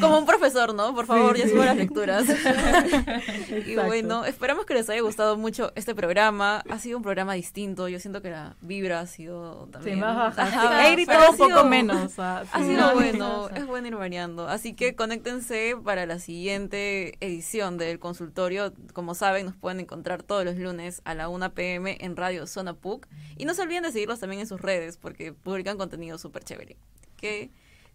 como 0.00 0.18
un 0.18 0.26
profesor, 0.26 0.74
¿no? 0.74 0.94
Por 0.94 1.06
favor, 1.06 1.34
Sí, 1.36 1.42
ya 1.42 1.48
sí. 1.48 1.52
suba 1.54 1.64
las 1.66 1.76
lecturas. 1.76 2.24
y 2.28 3.72
Exacto. 3.72 3.82
Bueno, 4.06 4.24
esperamos 4.24 4.66
que 4.66 4.74
les 4.74 4.88
haya 4.90 5.00
gustado 5.02 5.36
mucho 5.36 5.72
este 5.74 5.94
programa. 5.94 6.62
Ha 6.70 6.78
sido 6.78 6.96
un 6.98 7.02
programa 7.02 7.34
distinto. 7.34 7.88
Yo 7.88 7.98
siento 8.00 8.22
que 8.22 8.30
la 8.30 8.56
vibra 8.60 9.00
ha 9.00 9.06
sido 9.06 9.66
Sí, 9.66 9.70
también. 9.72 10.00
más 10.00 10.36
baja. 10.36 10.42
Ajá, 10.42 10.88
He 10.88 10.92
gritado 10.92 11.24
ha 11.26 11.30
un 11.30 11.36
poco 11.36 11.48
sido- 11.50 11.64
menos. 11.64 12.12
ah, 12.18 12.44
Ha 12.52 12.58
sí. 12.60 12.66
sido 12.66 12.80
No, 12.80 12.94
bueno, 12.94 13.48
sí. 13.48 13.54
es 13.58 13.66
bueno 13.66 13.88
ir 13.88 13.96
variando. 13.96 14.48
Así 14.48 14.74
que 14.74 14.94
conéctense 14.94 15.76
para 15.84 16.06
la 16.06 16.18
siguiente 16.18 17.16
edición 17.20 17.78
del 17.78 17.98
consultorio. 17.98 18.72
Como 18.92 19.14
saben, 19.14 19.46
nos 19.46 19.56
pueden 19.56 19.80
encontrar 19.80 20.22
todos 20.22 20.44
los 20.44 20.56
lunes 20.56 21.00
a 21.04 21.14
la 21.14 21.28
1 21.28 21.52
pm 21.54 21.96
en 22.00 22.16
Radio 22.16 22.46
Zona 22.46 22.74
PUC. 22.74 23.06
Y 23.36 23.44
no 23.44 23.54
se 23.54 23.62
olviden 23.62 23.82
de 23.84 23.92
seguirlos 23.92 24.20
también 24.20 24.40
en 24.40 24.46
sus 24.46 24.60
redes 24.60 24.96
porque 24.96 25.32
publican 25.32 25.78
contenido 25.78 26.18
súper 26.18 26.44
chévere. 26.44 26.76
Que 27.16 27.50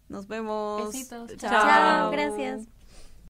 nos 0.08 0.26
vemos. 0.26 0.92
Besitos. 0.92 1.36
Chao, 1.36 2.10
gracias. 2.10 2.79